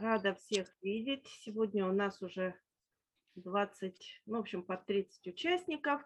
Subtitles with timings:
[0.00, 1.26] Рада всех видеть.
[1.40, 2.54] Сегодня у нас уже
[3.34, 6.02] 20, ну, в общем, под 30 участников.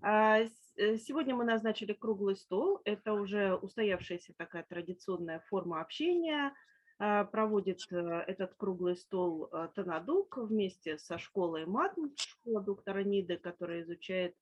[0.00, 0.38] А,
[0.76, 2.80] э, сегодня мы назначили круглый стол.
[2.86, 6.54] Это уже устоявшаяся такая традиционная форма общения.
[6.98, 7.96] А, проводит э,
[8.26, 14.34] этот круглый стол э, Танадук вместе со школой МАТМ, школа доктора Ниды, которая изучает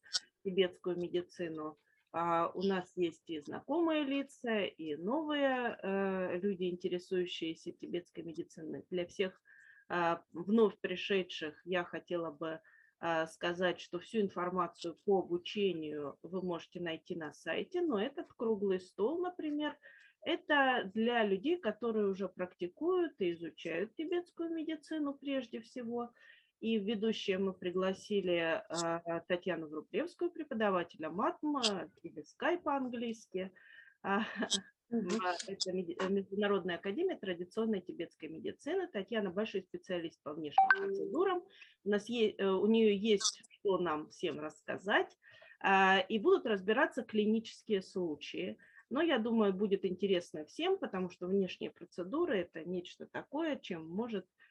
[0.45, 1.77] тибетскую медицину.
[2.12, 8.84] А, у нас есть и знакомые лица, и новые э, люди, интересующиеся тибетской медициной.
[8.90, 9.40] Для всех
[9.88, 12.61] а, вновь пришедших я хотела бы
[13.00, 18.81] а, сказать, что всю информацию по обучению вы можете найти на сайте, но этот круглый
[18.81, 19.76] стол, например,
[20.25, 26.11] это для людей, которые уже практикуют и изучают тибетскую медицину прежде всего,
[26.62, 33.53] и в ведущие мы пригласили а, Татьяну Врублевскую, преподавателя МАТМа или Sky по-английски.
[34.05, 38.86] А, это э, Международная академия традиционной тибетской медицины.
[38.89, 41.42] Татьяна большой специалист по внешним процедурам.
[41.84, 45.17] У, нас есть, э, у нее есть что нам всем рассказать.
[45.61, 48.59] А, и будут разбираться клинические случаи.
[48.91, 54.27] Но я думаю, будет интересно всем, потому что внешние процедуры– это нечто такое, чем может
[54.27, 54.42] а,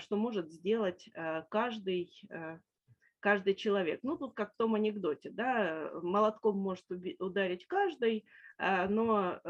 [0.00, 2.58] что может сделать а, каждый, а,
[3.20, 4.00] каждый человек.
[4.02, 6.84] Ну, тут как в том анекдоте, да, молотком может
[7.18, 8.24] ударить каждый,
[8.58, 9.40] но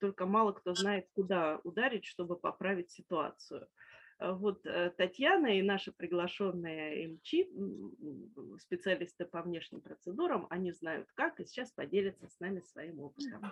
[0.00, 3.68] только мало кто знает, куда ударить, чтобы поправить ситуацию.
[4.20, 11.46] Вот э, Татьяна и наши приглашенные МЧ, специалисты по внешним процедурам, они знают как, и
[11.46, 13.50] сейчас поделятся с нами своим опытом.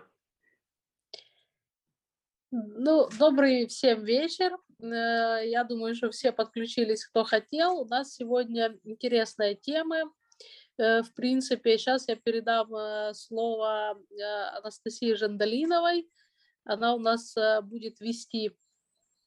[2.50, 4.52] Ну, добрый всем вечер.
[4.81, 7.81] Э, я думаю, что все подключились, кто хотел.
[7.81, 10.12] У нас сегодня интересная тема.
[10.79, 13.99] Э, в принципе, сейчас я передам э, слово
[14.56, 16.09] Анастасии Жандалиновой.
[16.65, 18.53] Она у нас будет вести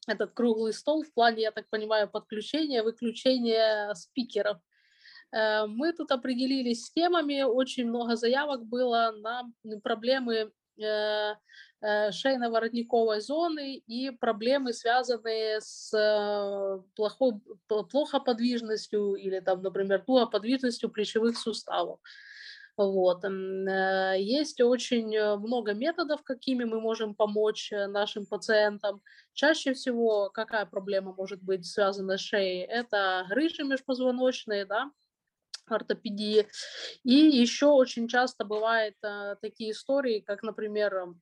[0.06, 4.58] этот круглый стол в плане, я так понимаю, подключения, выключения спикеров.
[5.32, 9.50] Мы тут определились с темами, очень много заявок было на
[9.82, 10.52] проблемы
[11.82, 17.34] шейно-воротниковой зоны и проблемы, связанные с э, плохой,
[17.66, 21.98] плохо подвижностью или, там, например, подвижностью плечевых суставов.
[22.76, 23.24] Вот.
[23.24, 29.02] Э, есть очень много методов, какими мы можем помочь нашим пациентам.
[29.32, 32.64] Чаще всего какая проблема может быть связана с шеей?
[32.64, 34.90] Это грыжи межпозвоночные, да,
[35.66, 36.46] ортопедии.
[37.02, 38.94] И еще очень часто бывают
[39.40, 41.14] такие истории, как, например,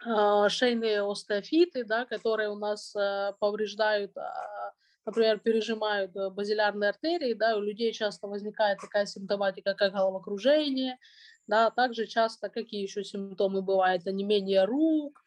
[0.00, 4.72] шейные остеофиты, да, которые у нас э, повреждают, а,
[5.06, 10.98] например, пережимают э, базилярные артерии, да, у людей часто возникает такая симптоматика, как головокружение,
[11.46, 15.22] да, также часто какие еще симптомы бывают, не менее рук,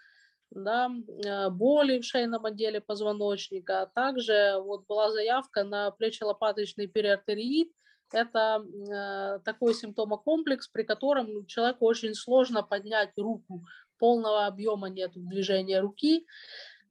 [0.52, 0.90] да,
[1.26, 3.90] э, боли в шейном отделе позвоночника.
[3.96, 7.72] Также вот была заявка на плечелопаточный периартериит.
[8.12, 13.64] Это э, такой симптомокомплекс, при котором человеку очень сложно поднять руку
[14.00, 16.26] полного объема нет движения руки,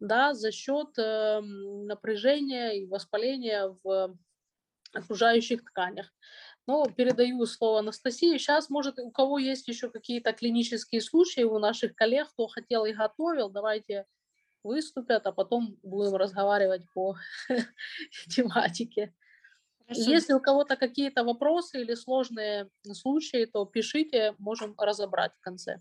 [0.00, 4.16] да, за счет э, напряжения и воспаления в
[4.92, 6.12] окружающих тканях.
[6.66, 8.36] Ну, передаю слово Анастасии.
[8.36, 12.92] Сейчас, может, у кого есть еще какие-то клинические случаи у наших коллег, кто хотел и
[12.92, 14.06] готовил, давайте
[14.62, 17.16] выступят, а потом будем разговаривать по
[18.28, 19.14] тематике.
[19.86, 20.10] Хорошо.
[20.10, 25.80] Если у кого-то какие-то вопросы или сложные случаи, то пишите, можем разобрать в конце.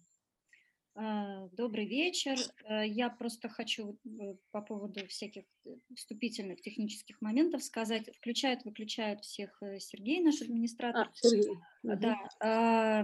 [0.99, 2.37] А, добрый вечер.
[2.65, 8.09] Э, я просто хочу э, по поводу всяких э, вступительных технических моментов сказать.
[8.17, 11.07] Включают, выключают всех Сергей, наш администратор.
[11.07, 11.55] А, Сергей.
[11.83, 12.17] Да.
[12.41, 13.03] А,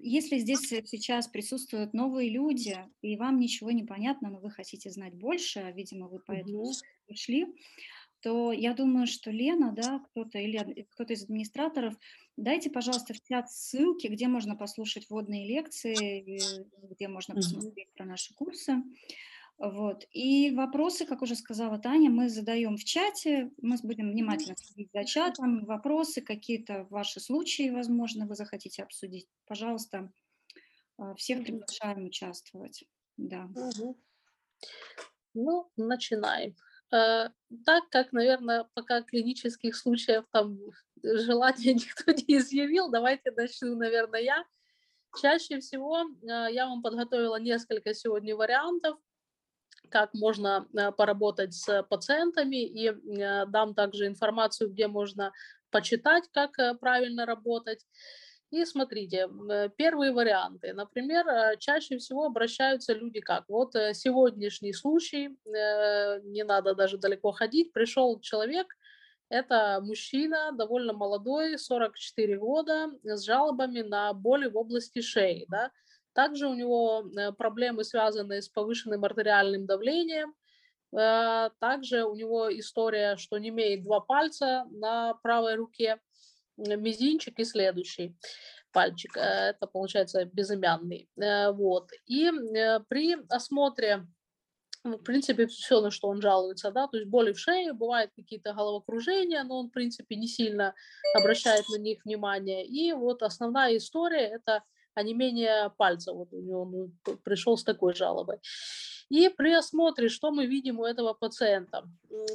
[0.00, 5.12] если здесь сейчас присутствуют новые люди, и вам ничего не понятно, но вы хотите знать
[5.12, 6.72] больше, видимо, вы поэтому угу.
[7.06, 7.46] пришли,
[8.22, 11.94] то я думаю, что Лена, да, кто-то или кто-то из администраторов,
[12.36, 16.40] дайте, пожалуйста, в чат ссылки, где можно послушать вводные лекции,
[16.90, 17.96] где можно посмотреть mm-hmm.
[17.96, 18.82] про наши курсы.
[19.60, 20.06] Вот.
[20.12, 25.04] И вопросы, как уже сказала Таня, мы задаем в чате, мы будем внимательно следить за
[25.04, 29.28] чатом, вопросы, какие-то ваши случаи, возможно, вы захотите обсудить.
[29.46, 30.10] Пожалуйста,
[30.96, 32.84] а, всех приглашаем участвовать.
[33.18, 33.50] Да.
[33.54, 33.98] Угу.
[35.34, 36.56] Ну, начинаем.
[36.92, 37.28] Э,
[37.64, 40.58] так как, наверное, пока клинических случаев там
[41.02, 44.44] желания никто не изъявил, давайте начну, наверное, я.
[45.20, 48.98] Чаще всего э, я вам подготовила несколько сегодня вариантов,
[49.88, 52.92] как можно э, поработать с пациентами, и
[53.46, 55.32] дам также информацию, где можно
[55.70, 57.86] почитать, как правильно работать.
[58.50, 59.28] И смотрите,
[59.76, 60.72] первые варианты.
[60.72, 63.44] Например, чаще всего обращаются люди как?
[63.48, 68.74] Вот сегодняшний случай, не надо даже далеко ходить, пришел человек,
[69.30, 75.46] это мужчина, довольно молодой, 44 года, с жалобами на боли в области шеи.
[75.48, 75.70] Да?
[76.12, 80.34] Также у него э, проблемы, связанные с повышенным артериальным давлением.
[80.92, 86.00] Э, также у него история, что не имеет два пальца на правой руке,
[86.56, 88.16] мизинчик и следующий
[88.72, 89.16] пальчик.
[89.16, 91.08] Э, это получается безымянный.
[91.16, 91.90] Вот.
[92.06, 92.30] И
[92.88, 94.06] при осмотре
[94.82, 98.12] ну, в принципе, все, на что он жалуется, да, то есть боли в шее, бывают
[98.16, 100.74] какие-то головокружения, но он, в принципе, не сильно
[101.14, 102.66] обращает на них внимание.
[102.66, 104.62] И вот основная история– это
[104.94, 108.38] онемение пальца, вот у него он пришел с такой жалобой.
[109.10, 111.84] И при осмотре, что мы видим у этого пациента?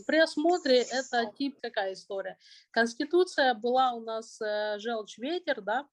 [0.06, 2.38] При осмотре это тип, какая история?
[2.72, 5.88] Конституция была у нас э, желчь-ветер, да,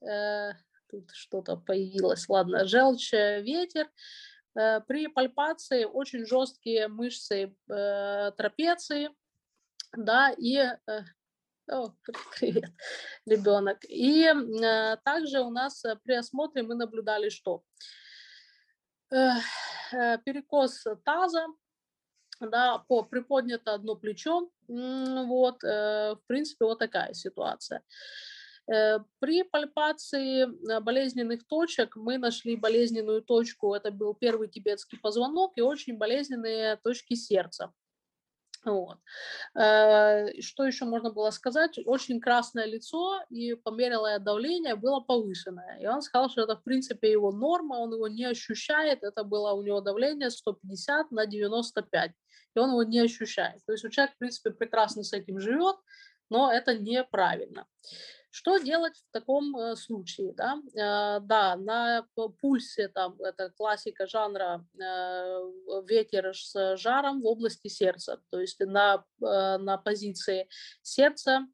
[0.00, 0.54] э,
[0.90, 3.88] тут что-то появилось, ладно, желчь-ветер,
[4.54, 9.10] Э, при пальпации очень жесткие мышцы э, трапеции,
[9.96, 10.76] да, и э,
[11.70, 11.90] о,
[12.38, 12.70] привет,
[13.26, 13.78] ребенок.
[13.88, 14.26] И
[15.04, 17.62] также у нас при осмотре мы наблюдали что?
[20.24, 21.46] Перекос таза,
[22.40, 27.82] да, по приподнято одно плечо, вот, в принципе, вот такая ситуация.
[28.66, 35.52] Э, при пальпации э, болезненных точек мы нашли болезненную точку, это был первый тибетский позвонок,
[35.56, 37.72] и очень болезненные точки сердца.
[38.64, 38.98] Вот.
[39.54, 41.78] Э, что еще можно было сказать?
[41.84, 45.78] Очень красное лицо и померилое давление было повышенное.
[45.80, 49.02] И он сказал, что это в принципе его норма, он его не ощущает.
[49.02, 52.12] Это было у него давление 150 на 95.
[52.54, 53.60] И он его не ощущает.
[53.66, 55.76] То есть у человека, в принципе, прекрасно с этим живет,
[56.30, 57.66] но это неправильно.
[58.36, 60.32] Что делать в таком э, случае?
[60.32, 62.04] Да, э, да на
[62.40, 65.40] пульсе, там, это классика жанра э,
[65.86, 70.48] ветер с жаром в области сердца, то есть на, на позиции
[70.82, 71.46] сердца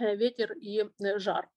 [0.00, 0.84] ветер и
[1.18, 1.48] жар.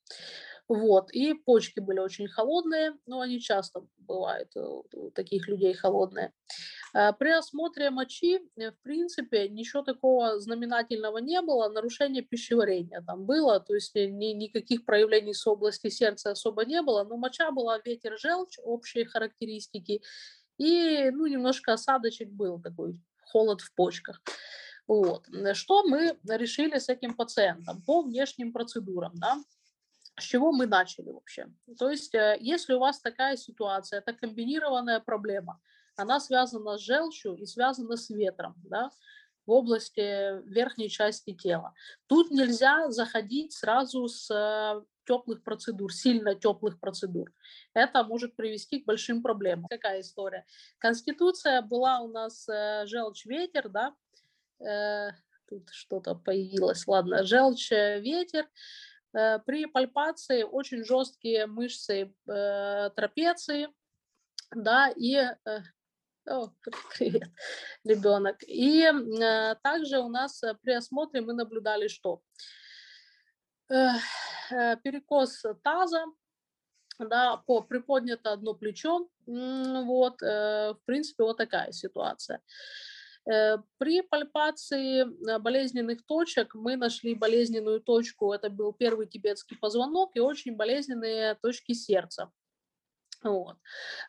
[0.70, 6.32] Вот, и почки были очень холодные, но они часто бывают у таких людей холодные.
[6.94, 13.26] Э, при осмотре мочи, э, в принципе, ничего такого знаменательного не было, нарушение пищеварения там
[13.26, 17.52] было, то есть э, ни, никаких проявлений с области сердца особо не было, но моча
[17.52, 20.02] была ветер, желчь, общие характеристики,
[20.58, 24.22] и ну, немножко осадочек был такой, холод в почках.
[24.88, 25.26] Вот.
[25.54, 29.14] Что мы решили с этим пациентом по внешним процедурам?
[29.16, 29.38] Да?
[30.20, 31.48] С чего мы начали вообще?
[31.80, 35.60] То есть, если у вас такая ситуация, это комбинированная проблема–
[35.96, 38.90] она связана с желчью и связана с ветром, да,
[39.46, 41.74] в области верхней части тела.
[42.08, 47.32] Тут нельзя заходить сразу с э, теплых процедур, сильно теплых процедур.
[47.74, 49.68] Это может привести к большим проблемам.
[49.70, 50.46] Какая история?
[50.78, 53.94] Конституция была у нас э, желчь-ветер, да,
[54.66, 55.12] э,
[55.50, 58.48] тут что-то появилось, ладно, желчь-ветер,
[59.14, 63.70] при пальпации очень жесткие мышцы трапеции,
[64.52, 65.18] да, и
[66.26, 66.48] о,
[66.98, 67.30] привет,
[67.84, 68.38] ребенок.
[68.48, 72.22] И э, также у нас э, при осмотре мы наблюдали что?
[73.70, 73.90] Э,
[74.52, 76.06] э, перекос таза,
[77.00, 82.42] да, по приподнято одно плечо, вот, э, в принципе, вот такая ситуация.
[83.32, 85.06] Э, при пальпации
[85.40, 91.74] болезненных точек мы нашли болезненную точку, это был первый тибетский позвонок и очень болезненные точки
[91.74, 92.32] сердца.
[93.24, 93.56] Вот.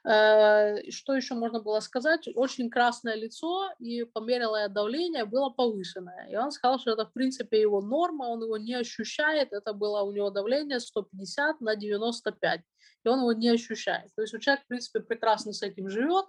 [0.05, 2.29] Э, что еще можно было сказать?
[2.35, 6.29] Очень красное лицо и померилое давление было повышенное.
[6.31, 9.53] И он сказал, что это в принципе его норма, он его не ощущает.
[9.53, 12.61] Это было у него давление 150 на 95.
[13.05, 14.11] И он его не ощущает.
[14.17, 16.27] То есть у человека, в принципе, прекрасно с этим живет,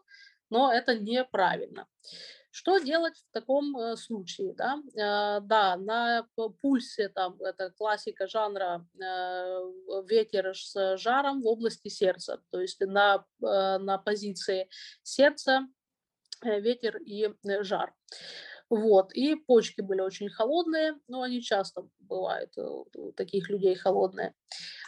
[0.49, 1.87] но это неправильно.
[2.57, 4.53] Что делать в таком э, случае?
[4.53, 6.25] Да, э, да на
[6.61, 9.59] пульсе, там, это классика жанра э,
[10.07, 14.69] ветер с жаром в области сердца, то есть на, на позиции
[15.03, 15.67] сердца
[16.41, 17.29] ветер и
[17.61, 17.93] жар.
[18.69, 19.13] Вот.
[19.13, 24.33] И почки были очень холодные, но они часто бывают у таких людей холодные.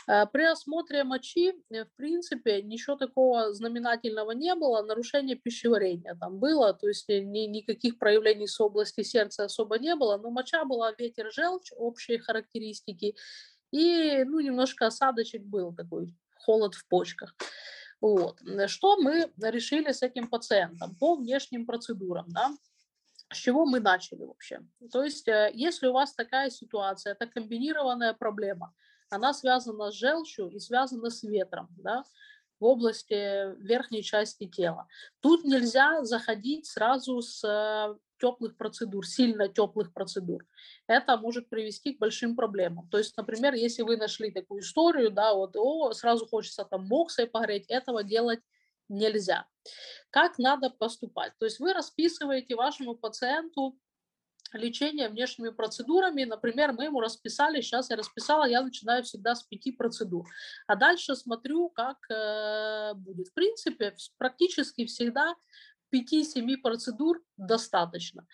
[0.07, 6.39] Э, при осмотре мочи, э, в принципе, ничего такого знаменательного не было, нарушение пищеварения там
[6.39, 10.63] было, то есть э, ни, никаких проявлений с области сердца особо не было, но моча
[10.65, 13.15] была ветер, желчь, общие характеристики,
[13.72, 16.15] и ну, немножко осадочек был такой,
[16.46, 17.36] холод в почках.
[18.00, 18.39] Вот.
[18.67, 22.27] Что мы решили с этим пациентом по внешним процедурам?
[22.29, 22.51] Да?
[23.31, 24.62] С чего мы начали вообще?
[24.91, 28.74] То есть, если у вас такая ситуация, это комбинированная проблема–
[29.10, 32.03] она связана с желчью и связана с ветром, да,
[32.60, 34.88] в области верхней части тела.
[35.19, 40.43] Тут нельзя заходить сразу с э, теплых процедур, сильно теплых процедур.
[40.88, 42.89] Это может привести к большим проблемам.
[42.89, 47.27] То есть, например, если вы нашли такую историю, да, вот, о, сразу хочется там моксой
[47.27, 48.39] погреть, этого делать
[48.89, 49.48] нельзя.
[50.10, 51.34] Как надо поступать?
[51.39, 53.77] То есть вы расписываете вашему пациенту
[54.53, 56.24] лечение внешними процедурами.
[56.24, 60.25] Например, мы ему расписали, сейчас я расписала, я начинаю всегда с пяти процедур.
[60.67, 63.27] А дальше смотрю, как э, будет.
[63.27, 65.36] В принципе, практически всегда
[65.94, 68.25] 5-7 процедур достаточно.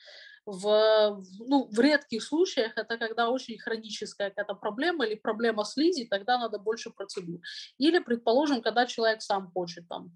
[0.46, 6.38] В, ну, в редких случаях это когда очень хроническая какая-то проблема или проблема слизи, тогда
[6.38, 7.40] надо больше процедур.
[7.78, 10.12] Или, предположим, когда человек сам хочет там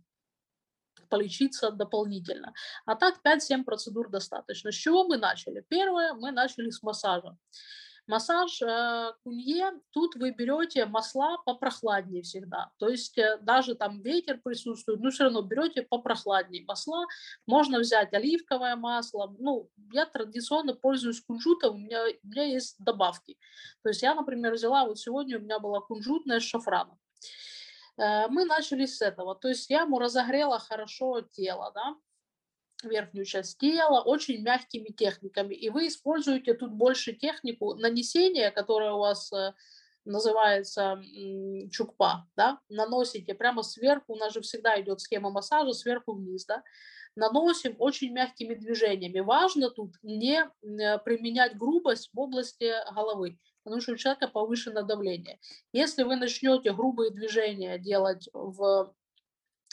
[1.09, 2.53] полечиться дополнительно.
[2.85, 4.71] А так 5-7 процедур достаточно.
[4.71, 5.65] С чего мы начали?
[5.69, 7.37] Первое, мы начали с массажа.
[8.07, 12.71] Массаж э, кунье, тут вы берете масла попрохладнее всегда.
[12.77, 17.05] То есть э, даже там ветер присутствует, но все равно берете попрохладнее масла.
[17.45, 19.35] Можно взять оливковое масло.
[19.39, 23.37] Ну, я традиционно пользуюсь кунжутом, у меня, у меня есть добавки.
[23.83, 26.97] То есть я, например, взяла, вот сегодня у меня была кунжутная с шафраном.
[27.97, 29.35] Э, мы начали с этого.
[29.35, 31.95] То есть я ему разогрела хорошо тело, да,
[32.83, 35.55] верхнюю часть тела очень мягкими техниками.
[35.55, 39.53] И вы используете тут больше технику нанесения, которая у вас э,
[40.07, 41.01] называется
[41.71, 46.63] чукпа, да, наносите прямо сверху, у нас же всегда идет схема массажа сверху вниз, да,
[47.15, 49.19] наносим очень мягкими движениями.
[49.19, 53.37] Важно тут не э, применять грубость в области головы
[53.67, 55.39] потому что у человека повышенное давление.
[55.73, 58.93] Если вы начнете грубые движения делать в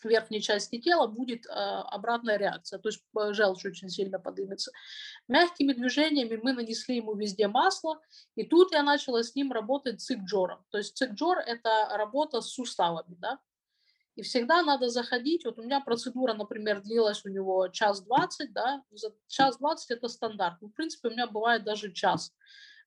[0.05, 4.71] верхней части тела, будет э, обратная реакция, то есть э, желчь очень сильно поднимется.
[5.29, 8.01] Мягкими движениями мы нанесли ему везде масло,
[8.35, 10.65] и тут я начала с ним работать цикджором.
[10.71, 13.39] То есть цикджор– это работа с суставами, да,
[14.17, 18.83] и всегда надо заходить, вот у меня процедура, например, длилась у него час двадцать, да,
[19.27, 22.33] час двадцать это стандарт, ну, в принципе, у меня бывает даже час.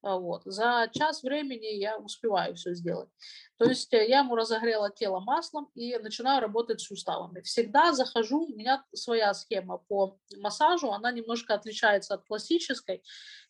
[0.04, 0.44] А, вот.
[0.46, 3.10] За час времени я успеваю все сделать.
[3.58, 7.42] То есть э, я ему разогрела тело маслом и начинаю работать с суставами.
[7.42, 13.04] Всегда захожу, у меня своя схема по массажу, она немножко отличается от классической,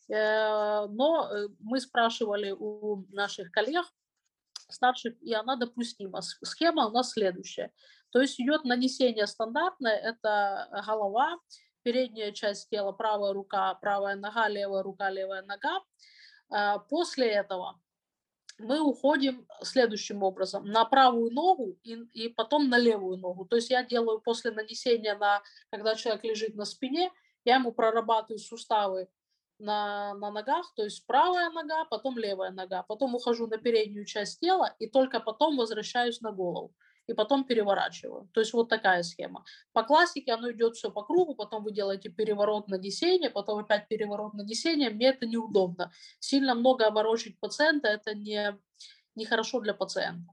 [0.08, 3.84] э, но э, мы спрашивали у наших коллег,
[4.70, 6.22] старших, и она допустима.
[6.22, 7.72] Схема у нас следующая.
[8.10, 11.38] То есть идет нанесение стандартное, это голова,
[11.82, 15.80] передняя часть тела, правая рука, правая нога, левая рука, левая нога.
[16.50, 17.80] А, после этого
[18.58, 20.66] мы уходим следующим образом.
[20.66, 23.44] На правую ногу и, и потом на левую ногу.
[23.44, 27.12] То есть я делаю после нанесения на, когда человек лежит на спине,
[27.44, 29.08] я ему прорабатываю суставы
[29.58, 34.40] на, на ногах, то есть правая нога, потом левая нога, потом ухожу на переднюю часть
[34.40, 36.74] тела и только потом возвращаюсь на голову
[37.08, 38.28] и потом переворачиваю.
[38.32, 39.44] То есть вот такая схема.
[39.72, 44.34] По классике оно идет все по кругу, потом вы делаете переворот нанесения, потом опять переворот
[44.34, 44.90] нанесения.
[44.90, 45.90] Мне это неудобно.
[46.20, 48.56] Сильно много оборочить пациента, это не,
[49.14, 50.32] не хорошо для пациента.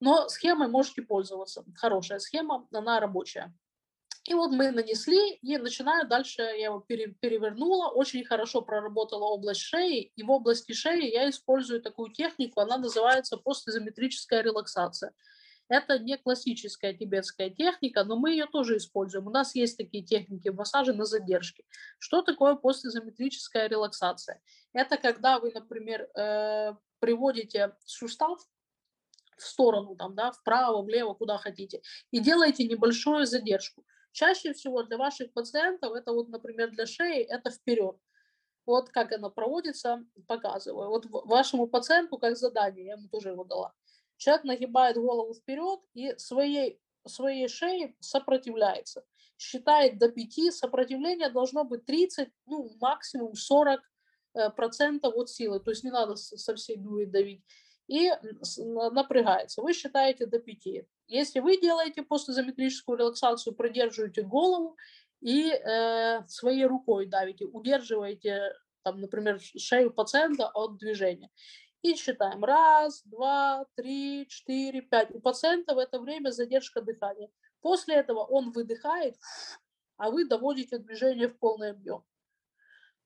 [0.00, 1.64] Но схемой можете пользоваться.
[1.74, 3.54] Хорошая схема, она рабочая.
[4.28, 10.12] И вот мы нанесли, и начинаю дальше, я его перевернула, очень хорошо проработала область шеи,
[10.14, 15.14] и в области шеи я использую такую технику, она называется постизометрическая релаксация.
[15.68, 19.26] Это не классическая тибетская техника, но мы ее тоже используем.
[19.26, 21.64] У нас есть такие техники массажа на задержке.
[21.98, 24.40] Что такое постизометрическая релаксация?
[24.72, 28.40] Это когда вы, например, э, приводите сустав
[29.36, 33.84] в сторону, там, да, вправо, влево, куда хотите, и делаете небольшую задержку.
[34.12, 37.96] Чаще всего для ваших пациентов, это вот, например, для шеи, это вперед.
[38.66, 40.88] Вот как она проводится, показываю.
[40.88, 43.74] Вот вашему пациенту как задание, я ему тоже его дала.
[44.18, 49.04] Человек нагибает голову вперед и своей, своей шеей сопротивляется.
[49.38, 53.80] Считает до 5, сопротивление должно быть 30, ну максимум 40
[54.34, 57.42] э, процентов от силы, то есть не надо со всей дури давить.
[57.86, 58.10] И
[58.66, 59.62] напрягается.
[59.62, 60.86] Вы считаете до 5.
[61.06, 64.76] Если вы делаете постизометрическую релаксацию, продерживаете голову
[65.22, 71.30] и э, своей рукой давите, удерживаете, там, например, шею пациента от движения.
[71.82, 72.44] И считаем.
[72.44, 75.10] Раз, два, три, четыре, пять.
[75.14, 77.30] У пациента в это время задержка дыхания.
[77.60, 79.16] После этого он выдыхает,
[79.96, 82.04] а вы доводите движение в полный объем.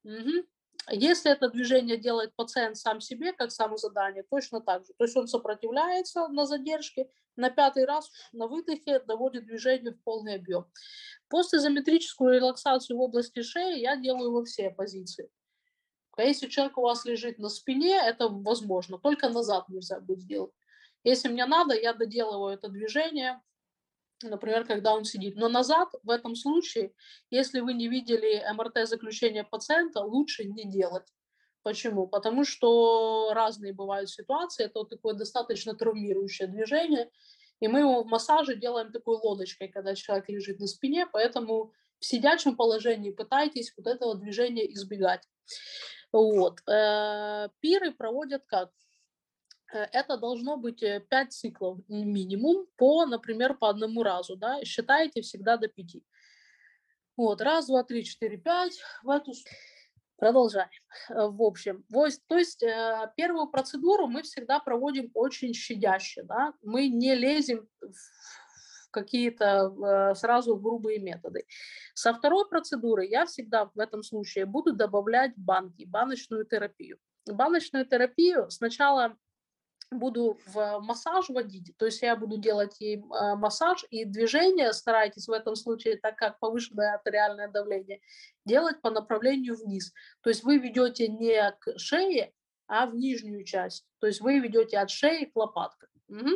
[0.04, 0.46] Угу.
[0.90, 4.92] Если это движение делает пациент сам себе, как самозадание, точно так же.
[4.98, 10.34] То есть он сопротивляется на задержке, на пятый раз на выдохе доводит движение в полный
[10.34, 10.66] объем.
[11.28, 15.30] После изометрическую релаксацию в области шеи я делаю во все позиции.
[16.16, 20.52] А если человек у вас лежит на спине, это возможно, только назад нельзя будет сделать.
[21.04, 23.40] Если мне надо, я доделываю это движение,
[24.22, 25.36] например, когда он сидит.
[25.36, 26.92] Но назад в этом случае,
[27.30, 31.06] если вы не видели МРТ-заключение пациента, лучше не делать.
[31.62, 32.06] Почему?
[32.06, 37.10] Потому что разные бывают ситуации, это вот такое достаточно травмирующее движение,
[37.60, 42.04] и мы его в массаже делаем такой лодочкой, когда человек лежит на спине, поэтому в
[42.04, 45.22] сидячем положении пытайтесь вот этого движения избегать.
[46.12, 46.60] Вот.
[46.68, 48.70] Э, пиры проводят как?
[49.72, 54.36] Э, это должно быть 5 э, циклов минимум по, например, по одному разу.
[54.36, 54.62] Да?
[54.64, 55.96] Считайте всегда до 5.
[57.16, 58.78] Вот, раз, два, три, четыре, пять.
[59.02, 59.32] В эту
[60.16, 60.68] Продолжаем.
[61.08, 61.84] В общем,
[62.28, 62.62] то есть
[63.16, 66.22] первую процедуру мы всегда проводим очень щадяще.
[66.22, 66.54] Да?
[66.62, 67.92] Мы не лезем в
[68.92, 71.44] какие-то сразу грубые методы.
[71.94, 76.98] Со второй процедуры я всегда в этом случае буду добавлять банки, баночную терапию.
[77.26, 79.16] Баночную терапию сначала
[79.92, 85.28] буду в массаж вводить, то есть я буду делать ей а, массаж и движение старайтесь
[85.28, 88.00] в этом случае, так как повышенное артериальное давление,
[88.44, 89.92] делать по направлению вниз.
[90.22, 92.32] То есть вы ведете не к шее,
[92.66, 93.84] а в нижнюю часть.
[94.00, 95.90] То есть вы ведете от шеи к лопаткам.
[96.08, 96.30] Угу.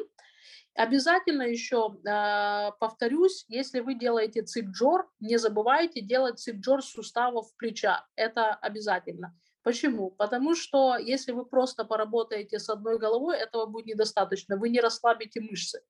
[0.77, 8.07] Обязательно еще э, повторюсь, если вы делаете цикджор, не забывайте делать цикджор суставов плеча.
[8.15, 9.35] Это обязательно.
[9.63, 10.11] Почему?
[10.11, 14.59] Потому что если вы просто поработаете с одной головой, этого будет недостаточно.
[14.59, 15.81] Вы не расслабите мышцы.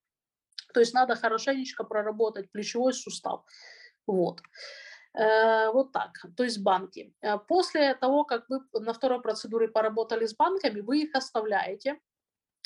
[0.72, 3.44] То есть надо хорошенечко проработать плечевой сустав.
[4.06, 4.40] Вот.
[5.14, 7.12] Э, вот так, то есть банки.
[7.22, 11.98] Э, после того, как вы на второй процедуре поработали с банками, вы их оставляете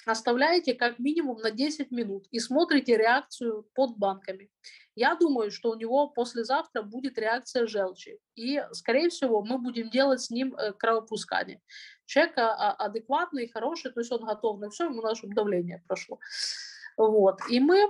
[0.06, 4.50] оставляете как минимум на 10 минут и смотрите реакцию под банками.
[4.94, 8.18] Я думаю, что у него послезавтра будет реакция желчи.
[8.34, 11.60] И, скорее всего, мы будем делать с ним э, кровопускание.
[12.06, 16.18] Человек а, а, адекватный, хороший, то есть он готов на все, ему наше давление прошло.
[16.96, 17.40] Вот.
[17.48, 17.88] И мы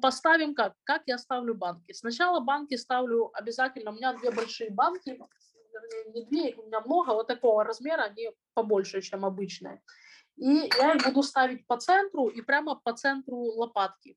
[0.00, 0.74] поставим как?
[0.84, 1.92] Как я ставлю банки?
[1.92, 3.92] Сначала банки ставлю обязательно.
[3.92, 5.20] У меня две большие банки,
[6.12, 9.82] не две, у меня много, вот такого размера, они побольше, чем обычные.
[10.36, 14.16] И я их буду ставить по центру и прямо по центру лопатки.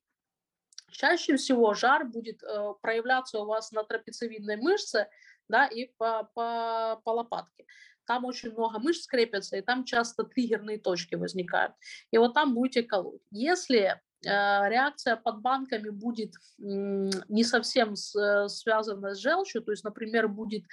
[0.90, 5.08] Чаще всего жар будет э, проявляться у вас на трапециевидной мышце
[5.48, 7.66] да, и по, по, по лопатке.
[8.06, 11.74] Там очень много мышц крепятся, и там часто триггерные точки возникают.
[12.10, 13.22] И вот там будете колоть.
[13.30, 20.28] Если э, реакция под банками будет не совсем с, связана с желчью, то есть, например,
[20.28, 20.64] будет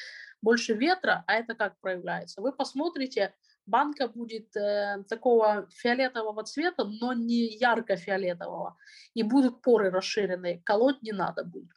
[0.42, 2.42] больше ветра, а это как проявляется?
[2.42, 3.36] Вы посмотрите,
[3.68, 8.78] банка будет э, такого фиолетового цвета, но не ярко-фиолетового,
[9.14, 11.72] и будут поры расширенные, колоть не надо будет.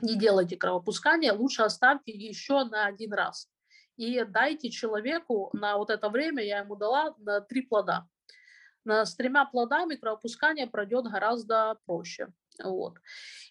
[0.00, 3.48] Не делайте кровопускание, лучше оставьте еще на один раз.
[3.96, 8.08] И дайте человеку на вот это время, я ему дала на три плода.
[8.84, 12.28] На, с тремя плодами кровопускание пройдет гораздо проще.
[12.62, 12.94] Вот.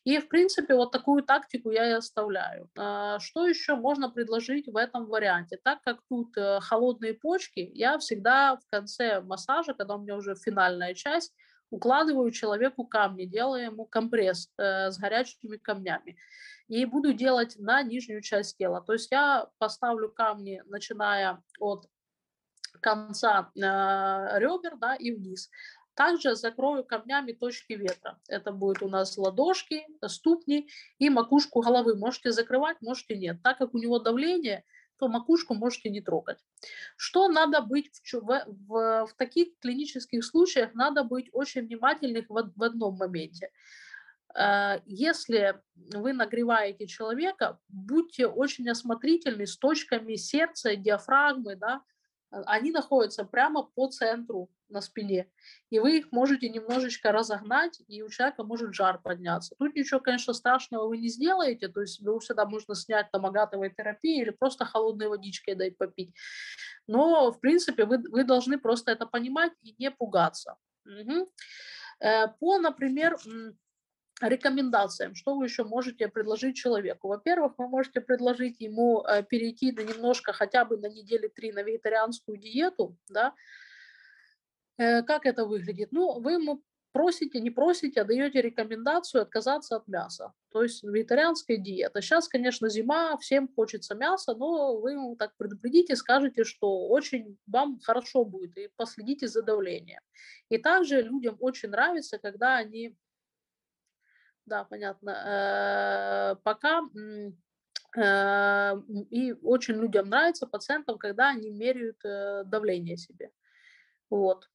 [0.03, 2.69] И, в принципе, вот такую тактику я и оставляю.
[2.77, 5.59] А, что еще можно предложить в этом варианте?
[5.63, 10.35] Так как тут э, холодные почки, я всегда в конце массажа, когда у меня уже
[10.35, 11.33] финальная часть,
[11.69, 16.17] укладываю человеку камни, делаю ему компресс э, с горячими камнями.
[16.67, 18.81] И буду делать на нижнюю часть тела.
[18.81, 21.87] То есть я поставлю камни, начиная от
[22.81, 23.59] конца э,
[24.39, 25.49] ребер да, и вниз.
[25.99, 28.17] Также закрою камнями точки ветра.
[28.29, 31.97] Это будет у нас ладошки, ступни и макушку головы.
[31.97, 33.43] Можете закрывать, можете нет.
[33.43, 34.63] Так как у него давление,
[34.97, 36.37] то макушку можете не трогать.
[36.95, 40.73] Что надо быть в, в, в, в таких клинических случаях?
[40.73, 43.51] Надо быть очень внимательным в, в одном моменте.
[44.33, 51.81] Э, если вы нагреваете человека, будьте очень осмотрительны с точками сердца, диафрагмы, да,
[52.31, 55.31] они находятся прямо по центру на спине,
[55.71, 59.55] и вы их можете немножечко разогнать, и у человека может жар подняться.
[59.57, 63.71] Тут ничего, конечно, страшного вы не сделаете, то есть его всегда можно снять там агатовой
[63.71, 66.13] терапией или просто холодной водичкой дать попить.
[66.87, 70.57] Но, в принципе, вы, вы должны просто это понимать и не пугаться.
[70.85, 71.29] Угу.
[72.39, 73.17] По, например,
[74.21, 77.07] рекомендациям, что вы еще можете предложить человеку?
[77.07, 81.63] Во-первых, вы можете предложить ему э, перейти на немножко, хотя бы на недели три на
[81.63, 83.33] вегетарианскую диету, да,
[84.79, 85.89] Э, как это выглядит?
[85.91, 90.33] Ну, вы ему просите, не просите, а даете рекомендацию отказаться от мяса.
[90.51, 92.01] То есть вегетарианская диета.
[92.01, 97.79] Сейчас, конечно, зима, всем хочется мяса, но вы ему так предупредите, скажете, что очень вам
[97.81, 100.01] хорошо будет, и последите за давлением.
[100.47, 102.95] И также людям очень нравится, когда они,
[104.49, 106.81] да, понятно, э, пока
[107.97, 108.75] Э,
[109.09, 113.31] и очень людям нравится, пациентам, когда они меряют э, давление себе.
[114.09, 114.49] Вот.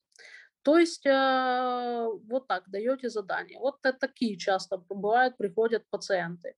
[0.62, 3.58] То есть вот так даете задание.
[3.58, 6.56] Вот такие часто бывают, приходят пациенты.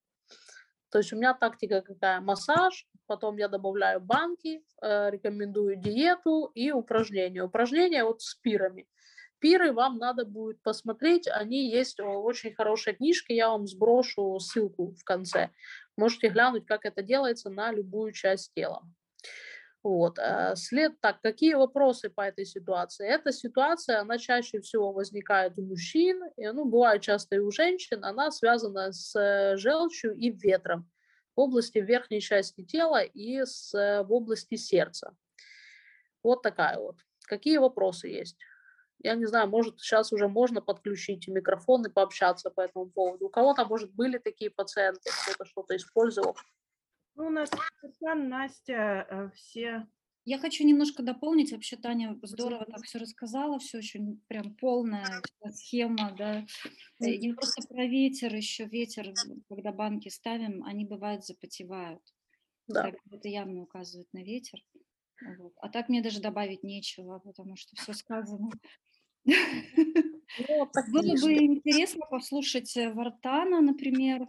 [0.90, 2.20] То есть у меня тактика какая?
[2.20, 7.42] Массаж, потом я добавляю банки, рекомендую диету и упражнения.
[7.42, 8.86] Упражнения вот с пирами.
[9.38, 14.94] Пиры вам надо будет посмотреть, они есть в очень хорошей книжке, я вам сброшу ссылку
[14.94, 15.50] в конце.
[15.96, 18.82] Можете глянуть, как это делается на любую часть тела.
[19.82, 20.18] Вот.
[20.18, 23.06] Э, след, так, какие вопросы по этой ситуации?
[23.06, 28.04] Эта ситуация, она чаще всего возникает у мужчин, и, ну, бывает часто и у женщин,
[28.04, 30.90] она связана с э, желчью и ветром
[31.36, 35.14] в области верхней части тела и с, э, в области сердца.
[36.22, 36.96] Вот такая вот.
[37.26, 38.36] Какие вопросы есть?
[39.00, 43.26] Я не знаю, может, сейчас уже можно подключить микрофон и пообщаться по этому поводу.
[43.26, 46.36] У кого-то, может, были такие пациенты, кто-то что-то использовал?
[47.14, 47.50] Ну, у нас
[48.00, 49.86] Настя, э, все...
[50.24, 51.52] Я хочу немножко дополнить.
[51.52, 56.44] Вообще, Таня здорово так все рассказала, все очень прям полная схема, да.
[57.00, 59.12] Э, и не просто про ветер, еще ветер,
[59.48, 62.02] когда банки ставим, они бывают запотевают.
[62.66, 62.92] Да.
[63.10, 64.60] Это явно указывает на ветер.
[65.38, 65.54] Вот.
[65.58, 68.50] А так мне даже добавить нечего, потому что все сказано.
[69.26, 74.28] Ну, Было бы интересно послушать э, Вартана, например,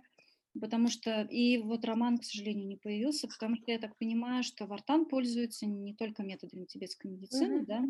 [0.60, 4.66] потому что и вот Роман, к сожалению, не появился, потому что я так понимаю, что
[4.66, 7.66] Вартан пользуется не только методами тибетской медицины, mm-hmm.
[7.66, 7.84] да,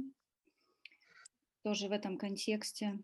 [1.63, 2.99] тоже в этом контексте.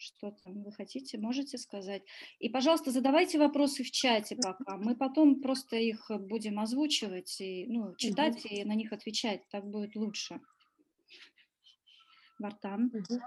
[0.00, 2.02] Что там вы хотите, можете сказать?
[2.38, 4.76] И, пожалуйста, задавайте вопросы в чате пока.
[4.76, 8.54] Мы потом просто их будем озвучивать, и, ну, читать угу.
[8.54, 9.42] и на них отвечать.
[9.50, 10.40] Так будет лучше.
[12.38, 12.92] Вартан.
[12.94, 13.20] Угу.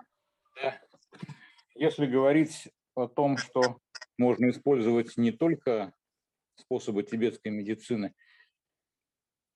[1.76, 3.80] Если говорить о том, что
[4.18, 5.94] можно использовать не только
[6.56, 8.14] способы тибетской медицины,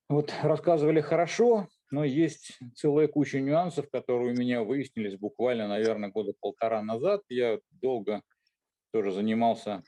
[0.08, 6.34] вот рассказывали хорошо, но есть целая куча нюансов, которые у меня выяснились буквально, наверное, года
[6.40, 7.22] полтора назад.
[7.28, 8.22] Я долго
[8.92, 9.84] тоже занимался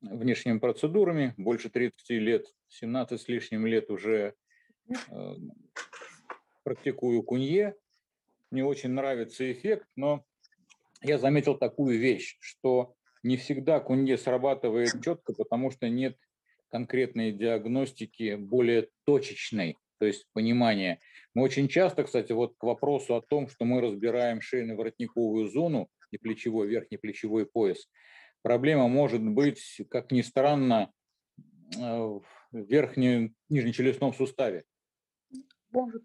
[0.00, 4.34] внешними процедурами, больше 30 лет, 17 с лишним лет уже
[4.88, 5.34] э,
[6.62, 7.76] практикую кунье.
[8.50, 10.24] Мне очень нравится эффект, но
[11.02, 16.16] я заметил такую вещь, что не всегда кунье срабатывает четко, потому что нет
[16.70, 21.00] конкретной диагностики более точечной, то есть понимания.
[21.34, 26.18] Мы очень часто, кстати, вот к вопросу о том, что мы разбираем шейно-воротниковую зону и
[26.18, 27.88] плечевой, верхний плечевой пояс,
[28.42, 30.92] проблема может быть, как ни странно,
[31.76, 34.64] э, в верхнем, нижнечелюстном суставе.
[35.70, 36.04] Может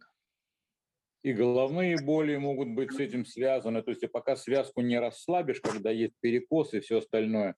[1.25, 3.81] и головные боли могут быть с этим связаны.
[3.81, 7.55] То есть пока связку не расслабишь, когда есть перекос и все остальное,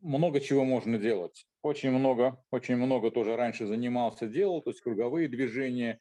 [0.00, 1.46] много чего можно делать.
[1.62, 6.00] Очень много, очень много тоже раньше занимался, делал, то есть круговые движения,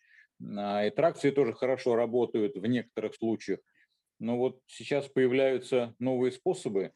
[0.57, 3.59] а, и тракции тоже хорошо работают в некоторых случаях.
[4.17, 6.93] Но вот сейчас появляются новые способы,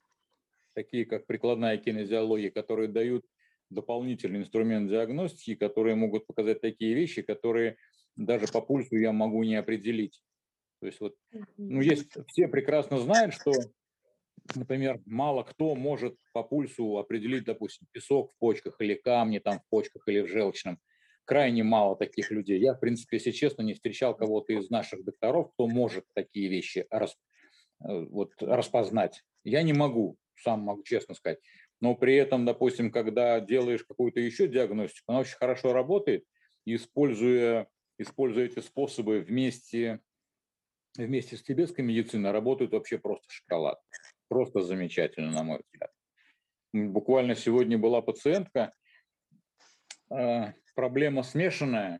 [0.73, 3.23] такие как прикладная кинезиология, которые дают
[3.69, 7.77] дополнительный инструмент диагностики, которые могут показать такие вещи, которые
[8.15, 10.21] даже по пульсу я могу не определить.
[10.79, 11.15] То есть вот,
[11.57, 13.51] ну, есть, все прекрасно знают, что,
[14.55, 19.69] например, мало кто может по пульсу определить, допустим, песок в почках или камни там в
[19.69, 20.79] почках или в желчном.
[21.25, 22.59] Крайне мало таких людей.
[22.59, 26.87] Я, в принципе, если честно, не встречал кого-то из наших докторов, кто может такие вещи
[26.89, 27.15] рас,
[27.83, 29.23] э, вот, распознать.
[29.43, 31.39] Я не могу, сам могу честно сказать.
[31.81, 36.25] Но при этом, допустим, когда делаешь какую-то еще диагностику, она очень хорошо работает,
[36.65, 37.67] используя
[37.99, 39.99] используя эти способы вместе,
[40.97, 43.79] вместе с тибетской медициной, работают вообще просто шоколад.
[44.29, 45.91] Просто замечательно, на мой взгляд.
[46.73, 48.73] Буквально сегодня была пациентка,
[50.11, 51.99] э, проблема смешанная.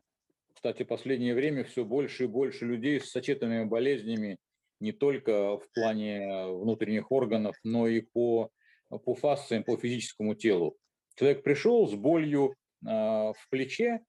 [0.54, 4.38] Кстати, в последнее время все больше и больше людей с сочетанными болезнями,
[4.80, 8.50] не только в плане внутренних органов, но и по,
[8.88, 10.76] по фасциям, по физическому телу.
[11.16, 14.00] Человек пришел с болью э, в плече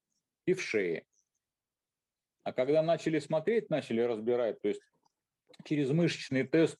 [0.45, 1.05] и в шее.
[2.43, 4.81] А когда начали смотреть, начали разбирать, то есть
[5.65, 6.77] через мышечный тест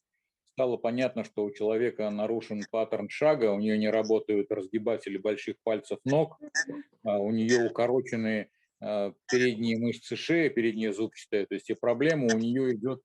[0.54, 6.00] стало понятно, что у человека нарушен паттерн шага, у нее не работают разгибатели больших пальцев
[6.04, 6.40] ног,
[7.04, 11.46] а у нее укорочены а, передние мышцы шеи, передняя зубчатая.
[11.46, 13.02] То есть и проблема у нее идет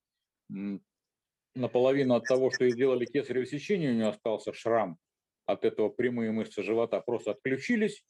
[1.55, 4.99] наполовину от того, что ей сделали кесарево сечение, у нее остался шрам
[5.47, 8.05] от этого прямые мышцы живота просто отключились,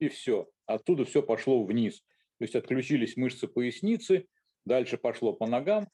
[0.00, 0.48] и все.
[0.66, 2.04] Оттуда все пошло вниз.
[2.40, 4.26] То есть отключились мышцы поясницы,
[4.64, 5.86] дальше пошло по ногам.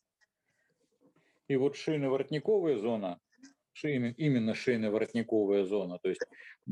[1.48, 3.18] И вот шейно-воротниковая зона,
[3.82, 5.98] именно шейно-воротниковая зона.
[6.00, 6.22] То есть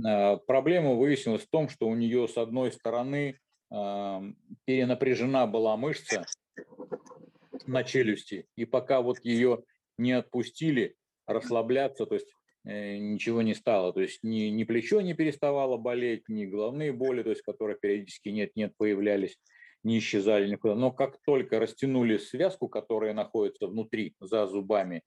[0.05, 6.25] а, проблема выяснилась в том, что у нее с одной стороны перенапряжена была мышца
[7.67, 9.65] на челюсти, и пока вот ее
[9.99, 10.95] не отпустили
[11.27, 12.29] расслабляться, то есть
[12.65, 13.93] э, ничего не стало.
[13.93, 18.29] То есть ни, ни плечо не переставало болеть, ни головные боли, то есть которые периодически
[18.29, 19.37] нет-нет появлялись,
[19.85, 20.75] не исчезали никуда.
[20.75, 25.03] Но как только растянули связку, которая находится внутри, за зубами,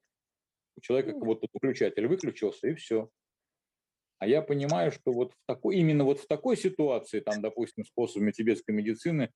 [0.77, 3.09] у человека как будто выключатель выключился, и все.
[4.19, 8.31] А я понимаю, что вот в такой, именно вот в такой ситуации, там, допустим, способами
[8.31, 9.31] тибетской медицины,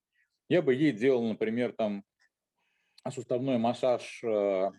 [0.49, 2.03] я бы ей делал, например, там,
[3.09, 4.71] суставной массаж, э,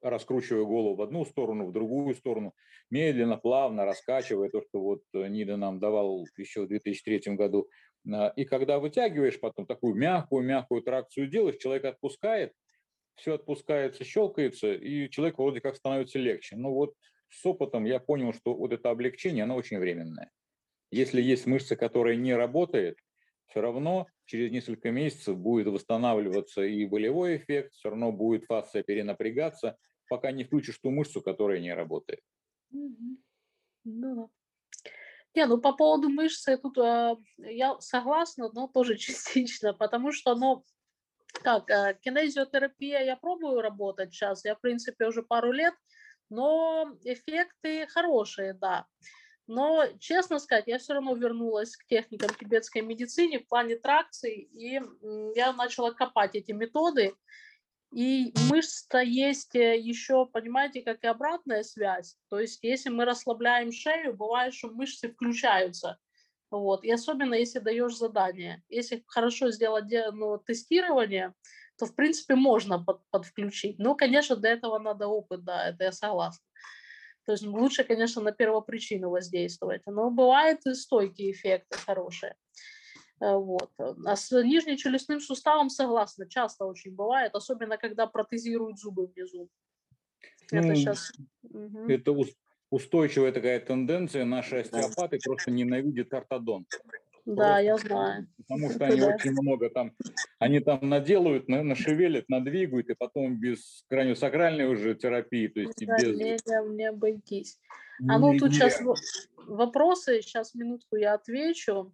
[0.00, 2.54] раскручивая голову в одну сторону, в другую сторону,
[2.90, 7.68] медленно, плавно раскачивая то, что вот Нида нам давал еще в 2003 году.
[8.12, 12.52] А, и когда вытягиваешь потом такую мягкую-мягкую тракцию делаешь, человек отпускает,
[13.16, 16.56] все отпускается, щелкается, и человек вроде как становится легче.
[16.56, 16.94] Но вот
[17.30, 20.30] с опытом я понял, что вот это облегчение, оно очень временное.
[20.90, 22.98] Если есть мышца, которая не работает,
[23.48, 29.76] все равно через несколько месяцев будет восстанавливаться и болевой эффект, все равно будет фасция перенапрягаться,
[30.08, 32.20] пока не включишь ту мышцу, которая не работает.
[32.70, 32.96] Ну
[33.84, 34.28] да.
[35.36, 40.64] Не, ну по поводу мышцы тут э, я согласна, но тоже частично, потому что, ну,
[41.44, 45.74] как, э, кинезиотерапия я пробую работать сейчас, я, в принципе, уже пару лет,
[46.30, 48.86] но эффекты хорошие, да.
[49.46, 54.80] Но, честно сказать, я все равно вернулась к техникам тибетской медицины в плане тракции, и
[55.36, 57.14] я начала копать эти методы,
[57.92, 62.16] и мышца есть э, еще, понимаете, как и обратная связь.
[62.28, 65.98] То есть если мы расслабляем шею, бывает, что мышцы включаются.
[66.50, 66.84] Вот.
[66.84, 68.62] И особенно если даешь задание.
[68.68, 71.34] Если хорошо сделать ну, тестирование,
[71.78, 73.78] то, в принципе, можно под, подключить.
[73.78, 76.42] Ну, конечно, для этого надо опыт, да, это я согласна.
[77.26, 79.82] То есть лучше, конечно, на первопричину воздействовать.
[79.86, 82.36] Но бывают и стойкие эффекты хорошие.
[83.20, 83.70] Э, вот.
[83.78, 89.48] А с нижнечелюстным суставом согласна, часто очень бывает, особенно когда протезируют зубы внизу.
[90.50, 91.12] Это ну, сейчас...
[91.88, 92.14] Это
[92.70, 94.24] устойчивая такая тенденция.
[94.24, 96.68] Наши остеопаты просто ненавидят ортодонт.
[97.24, 98.28] Да, Просто, я знаю.
[98.36, 99.92] Потому что они очень много там,
[100.38, 106.16] они там наделают, нашевелят, надвигают, и потом без краниосакральной уже терапии, то есть да, без...
[106.16, 107.58] Не, не обойтись.
[108.08, 108.80] А ну тут сейчас
[109.48, 111.92] вопросы, сейчас минутку я отвечу.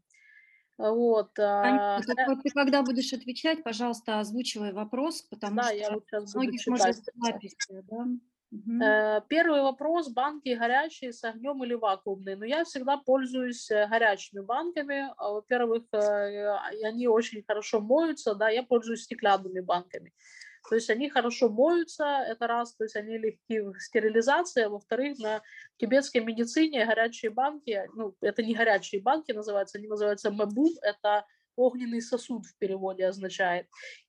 [0.91, 1.39] Вот.
[1.39, 6.53] А, ты когда будешь отвечать, пожалуйста, озвучивай вопрос, потому да, что я вот сейчас буду
[6.67, 8.07] может записи, да?
[8.51, 9.25] Угу.
[9.29, 12.37] Первый вопрос, банки горячие с огнем или вакуумные?
[12.37, 15.11] Но ну, я всегда пользуюсь э, горячими банками.
[15.17, 16.49] А, во-первых, э,
[16.83, 20.13] они очень хорошо моются, да, я пользуюсь стеклянными банками.
[20.69, 25.19] То есть они хорошо моются, это раз, то есть они легки в стерилизации, а во-вторых,
[25.19, 25.43] на
[25.79, 32.01] тибетской медицине горячие банки, ну, это не горячие банки называются, они называются мэбум, это огненный
[32.01, 33.67] сосуд в переводе означает.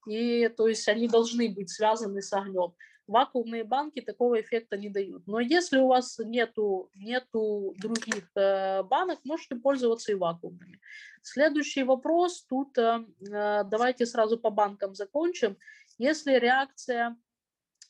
[0.08, 2.74] И то есть они должны быть связаны с огнем.
[3.06, 5.28] Вакуумные банки такого эффекта не дают.
[5.28, 10.80] Но если у вас нету, нету других э, банок, можете пользоваться и вакуумными.
[11.22, 12.46] Следующий вопрос.
[12.46, 15.58] Тут э, э давайте сразу по банкам закончим.
[15.97, 17.17] Если реакция,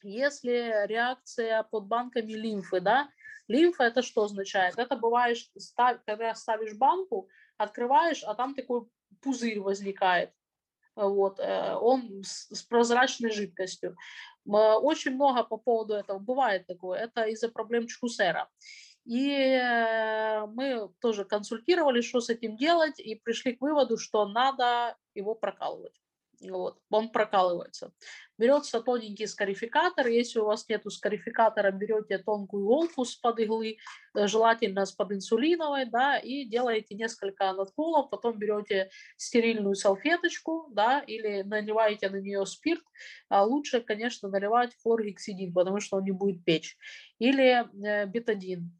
[0.01, 3.09] если реакция под банками лимфы, да,
[3.47, 4.77] лимфа это что означает?
[4.77, 5.37] Это бывает,
[6.05, 8.87] когда ставишь банку, открываешь, а там такой
[9.21, 10.31] пузырь возникает.
[10.95, 13.95] Вот, э, он с, с прозрачной жидкостью.
[14.45, 16.99] Очень много по поводу этого бывает такое.
[16.99, 18.49] Это из-за проблем Чхусера.
[19.05, 24.95] И э, мы тоже консультировали, что с этим делать, и пришли к выводу, что надо
[25.13, 25.99] его прокалывать.
[26.49, 27.93] Вот, он прокалывается.
[28.38, 30.08] Берется тоненький скарификатор.
[30.08, 33.77] Если у вас нету скарификатора, берете тонкую иголку с-под иглы,
[34.15, 41.43] э, желательно с-под инсулиновой, да, и делаете несколько надколов, потом берете стерильную салфеточку, да, или
[41.43, 42.84] наливаете на нее спирт.
[43.29, 46.77] А лучше, конечно, наливать хлоргексидин, потому что он не будет печь.
[47.19, 48.71] Или э, бетадин.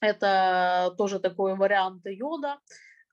[0.00, 2.58] Это тоже такой вариант йода.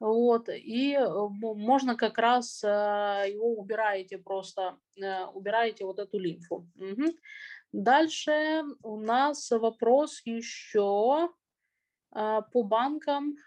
[0.02, 6.68] Вот, и э, можно как раз э, его убираете просто, э, убираете вот эту лимфу.
[6.76, 7.16] Угу.
[7.72, 11.30] Дальше у нас вопрос еще
[12.10, 13.38] по банкам,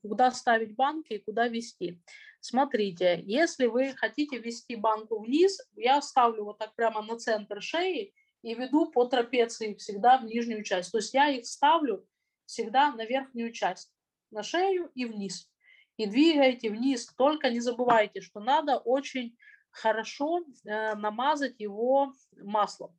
[0.00, 2.00] куда ставить банки и куда вести.
[2.40, 8.14] Смотрите, если вы хотите вести банку вниз, я ставлю вот так прямо на центр шеи
[8.40, 10.90] и веду по трапеции всегда в нижнюю часть.
[10.92, 12.08] То есть я их ставлю
[12.46, 13.92] всегда на верхнюю часть,
[14.30, 15.50] на шею и вниз
[15.96, 17.06] и двигаете вниз.
[17.16, 19.36] Только не забывайте, что надо очень
[19.70, 22.96] хорошо э, намазать его маслом.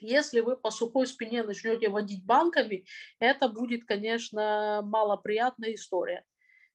[0.00, 2.84] Если вы по сухой спине начнете водить банками,
[3.20, 6.24] это будет, конечно, малоприятная история.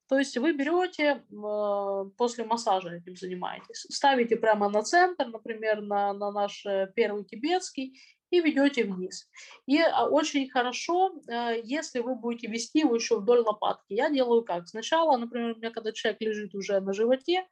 [0.07, 6.13] То есть вы берете, э, после массажа этим занимаетесь, ставите прямо на центр, например, на,
[6.13, 9.27] на наш э, первый тибетский, и ведете вниз.
[9.65, 13.93] И а, очень хорошо, э, если вы будете вести его еще вдоль лопатки.
[13.93, 14.67] Я делаю как?
[14.67, 17.47] Сначала, например, у меня когда человек лежит уже на животе,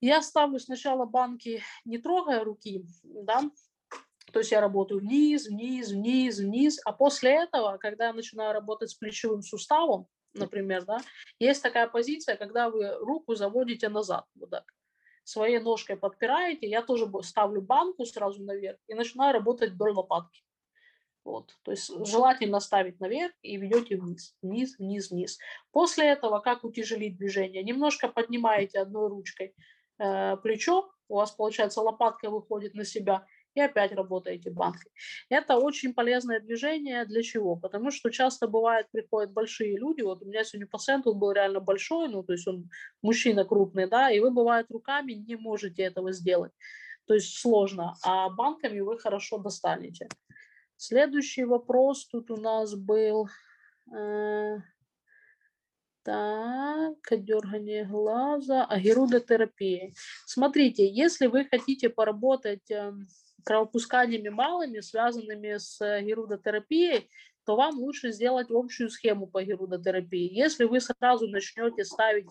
[0.00, 3.42] я ставлю сначала банки, не трогая руки, да,
[4.32, 8.90] то есть я работаю вниз, вниз, вниз, вниз, а после этого, когда я начинаю работать
[8.90, 10.98] с плечевым суставом, например, да,
[11.38, 14.64] есть такая позиция, когда вы руку заводите назад, вот так,
[15.26, 20.42] своей ножкой подпираете, я тоже ставлю банку сразу наверх и начинаю работать вдоль лопатки.
[21.24, 25.38] Вот, то есть желательно ставить наверх и ведете вниз, вниз, вниз, вниз.
[25.72, 27.64] После этого, как утяжелить движение?
[27.64, 29.56] Немножко поднимаете одной ручкой
[29.98, 34.92] э, плечо, у вас получается лопатка выходит на себя, и опять работаете банкой.
[35.30, 37.06] Это очень полезное движение.
[37.06, 37.56] Для чего?
[37.56, 41.60] Потому что часто бывает, приходят большие люди, вот у меня сегодня пациент, он был реально
[41.60, 42.68] большой, ну, то есть он
[43.02, 46.52] мужчина крупный, да, и вы, бывает, руками не можете этого сделать.
[47.06, 50.08] То есть сложно, а банками вы хорошо достанете.
[50.76, 53.28] Следующий вопрос тут у нас был...
[53.96, 54.58] Э,
[56.02, 59.92] так, дергание глаза, агерудотерапия.
[60.24, 63.08] Смотрите, если вы хотите поработать эм,
[63.46, 67.08] кровопусканиями малыми, связанными с э, герудотерапией,
[67.46, 70.34] то вам лучше сделать общую схему по герудотерапии.
[70.34, 72.26] Если вы сразу начнете ставить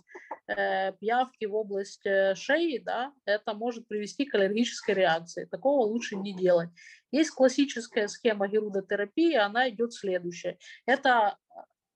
[0.48, 5.46] э, пиявки в область э, шеи, да, это может привести к аллергической реакции.
[5.46, 6.70] Такого лучше не делать.
[7.12, 10.58] Есть классическая схема герудотерапии, она идет следующая.
[10.86, 11.38] Это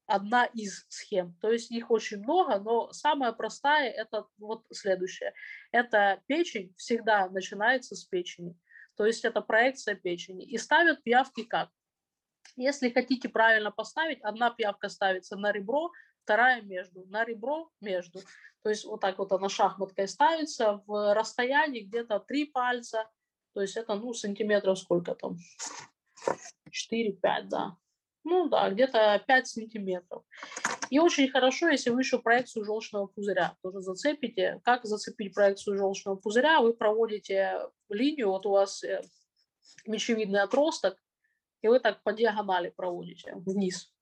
[0.05, 1.36] одна из схем.
[1.41, 5.34] То есть их очень много, но самая простая это вот следующее.
[5.73, 8.55] Это печень всегда начинается с печени
[9.00, 10.44] то есть это проекция печени.
[10.44, 11.70] И ставят пиявки как?
[12.58, 15.90] Если хотите правильно поставить, одна пиявка ставится на ребро,
[16.26, 18.20] вторая между, на ребро между.
[18.62, 23.10] То есть вот так вот она шахматкой ставится в расстоянии где-то 3 пальца,
[23.54, 25.38] то есть это, ну, сантиметров сколько там?
[26.70, 27.78] 4-5, да.
[28.26, 30.26] Ну да, где-то 5 сантиметров.
[30.89, 34.60] И очень хорошо, если вы еще проекцию желчного пузыря тоже зацепите.
[34.63, 36.62] Как зацепить проекцию желчного пузыря?
[36.62, 39.02] Вы проводите линию, вот у вас э,
[39.86, 40.97] мечевидный отросток,
[41.62, 43.93] и вы так по диагонали проводите вниз.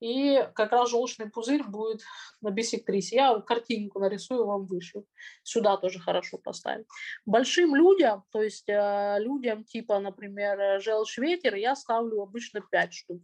[0.00, 2.00] И как раз желчный пузырь будет
[2.40, 3.16] на бисектрисе.
[3.16, 5.04] Я картинку нарисую вам выше.
[5.42, 6.86] Сюда тоже хорошо поставить.
[7.26, 13.22] Большим людям, то есть э, людям типа, например, желчь-ветер, я ставлю обычно 5 штук.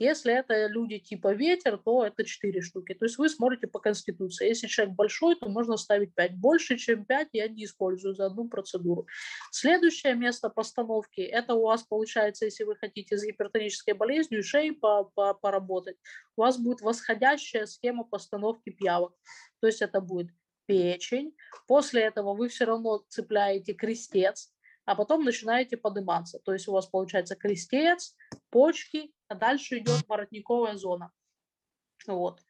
[0.00, 2.94] Если это люди типа ветер, то это 4 штуки.
[2.94, 4.48] То есть вы смотрите по конституции.
[4.48, 6.36] Если человек большой, то можно ставить 5.
[6.36, 9.06] Больше, чем 5 я не использую за одну процедуру.
[9.52, 15.12] Следующее место постановки, это у вас получается, если вы хотите с гипертонической болезнью шеи по
[15.14, 15.98] -по поработать,
[16.36, 19.12] у вас будет восходящая схема постановки пиявок.
[19.60, 20.30] То есть это будет
[20.64, 21.34] печень.
[21.66, 24.50] После этого вы все равно цепляете крестец,
[24.86, 26.38] а потом начинаете подниматься.
[26.38, 28.16] То есть у вас получается крестец,
[28.48, 31.12] почки, а дальше идет воротниковая зона.
[32.06, 32.40] Вот.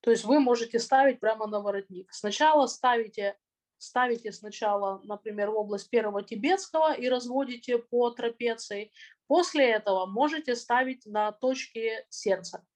[0.00, 2.12] То есть вы можете ставить прямо на воротник.
[2.12, 3.38] Сначала ставите,
[3.78, 8.90] ставите сначала, например, в область первого тибетского и разводите по трапеции.
[9.28, 12.66] После этого можете ставить на точке сердца.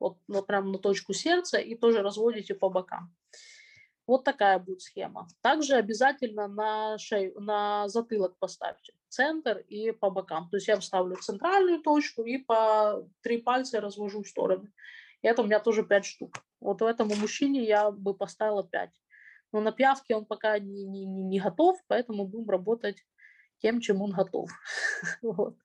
[0.00, 3.14] Вот ну, прямо на точку сердца и тоже разводите по бокам.
[4.12, 5.26] Вот такая будет схема.
[5.40, 10.50] Также обязательно на шею, на затылок поставьте центр и по бокам.
[10.50, 14.70] То есть я ставлю центральную точку и по три пальца развожу в стороны.
[15.22, 16.44] И это у меня тоже пять штук.
[16.60, 18.92] Вот у этому мужчине я бы поставила пять.
[19.50, 23.02] Но на пиявке он пока не, не, не готов, поэтому будем работать
[23.62, 24.50] тем, чем он готов.
[25.22, 25.56] вот.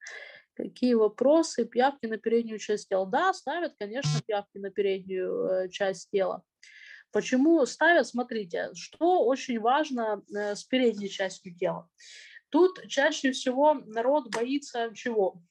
[0.54, 1.66] Какие вопросы?
[1.66, 3.06] Пиявки на переднюю часть тела.
[3.08, 6.44] Да, ставят, конечно, пиявки на переднюю э, часть тела.
[7.12, 8.08] Почему ставят?
[8.08, 11.90] Смотрите, что очень важно э, с передней частью тела.
[12.50, 15.42] Тут чаще всего народ боится чего?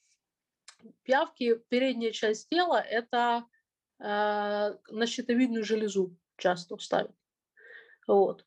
[1.03, 3.45] Пиявки, передняя часть тела, это
[3.99, 7.15] э, на щитовидную железу часто ставят.
[8.07, 8.47] Вот.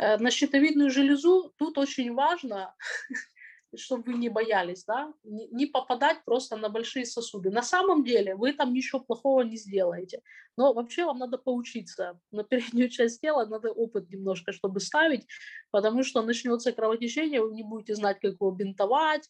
[0.00, 2.74] Э, на щитовидную железу тут очень важно
[3.76, 7.50] чтобы вы не боялись, да, не попадать просто на большие сосуды.
[7.50, 10.22] На самом деле вы там ничего плохого не сделаете,
[10.56, 12.18] но вообще вам надо поучиться.
[12.30, 15.26] На переднюю часть тела надо опыт немножко, чтобы ставить,
[15.70, 19.28] потому что начнется кровотечение, вы не будете знать, как его бинтовать,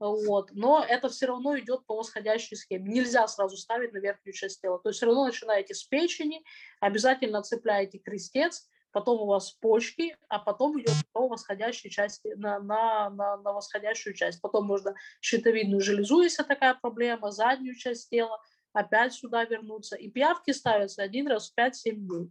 [0.00, 0.50] вот.
[0.52, 2.92] Но это все равно идет по восходящей схеме.
[2.92, 4.78] Нельзя сразу ставить на верхнюю часть тела.
[4.78, 6.42] То есть все равно начинаете с печени,
[6.80, 13.10] обязательно цепляете крестец, потом у вас почки, а потом идет по восходящей части, на, на,
[13.10, 14.40] на, на восходящую часть.
[14.40, 18.40] Потом можно щитовидную железу, если такая проблема, заднюю часть тела,
[18.72, 19.96] опять сюда вернуться.
[19.96, 22.30] И пиявки ставятся один раз в 5-7 дней.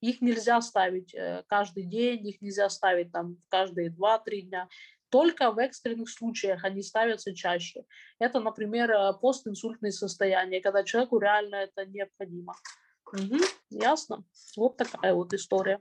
[0.00, 4.68] Их нельзя ставить э, каждый день, их нельзя ставить там каждые 2-3 дня.
[5.10, 7.84] Только в экстренных случаях они ставятся чаще.
[8.18, 12.54] Это, например, э, постинсультные состояния, когда человеку реально это необходимо.
[13.12, 13.38] Угу,
[13.70, 14.24] ясно?
[14.56, 15.80] Вот такая вот история.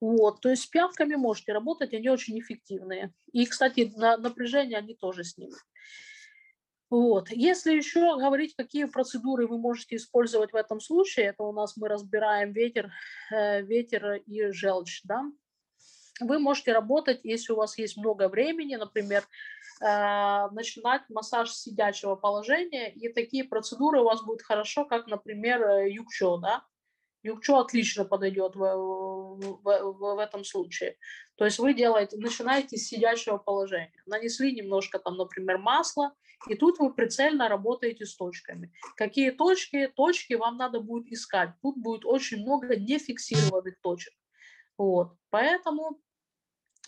[0.00, 3.12] Вот, то есть с пиявками можете работать, они очень эффективные.
[3.32, 5.58] И, кстати, на напряжение они тоже снимут.
[6.90, 7.30] Вот.
[7.30, 11.88] Если еще говорить, какие процедуры вы можете использовать в этом случае, это у нас мы
[11.88, 12.90] разбираем ветер,
[13.30, 15.24] э, ветер и желчь, да.
[16.20, 19.22] Вы можете работать, если у вас есть много времени, например,
[19.80, 26.38] э, начинать массаж сидячего положения, и такие процедуры у вас будут хорошо, как, например, юкчо,
[26.38, 26.64] да,
[27.22, 30.96] Юкчо отлично подойдет в, в, в, в этом случае.
[31.36, 34.02] То есть вы делаете, начинаете с сидячего положения.
[34.06, 36.14] Нанесли немножко там, например, масла,
[36.48, 38.72] и тут вы прицельно работаете с точками.
[38.96, 39.88] Какие точки?
[39.88, 41.50] Точки вам надо будет искать.
[41.62, 44.14] Тут будет очень много нефиксированных точек.
[44.76, 45.14] Вот.
[45.30, 46.00] Поэтому,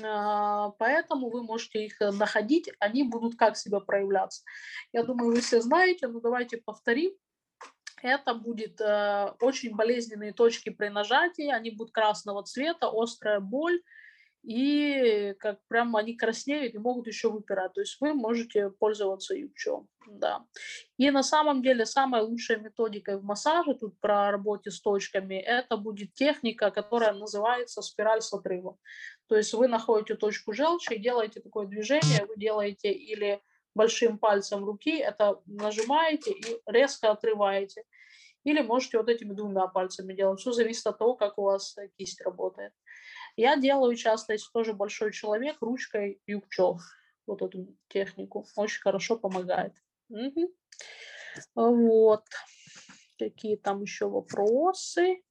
[0.03, 4.43] а, поэтому вы можете их находить, они будут как себя проявляться.
[4.93, 7.13] Я думаю, вы все знаете, но давайте повторим
[8.03, 13.81] это будет э, очень болезненные точки при нажатии, они будут красного цвета, острая боль,
[14.43, 17.75] и как прям они краснеют и могут еще выпирать.
[17.75, 19.89] То есть вы можете пользоваться ючом.
[20.07, 20.45] Да.
[20.97, 25.77] И на самом деле самая лучшая методика в массаже, тут про работе с точками, это
[25.77, 28.79] будет техника, которая называется спираль с отрывом.
[29.29, 33.41] То есть вы находите точку желчи и делаете такое движение, вы делаете или
[33.75, 37.85] большим пальцем руки, это нажимаете и резко отрываете.
[38.45, 40.41] Или можете вот этими двумя пальцами делать.
[40.41, 42.73] Все зависит от того, как у вас э, кисть работает.
[43.37, 46.81] Я делаю часто, если тоже большой человек, ручкой юкчов.
[47.27, 48.47] Вот эту технику.
[48.57, 49.75] Очень хорошо помогает.
[50.09, 50.55] Угу.
[51.55, 52.25] Вот.
[53.19, 55.23] Какие там еще вопросы?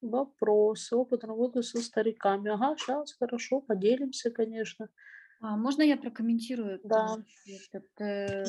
[0.00, 0.96] Вопросы.
[0.96, 2.50] Опыт работы со стариками.
[2.50, 4.88] Ага, сейчас хорошо, поделимся, конечно.
[5.40, 6.80] А можно я прокомментирую?
[6.84, 7.18] Да.
[7.46, 8.44] Этот, э,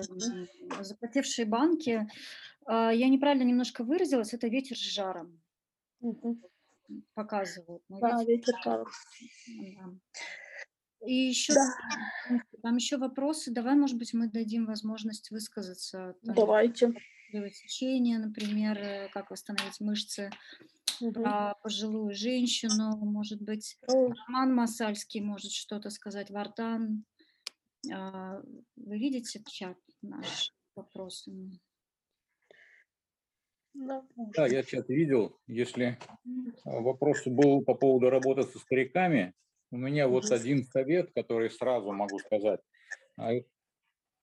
[0.81, 2.07] запотевшие банки.
[2.67, 4.33] Э, я неправильно немножко выразилась.
[4.33, 5.41] Это ветер с жаром.
[5.99, 6.37] Угу.
[7.13, 7.83] Показывают.
[7.89, 8.87] Да, ветер с жаром.
[9.75, 9.93] Да.
[11.05, 12.39] И еще да.
[12.63, 13.51] там еще вопросы.
[13.51, 16.15] Давай, может быть, мы дадим возможность высказаться.
[16.25, 16.93] Там, Давайте.
[17.31, 20.29] Течение, например, э, как восстановить мышцы
[21.13, 27.03] про пожилую женщину, может быть, Роман Масальский может что-то сказать, Вартан.
[27.91, 28.41] А,
[28.75, 31.59] вы видите чат наш вопросами?
[33.73, 35.37] Да, я чат видел.
[35.45, 35.99] Если
[36.63, 39.33] а, вопрос был по поводу работы со стариками,
[39.69, 42.61] у меня вот один совет, который сразу могу сказать.
[43.17, 43.33] А,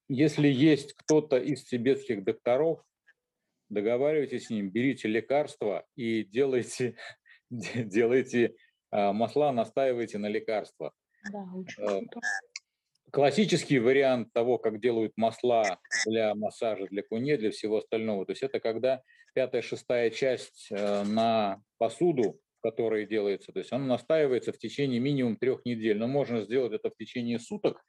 [0.08, 2.82] если есть кто-то из тибетских докторов,
[3.74, 6.96] договаривайтесь с ним, берите лекарства и делайте,
[7.50, 8.54] делайте
[8.90, 10.92] а, масла, настаивайте на лекарствах.
[11.32, 11.46] Да,
[11.78, 12.00] э,
[13.10, 18.42] Классический вариант того, как делают масла для массажа, для куне, для всего остального, то есть
[18.42, 19.02] это когда
[19.34, 25.00] пятая, шестая часть э, на посуду, в которой делается, то есть она настаивается в течение
[25.00, 27.82] минимум трех недель, но можно сделать это в течение суток.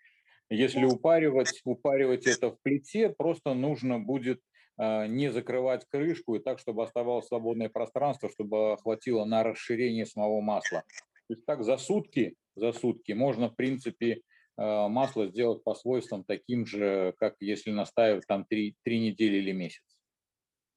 [0.50, 4.42] Если упаривать, упаривать это в плите, просто нужно будет
[4.78, 10.84] не закрывать крышку и так, чтобы оставалось свободное пространство, чтобы хватило на расширение самого масла.
[11.28, 14.22] То есть так за сутки, за сутки можно, в принципе,
[14.58, 19.52] а, масло сделать по свойствам таким же, как если настаивать там три, три недели или
[19.52, 19.84] месяц.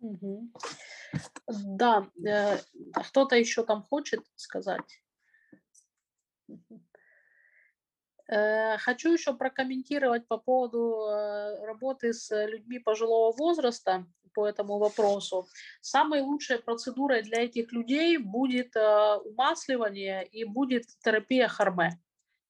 [0.01, 0.53] Угу.
[1.47, 2.59] Да, э,
[2.93, 5.03] кто-то еще там хочет сказать?
[6.49, 6.55] Э,
[8.29, 15.49] хочу еще прокомментировать по поводу э, работы с людьми пожилого возраста по этому вопросу.
[15.81, 21.99] Самой лучшей процедурой для этих людей будет э, умасливание и будет терапия харме.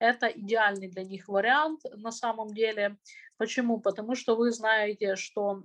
[0.01, 2.97] Это идеальный для них вариант на самом деле.
[3.37, 3.81] Почему?
[3.81, 5.65] Потому что вы знаете, что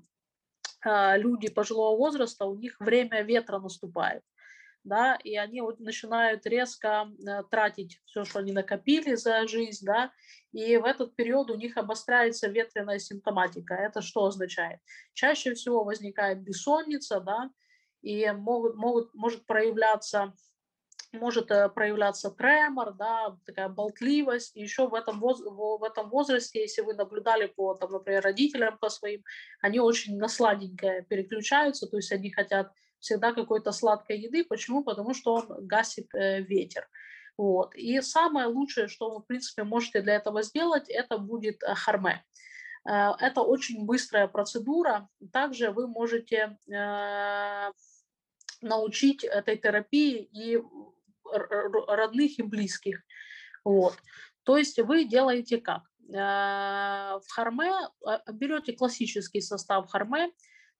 [0.85, 4.21] люди пожилого возраста, у них время ветра наступает
[4.83, 10.11] да, и они вот начинают резко э, тратить все, что они накопили за жизнь, да,
[10.51, 13.73] и в этот период у них обостряется ветреная симптоматика.
[13.73, 14.79] Это что означает?
[15.13, 17.49] Чаще всего возникает бессонница, да,
[18.01, 20.33] и могут, могут, может проявляться
[21.13, 24.55] может э, проявляться тремор, да, такая болтливость.
[24.55, 28.77] И еще в этом, воз, в этом возрасте, если вы наблюдали по, там, например, родителям
[28.79, 29.23] по своим,
[29.61, 32.71] они очень на сладенькое переключаются, то есть они хотят
[33.03, 34.45] всегда какой-то сладкой еды.
[34.45, 34.83] Почему?
[34.83, 36.87] Потому что он гасит э, ветер.
[37.37, 37.75] Вот.
[37.75, 42.23] И самое лучшее, что вы, в принципе, можете для этого сделать, это будет э, харме.
[42.89, 45.09] Э, это очень быстрая процедура.
[45.31, 46.57] Также вы можете
[48.61, 50.63] научить этой терапии и
[51.87, 53.03] родных и близких.
[53.65, 53.97] Вот.
[54.43, 55.81] То есть вы делаете как?
[56.07, 57.71] В харме
[58.31, 60.31] берете классический состав харме,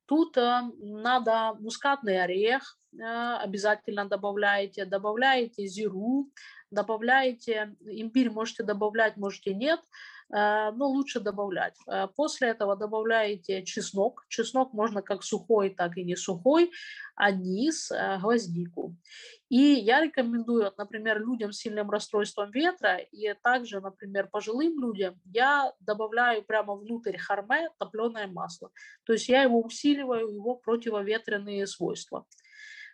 [0.06, 6.30] Тут надо мускатный орех, обязательно добавляете, добавляете зиру,
[6.72, 9.88] добавляете имбирь, можете добавлять, можете нет, Э,
[10.30, 11.76] но лучше добавлять.
[11.88, 14.26] Э, после этого добавляете чеснок.
[14.30, 16.72] Чеснок можно как сухой, так и не сухой,
[17.16, 18.96] анис, э, гвоздику.
[19.50, 25.74] И я рекомендую, например, людям с сильным расстройством ветра и также, например, пожилым людям, я
[25.80, 28.72] добавляю прямо внутрь харме топленое масло.
[29.06, 32.26] То есть я его усиливаю, его противоветренные свойства.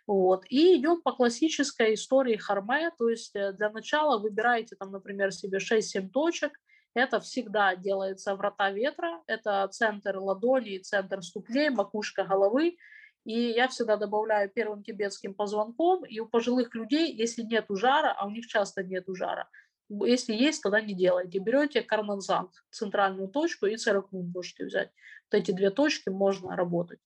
[0.06, 0.44] Вот.
[0.48, 6.10] И идем по классической истории харме, то есть для начала выбираете там, например, себе 6-7
[6.10, 6.52] точек,
[6.94, 12.76] это всегда делается врата ветра, это центр ладони, центр ступней, макушка головы.
[13.24, 16.04] И я всегда добавляю первым тибетским позвонком.
[16.04, 19.48] И у пожилых людей, если нет жара, а у них часто нет жара,
[19.88, 21.38] если есть, тогда не делайте.
[21.38, 24.90] Берете карнанзанг, центральную точку, и церквун можете взять.
[25.30, 27.00] Вот эти две точки можно работать.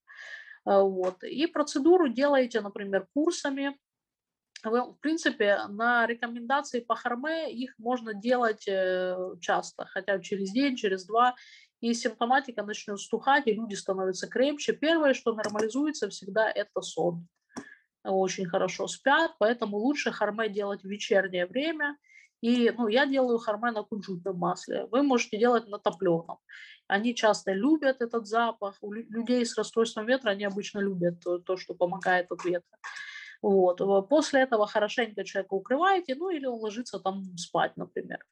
[0.64, 1.22] А, вот.
[1.24, 3.78] И процедуру делаете, например, курсами
[4.64, 11.06] в принципе, на рекомендации по харме их можно делать э, часто, хотя через день, через
[11.06, 11.34] два,
[11.80, 14.72] и симптоматика начнет стухать, и люди становятся крепче.
[14.72, 17.28] Первое, что нормализуется всегда, это сон.
[18.02, 21.96] Очень хорошо спят, поэтому лучше харме делать в вечернее время.
[22.40, 24.86] И ну, я делаю харме на кунжутном масле.
[24.90, 26.38] Вы можете делать на топленом.
[26.86, 28.76] Они часто любят этот запах.
[28.82, 32.78] У людей с расстройством ветра они обычно любят то, то что помогает от ветра.
[33.43, 34.09] Вот.
[34.09, 38.24] После этого хорошенько человека укрываете, ну или он ложится там спать, например.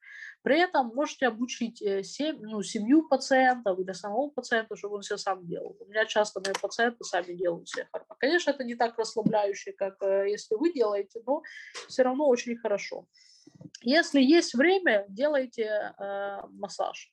[0.42, 5.16] При этом можете обучить э, семь, ну, семью пациентов или самого пациента, чтобы он все
[5.16, 5.76] сам делал.
[5.78, 8.16] У меня часто мои пациенты сами делают все фарма.
[8.18, 11.42] Конечно, это не так расслабляюще, как э, если вы делаете, но
[11.88, 13.06] все равно очень хорошо.
[13.82, 17.12] Если есть время, делайте э, массаж.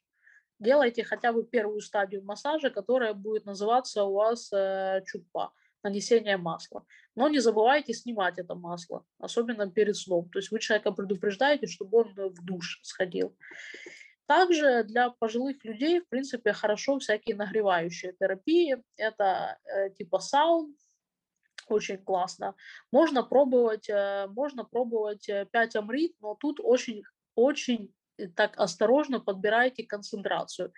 [0.60, 5.52] Делайте хотя бы первую стадию массажа, которая будет называться у вас э, чупа
[5.84, 6.86] нанесение масла.
[7.16, 10.30] Но не забывайте снимать это масло, особенно перед сном.
[10.30, 13.36] То есть вы человека предупреждаете, чтобы он в душ сходил.
[14.26, 18.78] Также для пожилых людей, в принципе, хорошо всякие нагревающие терапии.
[18.96, 20.76] Это э, типа саун,
[21.70, 22.56] очень классно.
[22.92, 27.04] Можно пробовать, э, можно пробовать 5 э, амрит, но тут очень,
[27.36, 30.74] очень э, так осторожно подбирайте концентрацию.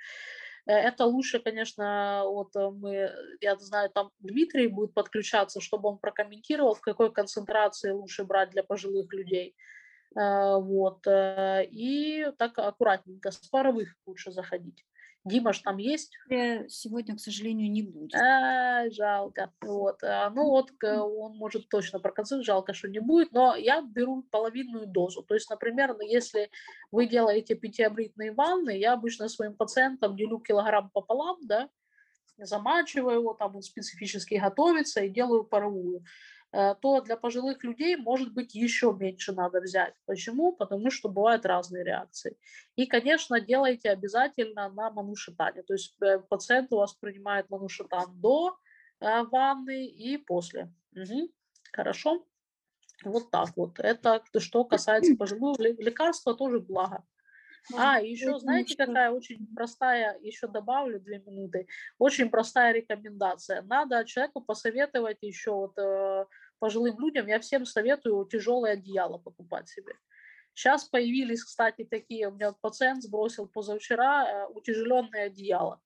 [0.71, 3.11] Э, это лучше, конечно, вот э, мы,
[3.41, 8.63] я знаю, там Дмитрий будет подключаться, чтобы он прокомментировал, в какой концентрации лучше брать для
[8.63, 9.55] пожилых людей.
[10.15, 11.05] Э, вот.
[11.07, 14.85] И так аккуратненько, с паровых лучше заходить.
[15.23, 16.13] Дима ж там есть?
[16.67, 18.15] Сегодня, к сожалению, не будет.
[18.15, 19.53] А, жалко.
[19.61, 20.03] Вот.
[20.03, 24.87] А, ну вот он может точно проконсультировать, жалко, что не будет, но я беру половинную
[24.87, 25.21] дозу.
[25.21, 26.49] То есть, например, ну, если
[26.91, 31.69] вы делаете питьеобритные ванны, я обычно своим пациентам делю килограмм пополам, да,
[32.37, 36.03] замачиваю его, там он специфически готовится и делаю паровую.
[36.53, 39.93] Э, то для пожилых людей, может быть, еще меньше надо взять.
[40.05, 40.51] Почему?
[40.51, 42.37] Потому что бывают разные реакции.
[42.75, 45.63] И, конечно, делайте обязательно на манушитане.
[45.63, 48.57] То есть э, пациент у вас принимает манушитан до
[48.99, 50.73] э, ванны и после.
[50.93, 51.31] Угу.
[51.71, 52.25] Хорошо?
[53.05, 53.79] Вот так вот.
[53.79, 55.57] Это что касается пожилых.
[55.57, 57.03] Лекарства тоже благо.
[57.75, 61.67] А, еще знаете, какая очень простая, еще добавлю две минуты,
[61.99, 63.61] очень простая рекомендация.
[63.61, 66.25] Надо человеку посоветовать еще вот э,
[66.61, 69.95] пожилым людям, я всем советую тяжелое одеяло покупать себе.
[70.53, 75.81] Сейчас появились, кстати, такие, у меня пациент сбросил позавчера э, утяжеленное одеяло.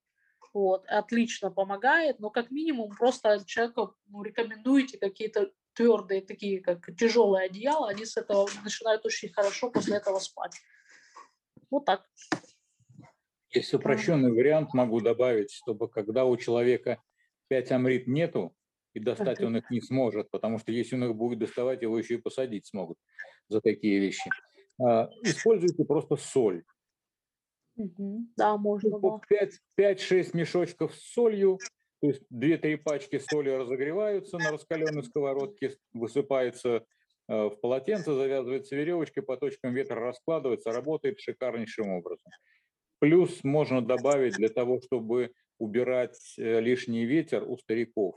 [0.54, 7.46] Вот, отлично помогает, но как минимум просто человеку ну, рекомендуете какие-то твердые, такие как тяжелые
[7.46, 10.58] одеяла, они с этого начинают очень хорошо после этого спать.
[11.72, 12.06] Вот так.
[13.50, 17.02] Есть упрощенный вариант, могу добавить, чтобы когда у человека
[17.48, 18.54] 5 амрит нету,
[18.96, 22.16] и достать он их не сможет, потому что если он их будет доставать, его еще
[22.16, 22.98] и посадить смогут
[23.48, 24.30] за такие вещи.
[24.82, 26.64] А, используйте просто соль.
[27.76, 28.90] Да, можно.
[29.80, 31.60] 5-6 мешочков с солью,
[32.02, 36.86] то есть 2-3 пачки соли разогреваются на раскаленной сковородке, высыпается
[37.28, 42.32] Э, в полотенце, завязывается веревочкой, по точкам ветра раскладывается, работает шикарнейшим образом.
[43.00, 48.16] Плюс можно добавить для того, чтобы убирать э, лишний ветер у стариков.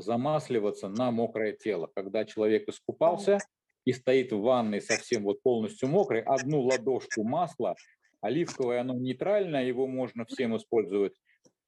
[0.00, 1.90] Замасливаться на мокрое тело.
[1.94, 3.38] Когда человек искупался
[3.84, 7.74] и стоит в ванной совсем вот полностью мокрый, одну ладошку масла,
[8.20, 11.14] оливковое оно нейтральное, его можно всем использовать,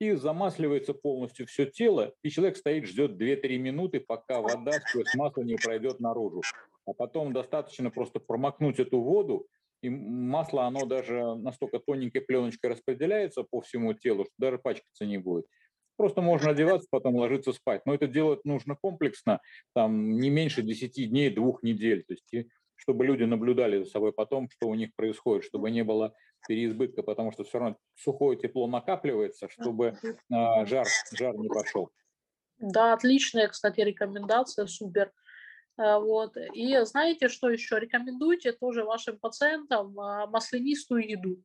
[0.01, 5.43] и замасливается полностью все тело, и человек стоит, ждет 2-3 минуты, пока вода сквозь масло
[5.43, 6.41] не пройдет наружу.
[6.87, 9.47] А потом достаточно просто промокнуть эту воду,
[9.83, 15.19] и масло, оно даже настолько тоненькой пленочкой распределяется по всему телу, что даже пачкаться не
[15.19, 15.47] будет.
[16.01, 17.83] Просто можно одеваться, потом ложиться спать.
[17.85, 19.43] Но это делать нужно комплексно,
[19.75, 22.05] там не меньше 10 дней, двух недель.
[22.05, 26.15] То есть, чтобы люди наблюдали за собой потом, что у них происходит, чтобы не было
[26.49, 29.99] переизбытка, потому что все равно сухое тепло накапливается, чтобы
[30.33, 31.91] а, жар, жар не пошел.
[32.57, 35.13] Да, отличная, кстати, рекомендация, супер.
[35.77, 36.35] А, Вот.
[36.55, 37.79] И знаете, что еще?
[37.79, 41.45] Рекомендуйте тоже вашим пациентам а, маслянистую еду.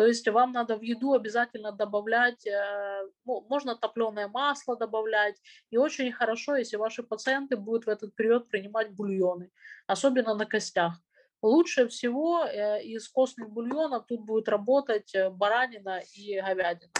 [0.00, 5.36] То есть вам надо в еду обязательно добавлять, э, ну, можно топленое масло добавлять.
[5.68, 9.50] И очень хорошо, если ваши пациенты будут в этот период принимать бульоны,
[9.86, 10.94] особенно на костях.
[11.42, 16.92] Лучше всего э, из костных бульонов тут будет работать э, баранина и говядина.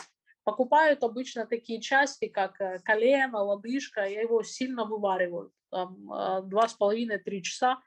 [0.44, 6.74] Покупают обычно такие части, как колено, лодыжка, я его сильно вывариваю, там э, два с
[6.74, 7.80] половиной-три часа,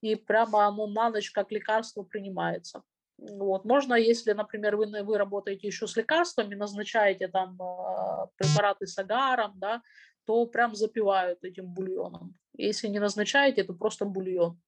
[0.00, 2.82] и прямо оно на ночь как лекарство принимается.
[3.18, 3.64] Вот.
[3.64, 9.52] Можно, если, например, вы, вы работаете еще с лекарствами, назначаете там э, препараты с агаром,
[9.56, 9.82] да,
[10.26, 12.34] то прям запивают этим бульоном.
[12.56, 14.60] Если не назначаете, то просто бульон.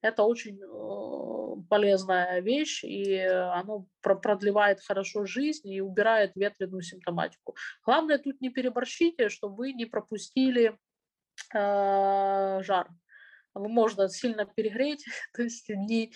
[0.00, 0.60] Это очень
[1.70, 7.56] полезная вещь, и оно про- продлевает хорошо жизнь и убирает ветреную симптоматику.
[7.84, 10.78] Главное тут не переборщите, чтобы вы не пропустили
[11.54, 12.88] э, жар.
[13.54, 16.12] Его можно сильно перегреть, то есть не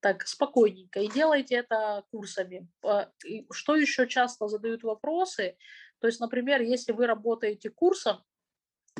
[0.00, 1.00] так спокойненько.
[1.00, 2.68] И делайте это курсами.
[2.84, 3.06] Э,
[3.50, 5.56] Что еще часто задают вопросы?
[6.00, 8.22] То есть, например, если вы работаете курсом,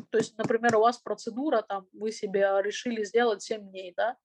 [0.09, 4.17] то есть, например, у вас процедура, там, вы себе решили сделать 7 дней, да,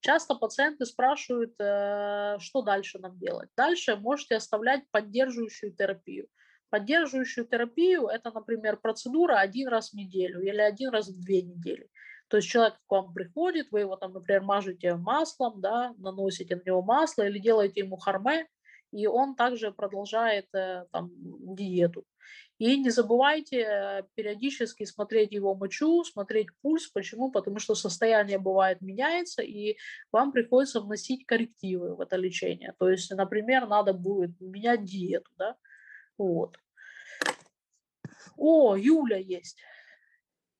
[0.00, 3.48] часто пациенты спрашивают, э, что дальше нам делать.
[3.56, 6.28] Дальше можете оставлять поддерживающую терапию.
[6.70, 11.88] Поддерживающую терапию– это, например, процедура один раз в неделю или один раз в две недели.
[12.28, 16.62] То есть человек к вам приходит, вы его там, например, мажете маслом, да, наносите на
[16.64, 18.48] него масло или делаете ему харме,
[18.92, 21.10] и он также продолжает э, там,
[21.54, 22.04] диету.
[22.58, 26.88] И не забывайте э, периодически смотреть его мочу, смотреть пульс.
[26.88, 27.30] Почему?
[27.30, 29.76] Потому что состояние бывает меняется, и
[30.10, 32.74] вам приходится вносить коррективы в это лечение.
[32.78, 35.56] То есть, например, надо будет менять диету, да,
[36.16, 36.56] вот.
[38.36, 39.58] О, Юля есть.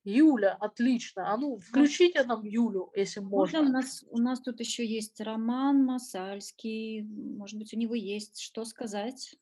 [0.06, 1.32] Юля, отлично.
[1.32, 3.78] А ну, включите нам Юлю, если Можно, у можно.
[3.78, 7.02] нас, у нас тут еще есть Роман Масальский.
[7.02, 9.34] Может быть, у него есть что сказать?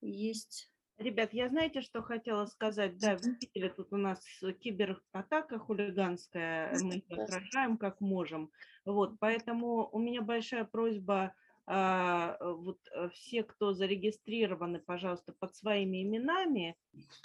[0.00, 0.70] Есть.
[0.96, 2.98] Ребят, я знаете, что хотела сказать?
[2.98, 4.20] Да, видите, тут у нас
[4.60, 8.52] кибератака хулиганская, мы их отражаем как можем.
[8.84, 11.34] Вот, поэтому у меня большая просьба,
[11.68, 16.76] вот э, все, кто зарегистрированы, пожалуйста, под своими именами,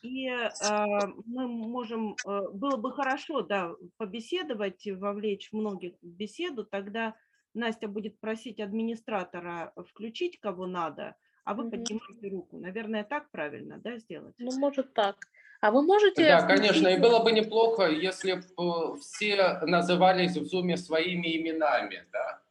[0.02, 6.66] и а, мы можем, э, было бы хорошо, да, побеседовать, и вовлечь многих в беседу,
[6.66, 7.16] тогда
[7.54, 11.16] Настя будет просить администратора включить, кого надо,
[11.46, 12.58] а вы поднимаете руку.
[12.58, 14.36] Наверное, так правильно, да, сделать?
[14.40, 15.16] Ну, может так.
[15.62, 16.28] А вы можете...
[16.28, 22.43] Да, конечно, и было бы неплохо, если бы все назывались в Зуме своими именами, да.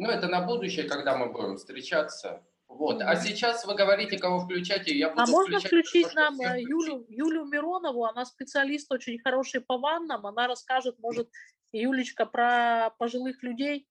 [0.00, 2.42] Ну, это на будущее, когда мы будем встречаться.
[2.68, 3.02] Вот.
[3.02, 6.62] А сейчас вы говорите, кого включать, и я буду А можно включить что нам э,
[6.62, 7.04] Юлю.
[7.10, 8.06] Юлю Миронову?
[8.06, 10.26] Она специалист очень хороший по ваннам.
[10.26, 11.28] Она расскажет, может,
[11.72, 13.86] Юлечка, про пожилых людей.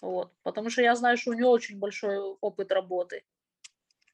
[0.00, 0.32] Вот.
[0.42, 3.22] Потому что я знаю, что у нее очень большой опыт работы.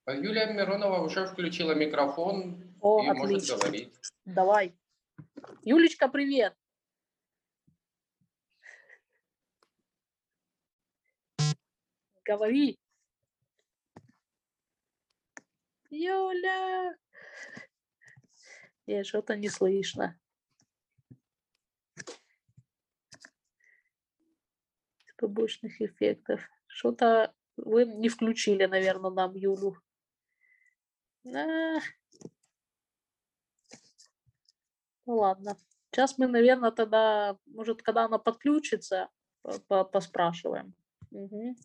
[0.05, 3.57] А Юлия Миронова уже включила микрофон О, и может отлично.
[3.57, 3.95] говорить.
[4.27, 4.75] Давай.
[5.63, 6.55] Юлечка, привет.
[12.29, 12.79] Говори.
[15.89, 16.95] Юля.
[18.87, 20.21] Нет, что-то не слышно.
[25.17, 26.43] Побочных эффектов.
[26.67, 29.81] Что-то вы не включили, наверное, нам Юлю.
[31.25, 31.81] А.
[35.07, 35.57] Ну ладно.
[35.91, 39.09] Сейчас мы, наверное, тогда, может, когда она подключится,
[39.41, 40.75] по- по- поспрашиваем.
[41.11, 41.57] Мгм.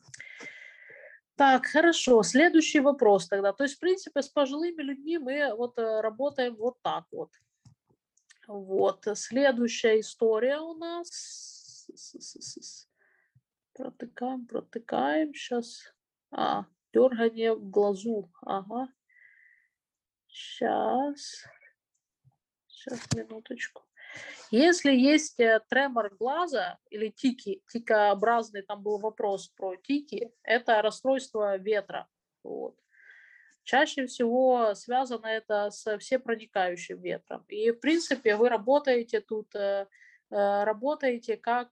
[1.36, 2.21] Так, хорошо.
[2.23, 3.53] Следующий вопрос тогда.
[3.53, 7.31] То есть, в принципе, с пожилыми людьми мы вот э, работаем вот так вот.
[8.47, 9.07] Вот.
[9.15, 11.88] Следующая история у нас.
[13.73, 15.34] Протыкаем, протыкаем.
[15.34, 15.93] Сейчас.
[16.31, 18.31] А, дергание в глазу.
[18.41, 18.89] Ага.
[20.27, 21.45] Сейчас.
[22.67, 23.84] Сейчас, минуточку.
[24.51, 31.57] Если есть э, тремор глаза или тики, тикообразный, там был вопрос про тики, это расстройство
[31.57, 32.07] ветра.
[32.43, 32.76] Вот.
[33.64, 37.45] Чаще всего связано это с всепроникающим ветром.
[37.47, 39.88] И, в принципе, вы работаете тут, э,
[40.30, 41.72] э, работаете как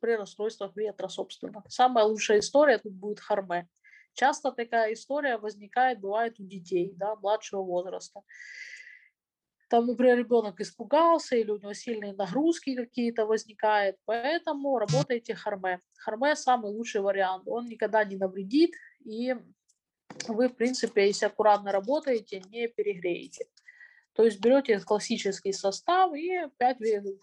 [0.00, 1.62] при расстройствах ветра, собственно.
[1.68, 3.68] Самая лучшая история тут будет харме.
[4.14, 8.22] Часто такая история возникает, бывает у детей, да, младшего возраста.
[9.68, 15.80] Там, например, ребенок испугался или у него сильные нагрузки какие-то возникают, поэтому работайте харме.
[15.98, 18.72] Харме самый лучший вариант, он никогда не навредит
[19.04, 19.34] и
[20.28, 23.46] вы, в принципе, если аккуратно работаете, не перегреете.
[24.14, 26.78] То есть берете классический состав и 5,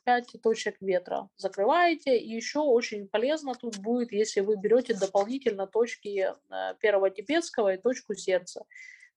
[0.05, 2.19] 5 точек ветра закрываете.
[2.19, 7.81] И еще очень полезно тут будет, если вы берете дополнительно точки э, первого тибетского и
[7.81, 8.63] точку сердца.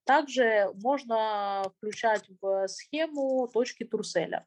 [0.06, 4.46] Также можно включать в схему точки Турселя.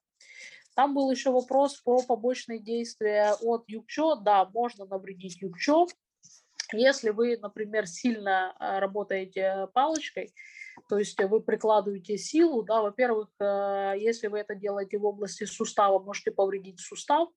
[0.76, 4.16] Там был еще вопрос про побочные действия от Юкчо.
[4.16, 5.88] Да, можно навредить Юкчо,
[6.72, 10.34] если вы, например, сильно а, работаете палочкой,
[10.88, 16.00] то есть вы прикладываете силу, да, во-первых, э, если вы это делаете в области сустава,
[16.00, 17.30] можете повредить сустав,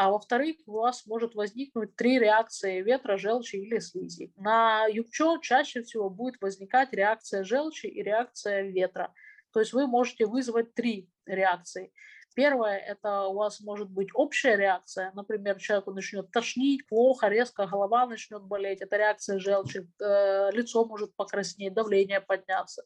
[0.00, 4.32] а во-вторых, у вас может возникнуть три реакции ветра, желчи или слизи.
[4.36, 9.12] На юбчо чаще всего будет возникать реакция желчи и реакция ветра.
[9.52, 11.92] То есть вы можете вызвать три реакции.
[12.36, 15.10] Первое– это у вас может быть общая реакция.
[15.16, 18.80] Например, человеку начнет тошнить, плохо, резко голова начнет болеть.
[18.80, 19.90] Это реакция желчи.
[20.00, 22.84] Э, лицо может покраснеть, давление подняться.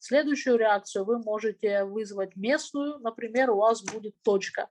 [0.00, 2.98] Следующую реакцию вы можете вызвать местную.
[2.98, 4.68] Например, у вас будет точка.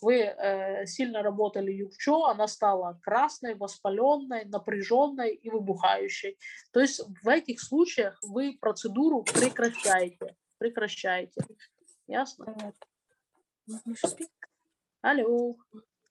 [0.00, 6.38] Вы э, сильно работали юкчо, она стала красной, воспаленной, напряженной и выбухающей.
[6.72, 10.36] То есть в этих случаях вы процедуру прекращаете.
[10.58, 11.42] Прекращаете.
[12.06, 12.72] Ясно?
[15.02, 15.56] Алло,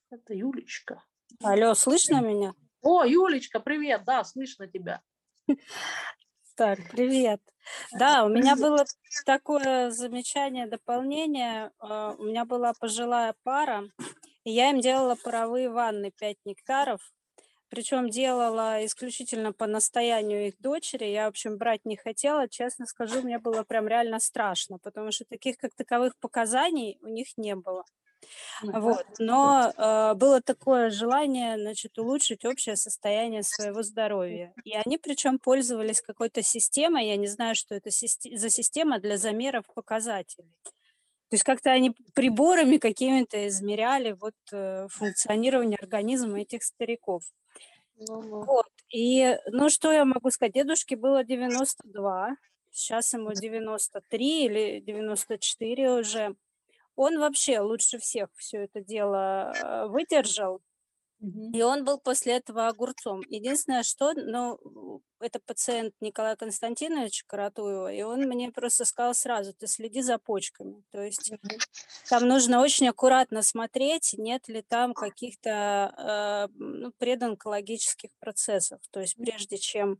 [0.09, 1.03] это Юлечка.
[1.43, 2.53] Алло, слышно меня?
[2.82, 5.01] О, Юлечка, привет, да, слышно тебя.
[6.58, 7.39] Так, привет.
[7.91, 8.84] Да, у меня было
[9.26, 11.72] такое замечание, дополнение.
[11.80, 13.84] А, у меня была пожилая пара,
[14.43, 16.99] и я им делала паровые ванны 5 нектаров.
[17.70, 21.05] Причем делала исключительно по настоянию их дочери.
[21.05, 22.49] Я, в общем, брать не хотела.
[22.49, 27.28] Честно скажу, мне было прям реально страшно, потому что таких как таковых показаний у них
[27.38, 27.84] не было.
[28.61, 29.05] Вот.
[29.19, 34.53] Но э, было такое желание, значит, улучшить общее состояние своего здоровья.
[34.63, 39.65] И они причем пользовались какой-то системой, я не знаю, что это за система для замеров
[39.73, 40.53] показателей.
[41.30, 47.23] То есть как-то они приборами какими-то измеряли вот э, функционирование организма этих стариков.
[47.97, 48.43] Ну-ну.
[48.43, 48.69] Вот.
[48.93, 50.53] И, ну, что я могу сказать?
[50.53, 52.38] Дедушке было 92,
[52.71, 56.36] сейчас ему 93 или 94 уже.
[56.98, 60.62] Он вообще лучше всех все это дело э, выдержал.
[61.52, 63.22] И он был после этого огурцом.
[63.28, 69.66] Единственное, что, ну, это пациент Николая Константиновича Каратуева, и он мне просто сказал сразу, ты
[69.66, 70.84] следи за почками.
[70.91, 71.32] То есть
[72.08, 78.80] там нужно очень аккуратно смотреть, нет ли там каких-то э, ну, предонкологических процессов.
[78.91, 80.00] То есть прежде чем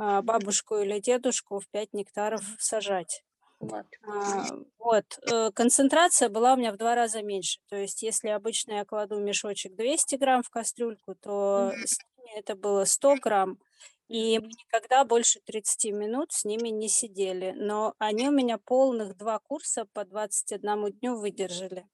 [0.00, 3.22] э, бабушку или дедушку в 5 нектаров сажать.
[4.06, 4.46] А,
[4.78, 7.58] вот, э, концентрация была у меня в два раза меньше.
[7.68, 12.54] То есть, если обычно я кладу мешочек 200 грамм в кастрюльку, то с ними это
[12.54, 13.58] было 100 грамм.
[14.08, 17.52] И мы никогда больше 30 минут с ними не сидели.
[17.56, 21.86] Но они у меня полных два курса по 21 дню выдержали.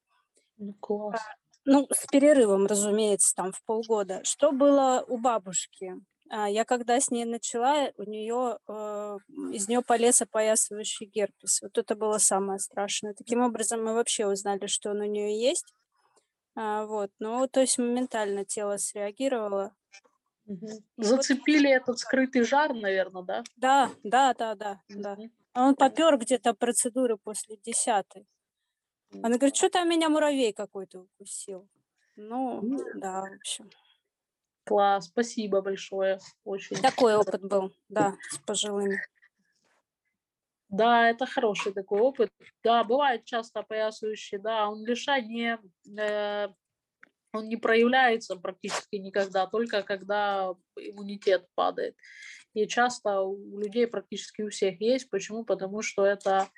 [0.58, 1.20] Ну, класс.
[1.64, 4.20] Ну, с перерывом, разумеется, там в полгода.
[4.24, 5.94] Что было у бабушки?
[6.34, 9.18] А, я когда с ней начала, у нее э,
[9.52, 11.60] из нее полез опоясывающий герпес.
[11.60, 13.12] Вот это было самое страшное.
[13.12, 15.74] Таким образом, мы вообще узнали, что он у нее есть.
[16.54, 19.74] А, вот, ну, то есть моментально тело среагировало.
[20.46, 20.68] Угу.
[20.96, 21.82] Зацепили вот.
[21.82, 23.42] этот скрытый жар, наверное, да?
[23.56, 25.02] Да, да, да, да, угу.
[25.02, 25.16] да.
[25.52, 28.26] А он попер где-то процедуры после десятой.
[29.22, 31.68] Она говорит, что там меня муравей какой-то укусил.
[32.16, 32.62] Ну,
[32.94, 33.68] да, в общем.
[34.64, 36.18] Класс, спасибо большое.
[36.44, 36.76] Очень.
[36.76, 39.00] Такой опыт был, да, с пожилыми.
[40.68, 42.30] Да, это хороший такой опыт.
[42.64, 45.58] Да, бывает часто опоясывающий, да, он лиша не,
[45.98, 46.48] э,
[47.32, 51.96] он не проявляется практически никогда, только когда иммунитет падает.
[52.54, 55.10] И часто у людей практически у всех есть.
[55.10, 55.44] Почему?
[55.44, 56.48] Потому что это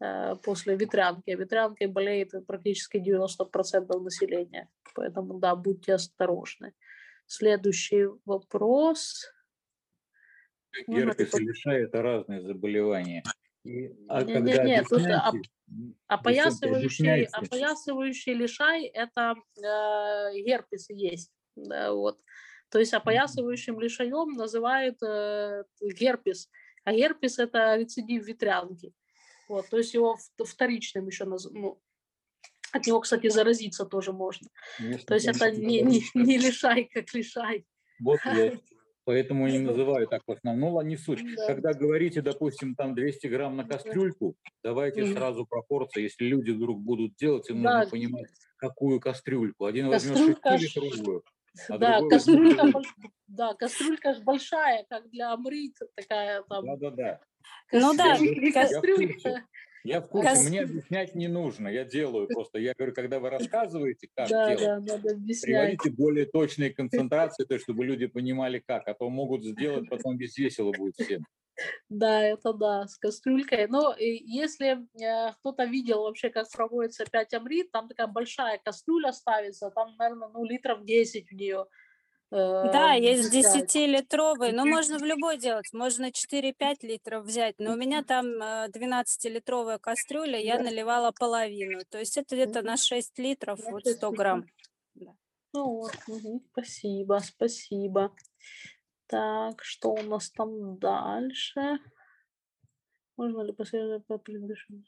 [0.00, 1.30] э, после ветрянки.
[1.30, 4.68] Ветрянкой болеет практически 90% населения.
[4.94, 6.74] Поэтому, да, будьте осторожны.
[7.28, 9.30] Следующий вопрос.
[10.86, 13.22] Герпес и лиша– это разные заболевания.
[13.64, 17.30] И, а Не- когда не- не, тут, а, объясняете, м, Опоясывающий, объясняете.
[17.32, 21.30] опоясывающий лишай– это э, герпес есть.
[21.54, 22.18] Да, вот.
[22.70, 26.48] То есть опоясывающим лишаем называют э, герпес,
[26.84, 28.94] а герпес– это рецидив ветрянки.
[29.48, 31.46] Вот, то есть его вторичным еще наз...
[31.50, 31.78] ну,
[32.72, 34.48] от него, кстати, заразиться тоже можно.
[34.78, 37.64] Если То есть там это не, не, не лишай, как лишай.
[38.00, 38.62] Вот, вот.
[39.04, 40.60] Поэтому и не называю так в основном.
[40.68, 41.20] Ну, ладно, не суть.
[41.34, 41.46] Да.
[41.46, 45.14] Когда говорите, допустим, там 200 грамм на кастрюльку, давайте Мгм.
[45.14, 46.02] сразу пропорции.
[46.02, 47.78] Если люди вдруг будут делать, им Да.
[47.78, 48.26] нужно понимать,
[48.58, 49.64] какую кастрюльку.
[49.64, 51.22] Один возьмет Кастрюлька ж- 6-литровую,
[51.70, 52.82] а да, другой возьмет кастрюлька,
[53.28, 56.66] да, кастрюлька ж большая, как для амрит, такая там.
[57.72, 59.42] Ну да, не ка- Я в кастрюлька.
[59.84, 62.58] Я в курсе, Кас- мне объяснять не нужно, я делаю просто.
[62.58, 65.80] Я говорю, когда вы рассказываете, как Да, делать, да, надо объяснять.
[65.80, 70.18] приводите более точные концентрации, то есть чтобы люди понимали как, а то могут сделать, потом
[70.18, 71.26] без весело будет всем.
[71.88, 73.66] Да, это да, с кастрюлькой.
[73.68, 79.12] Но и если э, кто-то видел вообще, как проводится 5 амрит, там такая большая кастрюля
[79.12, 81.66] ставится, там, наверное, ну, литров 10 в нее.
[82.30, 83.78] Да, есть вмещается.
[83.78, 88.68] 10-литровый, но можно в любой делать, можно 4-5 литров взять, но у меня там э,
[88.68, 94.10] 12-литровая кастрюля, я наливала половину, то есть это где-то на 6 литров, вот 6 100
[94.10, 94.18] литров.
[94.18, 94.46] грамм.
[95.54, 95.92] Ну вот,
[96.52, 98.14] спасибо, спасибо.
[99.06, 101.78] Так, что у нас там дальше?
[103.16, 104.84] Можно ли последовать по предыдущему?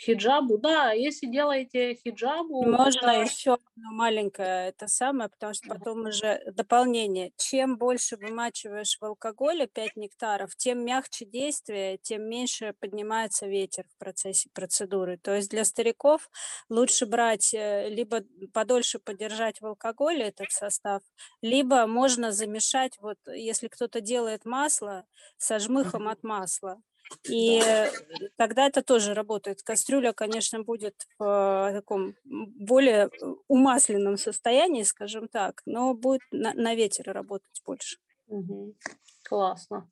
[0.00, 6.06] Хиджабу, да, если делаете хиджабу, Можно это- еще одно маленькое это самое, потому что потом
[6.06, 7.32] уже дополнение.
[7.36, 13.98] Чем больше вымачиваешь в алкоголе 5 нектаров, тем мягче действие, тем меньше поднимается ветер в
[13.98, 15.18] процессе процедуры.
[15.18, 16.30] То есть для стариков
[16.68, 18.20] лучше брать, э, либо
[18.54, 21.02] подольше подержать в алкоголе этот состав,
[21.42, 25.06] либо можно замешать, вот если кто-то делает масло,
[25.38, 26.80] со жмыхом от масла.
[27.28, 27.90] И э,
[28.36, 29.62] тогда это тоже работает.
[29.62, 31.24] Кастрюля, конечно, будет в
[31.70, 37.98] э, таком более э, умасленном состоянии, скажем так, но будет на, на ветер работать больше.
[38.26, 38.74] Мгм.
[39.22, 39.90] Классно.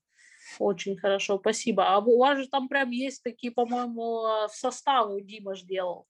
[0.58, 1.88] Очень хорошо, спасибо.
[1.88, 6.06] А у вас же там прям есть такие, по-моему, э, составы Дима ж делал.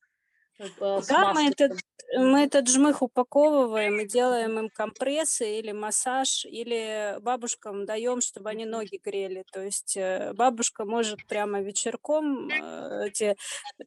[0.58, 1.72] Э, с Да, мы этот,
[2.16, 8.64] мы этот жмых упаковываем и делаем им компрессы или массаж, или бабушкам даем, чтобы они
[8.64, 9.44] ноги грели.
[9.52, 13.36] То есть э, бабушка может прямо вечерком э, эти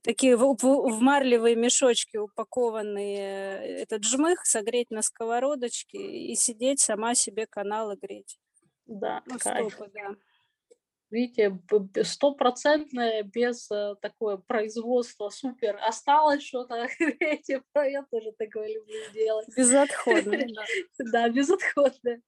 [0.03, 7.15] такие в, в- марлевые мешочки упакованные э, этот жмых согреть на сковородочке и сидеть сама
[7.15, 8.37] себе каналы греть.
[8.85, 10.15] Да, Ну, стопы, да.
[11.11, 11.59] Видите,
[12.03, 15.79] стопроцентное без э, такое производства супер.
[15.81, 19.47] Осталось что-то, эти я тоже такое люблю делать.
[19.57, 20.37] Безотходно,
[21.11, 21.29] да.
[21.29, 22.21] Безотходное.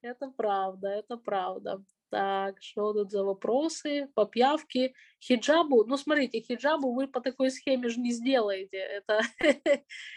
[0.00, 1.82] Это правда, это правда.
[2.10, 4.08] Так, что тут за вопросы?
[4.14, 4.94] По пьявке.
[5.20, 8.76] Хиджабу, ну смотрите, хиджабу вы по такой схеме же не сделаете.
[8.78, 9.20] Это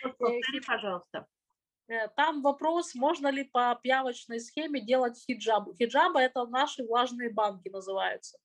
[0.04, 1.26] Вот Повтори, пожалуйста.
[1.88, 5.74] Э, Там вопрос, можно ли по пьявочной схеме делать хиджабу.
[5.76, 8.38] Хиджаба– это наши влажные банки называются.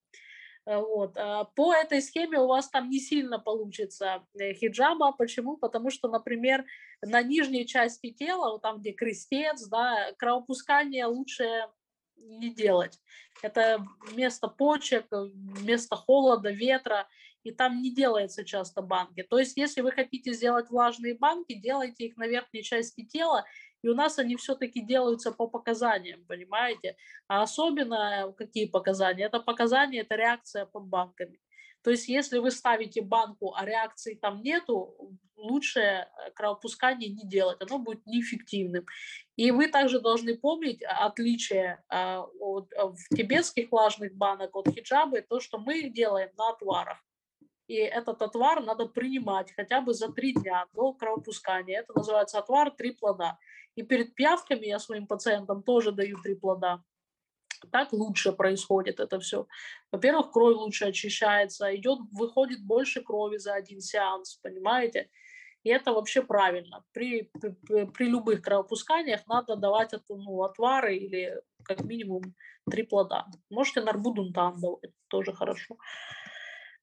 [0.67, 1.17] Э, Вот.
[1.17, 5.13] а По этой схеме у вас там не сильно получится э, хиджаба.
[5.13, 5.57] Почему?
[5.57, 6.65] Потому что, например,
[7.03, 11.69] на нижней части тела, вот там, где крестец, да, кровопускание лучше
[12.17, 13.01] не делать.
[13.43, 17.09] Это место почек, место холода, ветра,
[17.45, 19.23] и там не делается часто банки.
[19.23, 23.45] То есть, если вы хотите сделать влажные банки, делайте их на верхней части тела,
[23.83, 26.97] и у нас они все-таки делаются по показаниям, понимаете?
[27.29, 29.25] А особенно э, какие показания?
[29.25, 31.41] Это показания, это реакция под банками.
[31.83, 34.95] То есть, если вы ставите банку, а реакции там нету,
[35.37, 38.87] лучше э, кровопускание не делать, оно будет неэффективным.
[39.37, 45.23] И вы также должны помнить отличие а, от, а, в тибетских влажных банок от хиджабы,
[45.29, 47.03] то, что мы их делаем на отварах.
[47.73, 51.81] И этот отвар надо принимать хотя бы за три дня до кровопускания.
[51.81, 53.39] Это называется отвар три плода.
[53.77, 56.83] И перед пьявками я своим пациентам тоже даю три плода.
[57.71, 59.47] Так лучше происходит это все.
[59.91, 65.09] Во-первых, кровь лучше очищается, идет, выходит больше крови за один сеанс, понимаете?
[65.63, 66.85] И это вообще правильно.
[66.93, 72.35] При, при, при- любых кровопусканиях надо давать это, ну, отвары или как минимум
[72.71, 73.25] три плода.
[73.49, 75.79] Можете нарбудунтан давать, тоже хорошо.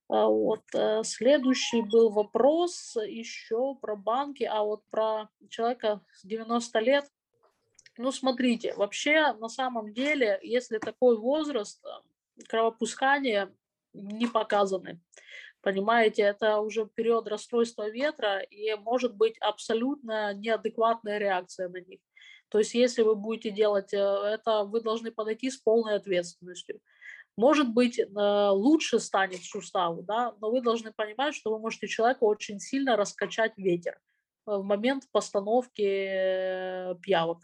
[0.10, 6.80] А Вот, э, следующий был вопрос еще про банки, а вот про человека с 90
[6.80, 7.06] лет.
[7.96, 13.54] Ну, смотрите, вообще на самом деле, если такой возраст, э, кровопускания
[13.94, 15.00] не показаны.
[15.62, 22.00] Понимаете, это уже период расстройства ветра, и может быть абсолютно неадекватная реакция на них.
[22.48, 26.82] То есть, если вы будете делать э, это, вы должны подойти с полной ответственностью.
[27.40, 28.04] Может быть, э,
[28.50, 33.54] лучше станет суставу, да, но вы должны понимать, что вы можете человеку очень сильно раскачать
[33.56, 33.98] ветер
[34.46, 37.38] в момент постановки э, пиявок.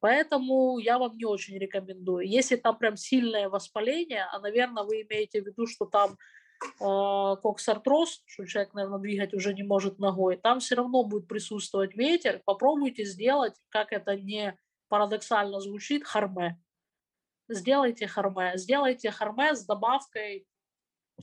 [0.00, 2.28] Поэтому я вам не очень рекомендую.
[2.28, 6.18] Если там прям сильное воспаление, а, наверное, вы имеете в виду, что там
[6.80, 11.96] э, коксартроз, что человек, наверное, двигать уже не может ногой, там все равно будет присутствовать
[11.96, 12.42] ветер.
[12.44, 14.58] Попробуйте сделать, как это не
[14.90, 16.60] парадоксально звучит, харме.
[17.48, 18.52] Сделайте харме.
[18.56, 20.46] Сделайте харме с добавкой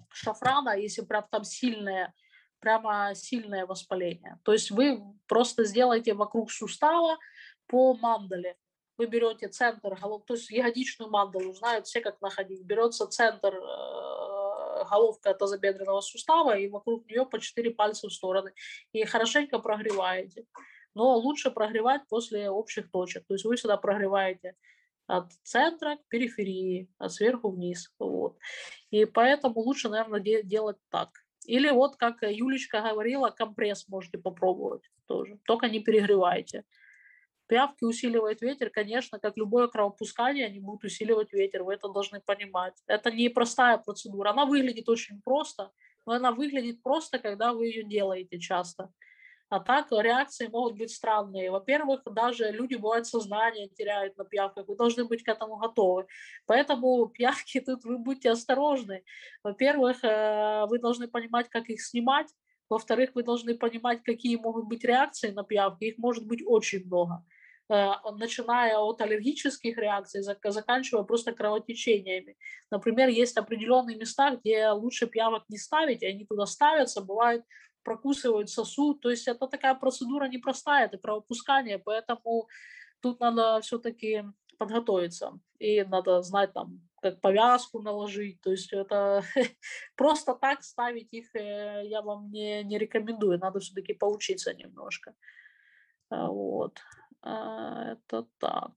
[0.09, 2.13] шафрана, если прям там сильное
[2.59, 4.39] прямо сильное воспаление.
[4.43, 7.17] То есть вы просто сделаете вокруг сустава
[7.67, 8.57] по мандале.
[8.97, 12.63] Вы берете центр, то есть ягодичную мандалу, знают все, как находить.
[12.63, 18.53] Берется центр, э, головка тазобедренного сустава, и вокруг нее по 4 пальца в стороны.
[18.93, 20.45] И хорошенько прогреваете.
[20.95, 23.25] Но лучше прогревать после общих точек.
[23.27, 24.55] То есть вы сюда прогреваете
[25.07, 27.93] от центра к периферии, от сверху вниз.
[27.99, 28.37] Вот.
[28.89, 31.09] И поэтому лучше, наверное, делать так.
[31.45, 35.39] Или вот, как Юлечка говорила, компресс можете попробовать тоже.
[35.45, 36.63] Только не перегревайте.
[37.47, 42.73] Пиявки усиливают ветер, конечно, как любое кровопускание, они будут усиливать ветер, вы это должны понимать.
[42.87, 45.71] Это не простая процедура, она выглядит очень просто,
[46.07, 48.91] но она выглядит просто, когда вы ее делаете часто.
[49.55, 51.49] А так реакции могут быть странные.
[51.49, 54.67] Во-первых, даже люди бывают сознание теряют на пиявках.
[54.67, 56.07] Вы должны быть к этому готовы.
[56.45, 59.05] Поэтому пиявки тут вы будьте осторожны.
[59.43, 62.27] Во-первых, э, вы должны понимать, как их снимать.
[62.69, 65.85] Во-вторых, вы должны понимать, какие могут быть реакции на пиявки.
[65.85, 67.23] Их может быть очень много
[67.69, 72.35] э, начиная от аллергических реакций, заканчивая просто кровотечениями.
[72.71, 77.45] Например, есть определенные места, где лучше пиявок не ставить, и они туда ставятся, бывает
[77.85, 78.99] прокусывают сосуд.
[78.99, 82.47] То есть это такая процедура непростая, это кровопускание, поэтому
[83.01, 84.25] тут надо все-таки
[84.57, 85.39] подготовиться.
[85.59, 88.41] И надо знать там, как повязку наложить.
[88.41, 89.23] То есть это
[89.95, 93.39] просто так ставить их э, я вам не, не рекомендую.
[93.39, 95.13] Надо все-таки поучиться немножко.
[96.09, 96.79] А, вот.
[97.21, 98.73] А, это так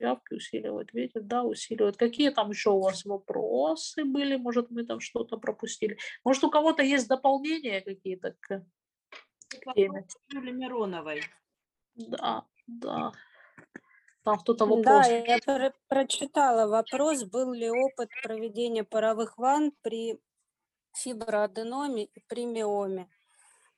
[0.00, 1.96] пиявки усиливают ветер, да, усиливают.
[1.96, 4.36] Какие там еще у вас вопросы были?
[4.36, 5.98] Может, мы там что-то пропустили?
[6.24, 8.64] Может, у кого-то есть дополнения какие-то к
[9.74, 10.06] теме?
[10.28, 11.22] Юлии Мироновой.
[11.94, 13.12] Да, да.
[14.24, 14.84] Там кто-то вопрос.
[14.84, 20.18] Да, я про- прочитала вопрос, был ли опыт проведения паровых ванн при
[20.94, 23.08] фиброаденоме и при миоме.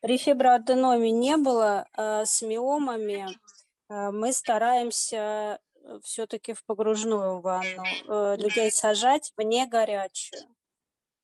[0.01, 3.29] При фиброаденоме не было, а с миомами
[3.89, 5.61] а, мы стараемся
[6.03, 10.43] все-таки в погружную ванну э, людей сажать в не горячую.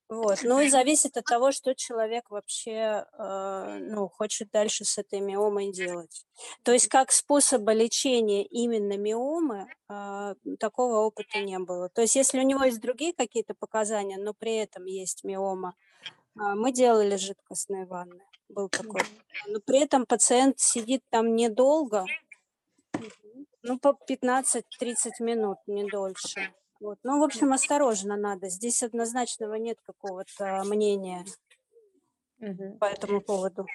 [0.09, 0.39] Вот.
[0.43, 5.71] Ну и зависит от того, что человек вообще э, ну, хочет дальше с этой миомой
[5.71, 6.25] делать.
[6.63, 11.91] То есть как способа лечения именно миомы э, такого опыта не было.
[11.91, 16.41] То есть если у него есть другие какие-то показания, но при этом есть миома, э,
[16.55, 18.25] мы делали жидкостные ванны.
[18.49, 19.03] Был такой.
[19.47, 22.07] Но при этом пациент сидит там недолго,
[23.63, 24.63] ну, по 15-30
[25.21, 26.53] минут, не дольше.
[26.81, 26.99] Вот.
[27.03, 28.49] Ну, в общем, осторожно надо.
[28.49, 31.25] Здесь однозначного нет какого-то мнения
[32.39, 32.79] Мгм.
[32.79, 33.67] по этому поводу.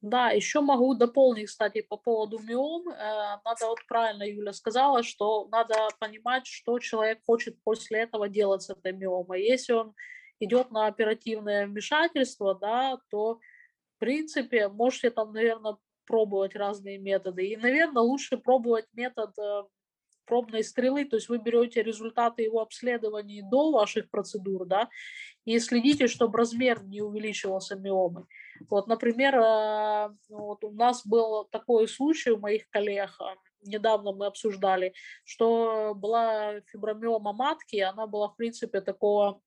[0.00, 2.88] Да, еще могу дополнить, кстати, по поводу миом.
[2.88, 8.62] Э, Надо, вот правильно Юля сказала, что надо понимать, что человек хочет после этого делать
[8.62, 9.42] с этой миомой.
[9.42, 9.94] Если он
[10.38, 13.40] идет на оперативное вмешательство, да, то,
[13.96, 15.76] в принципе, можете там, наверное,
[16.06, 17.46] пробовать разные методы.
[17.46, 19.62] И, наверное, лучше пробовать метод э,
[20.26, 24.88] пробной стрелы, то есть вы берете результаты его обследований до ваших процедур, да,
[25.44, 28.26] и следите, чтобы размер не увеличивался миомы.
[28.68, 33.24] Вот, например, э, вот у нас был такой случай у моих коллег, э,
[33.62, 34.92] недавно мы обсуждали,
[35.24, 39.40] что была фибромиома матки, она была, в принципе, такого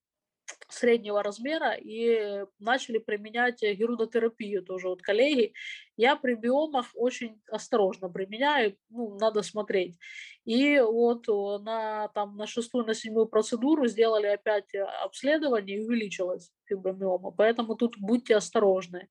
[0.68, 5.52] среднего размера и начали применять герудотерапию тоже вот коллеги.
[5.96, 9.96] Я при биомах очень осторожно применяю, ну, надо смотреть.
[10.44, 11.26] И вот
[11.62, 17.30] на, там, на шестую, на седьмую процедуру сделали опять обследование и увеличилась фибромиома.
[17.30, 19.08] Поэтому тут будьте осторожны.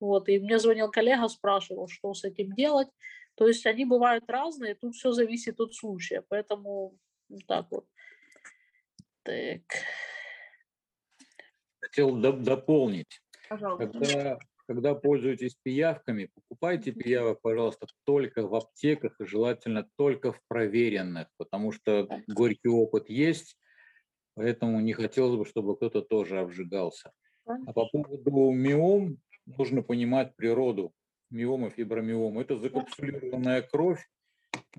[0.00, 2.88] Вот, и мне звонил коллега, спрашивал, что с этим делать.
[3.36, 6.24] То есть они бывают разные, тут все зависит от случая.
[6.28, 6.98] Поэтому
[7.46, 7.86] так вот.
[9.22, 9.62] Так
[11.92, 13.20] хотел дополнить.
[13.48, 13.86] Пожалуйста.
[13.86, 21.28] Когда, когда пользуетесь пиявками, покупайте пиявок, пожалуйста, только в аптеках и желательно только в проверенных,
[21.36, 23.56] потому что горький опыт есть,
[24.34, 27.12] поэтому не хотелось бы, чтобы кто-то тоже обжигался.
[27.44, 30.92] А по поводу миом, нужно понимать природу
[31.30, 32.42] миома, фибромиома.
[32.42, 34.06] Это закапсулированная кровь,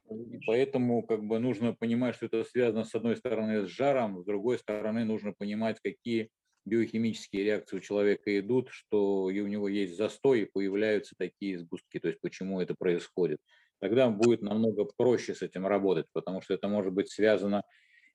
[0.09, 4.25] И поэтому как бы нужно понимать, что это связано с одной стороны с жаром, с
[4.25, 6.29] другой стороны нужно понимать, какие
[6.65, 11.99] биохимические реакции у человека идут, что и у него есть застой и появляются такие сгустки,
[11.99, 13.39] то есть почему это происходит.
[13.79, 17.63] Тогда будет намного проще с этим работать, потому что это может быть связано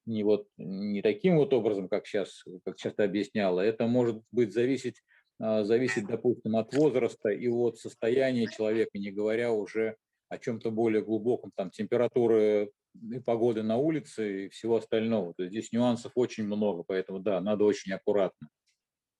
[0.08, 5.02] не вот не таким вот образом, как сейчас, как часто объясняла, это может быть зависеть,
[5.38, 9.96] а, зависеть, допустим, от возраста и от состояния человека, не говоря уже
[10.28, 12.70] о чем-то более глубоком, там температуры
[13.02, 15.34] и погоды на улице и всего остального.
[15.34, 18.48] То есть здесь нюансов очень много, поэтому да, надо очень аккуратно.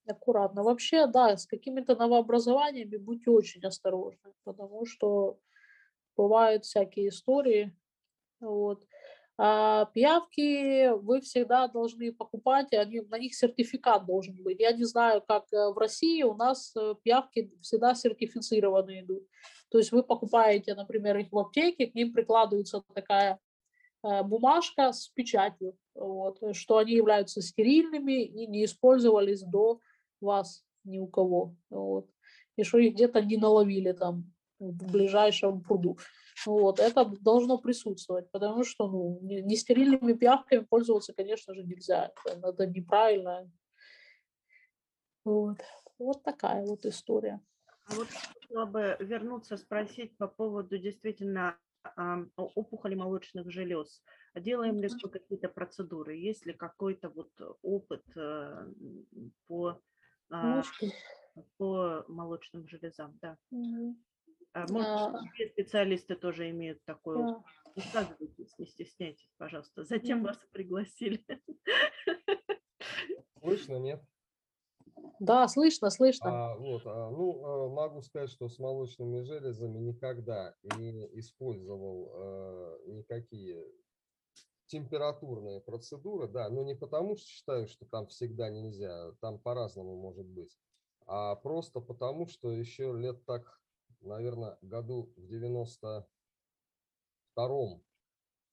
[0.07, 0.63] Аккуратно.
[0.63, 5.39] Вообще, да, с какими-то новообразованиями будьте очень осторожны, потому что
[6.17, 7.77] бывают всякие истории.
[8.41, 8.85] Вот.
[9.41, 14.59] А пиявки вы всегда должны покупать, они, на них сертификат должен быть.
[14.59, 19.29] Я не знаю, как э, в России, у нас э, пиявки всегда сертифицированные идут.
[19.71, 23.39] То есть вы покупаете, например, их в аптеке, к ним прикладывается такая
[24.03, 29.81] бумажка с печатью, вот, что они являются стерильными и не использовались до
[30.21, 31.55] вас ни у кого.
[31.71, 32.09] Вот.
[32.57, 35.99] И что их где-то не наловили там в ближайшем пруду.
[36.47, 42.13] Вот, это должно присутствовать, потому что ну, не- нестерильными пиявками пользоваться, конечно же, нельзя.
[42.25, 43.51] Это, это неправильно.
[45.25, 45.59] Вот.
[45.99, 47.41] вот такая вот история.
[47.87, 51.59] А вот хотела бы вернуться, спросить по поводу действительно
[52.37, 54.03] опухоли молочных желез.
[54.35, 56.17] Делаем ли мы какие-то процедуры?
[56.17, 57.31] Есть ли какой-то вот
[57.63, 58.73] опыт э,
[59.47, 59.81] по,
[60.31, 60.63] а,
[61.57, 63.19] по молочным железам?
[63.21, 63.39] Да.
[64.53, 67.45] А, Может, А, другие специалисты тоже имеют такой опыт?
[67.75, 69.85] Высказывайтесь, не стесняйтесь, пожалуйста.
[69.85, 70.27] Зачем Мгм.
[70.27, 71.25] вас пригласили?
[73.41, 74.03] Слышно, нет?
[75.21, 76.31] Да, слышно, слышно.
[76.31, 82.79] А, вот, а, ну, э, могу сказать, что с молочными железами никогда не использовал э,
[82.87, 83.65] никакие
[84.67, 90.27] температурные процедуры, да, но не потому, что считаю, что там всегда нельзя, там по-разному может
[90.27, 90.59] быть,
[91.07, 93.61] а просто потому, что еще лет так,
[94.01, 97.83] наверное, году в 92-м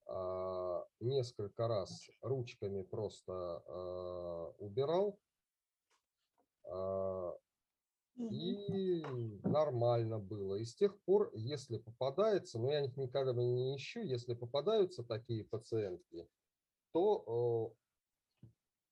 [0.07, 5.34] а, несколько раз ручками просто а, убирал, а.
[8.18, 10.55] И нормально было.
[10.55, 15.43] И с тех пор, если попадается, но я их никогда не ищу, если попадаются такие
[15.43, 16.28] пациентки,
[16.93, 17.76] то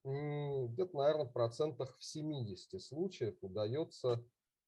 [0.06, 4.24] э, где-то, наверное, в процентах в 70 случаев удается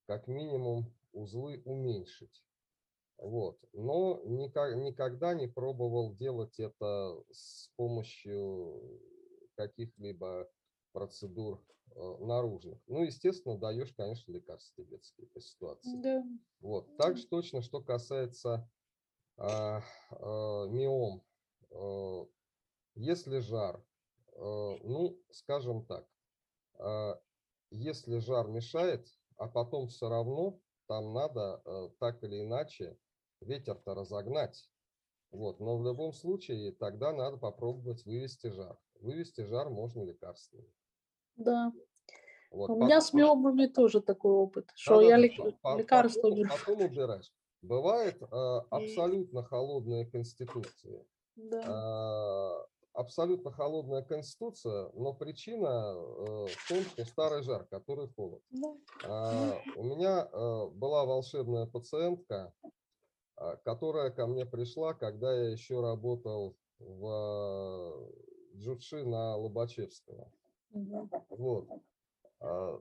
[0.08, 2.44] как минимум узлы уменьшить.
[3.18, 3.60] Вот.
[3.74, 9.02] Но никак, никогда не пробовал делать это с помощью
[9.56, 10.50] каких-либо
[10.92, 11.62] процедур
[11.96, 12.80] наружных.
[12.88, 16.02] Ну, естественно, даешь, конечно, лекарства детские по ситуации.
[16.02, 16.24] Да.
[16.60, 16.98] Вот.
[16.98, 18.70] Также точно, что касается
[19.38, 19.82] а,
[20.12, 21.24] а, миом.
[21.72, 22.26] Э,
[22.96, 23.84] Если жар,
[24.34, 26.08] э, ну, скажем так,
[26.80, 27.20] а,
[27.70, 29.08] если жар мешает,
[29.38, 32.98] а потом все равно там надо э, так или иначе
[33.42, 34.70] ветер-то разогнать.
[35.32, 35.60] Вот.
[35.60, 38.78] Но в любом случае тогда надо попробовать вывести жар.
[39.00, 40.72] Вывести жар можно лекарствами.
[41.36, 41.72] Да.
[42.52, 42.70] Вот.
[42.70, 46.50] У меня с миомами тоже такой опыт, что я Да-да-да, лек- по- потом, беру.
[46.50, 47.32] потом убираешь.
[47.62, 48.26] Бывает э,
[48.70, 51.06] абсолютно холодные конституции.
[51.36, 51.64] Да.
[51.66, 58.42] А, абсолютно холодная конституция, но причина э, в том, что старый жар, который холод.
[58.52, 58.74] Да.
[59.04, 62.54] А, У меня э, была волшебная пациентка,
[63.36, 68.12] а, которая ко мне пришла, когда я еще работал в
[68.54, 70.32] э, Джучи на Лобачевского.
[71.30, 71.68] Вот.
[72.42, 72.80] А,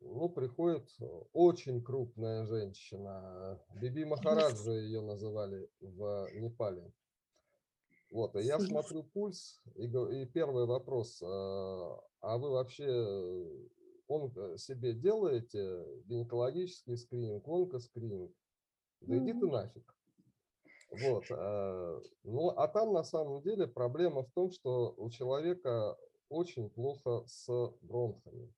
[0.00, 0.88] Ну, приходит
[1.32, 3.60] очень крупная женщина.
[3.80, 6.92] Биби Махараджа ее называли в Непале.
[8.10, 13.68] Вот, и я смотрю пульс, и, и первый вопрос, а а вы вообще э,
[14.08, 18.32] он э, себе делаете гинекологический скрининг, онкоскрининг?
[19.00, 19.94] Да иди ты нафиг.
[20.90, 21.24] Вот.
[21.30, 25.96] а, Ну, а там на самом деле проблема в том, что у человека
[26.28, 27.48] очень плохо с
[27.82, 28.52] бронхами.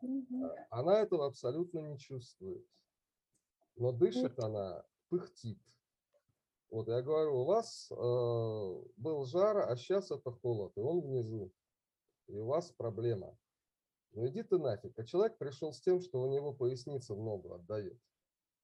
[0.00, 2.66] А, Она этого абсолютно не чувствует.
[3.76, 5.58] Но дышит она, пыхтит.
[6.70, 7.94] Вот я говорю, у вас э,
[8.96, 11.52] был жар, а сейчас это холод, и он внизу.
[12.26, 13.36] И у вас проблема.
[14.12, 14.98] Ну иди ты нафиг.
[14.98, 17.98] А человек пришел с тем, что у него поясница в ногу отдает.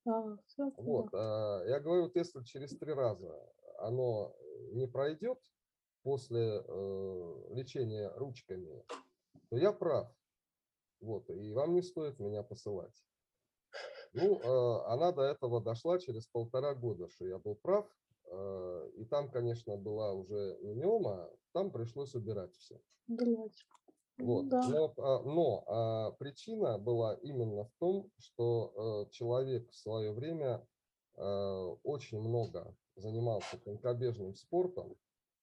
[0.07, 0.37] А,
[0.77, 3.33] Вот, а, я говорю, вот если через три раза
[3.79, 4.35] оно
[4.73, 5.39] не пройдет
[6.03, 8.85] после э, лечения ручками,
[9.49, 10.09] то я прав.
[11.01, 13.05] Вот, и вам не стоит меня посылать.
[14.13, 17.87] Ну, э, она до этого дошла через полтора года, что я был прав.
[18.27, 22.81] э, и там, конечно, была уже миома, там пришлось убирать все.
[23.07, 23.65] Давайте.
[24.19, 24.49] Вот.
[24.49, 24.69] Да.
[24.69, 30.67] Но, а, но, а, причина была именно в том, что э, человек в свое время
[31.17, 31.23] э,
[31.83, 34.97] очень много занимался конькобежным спортом,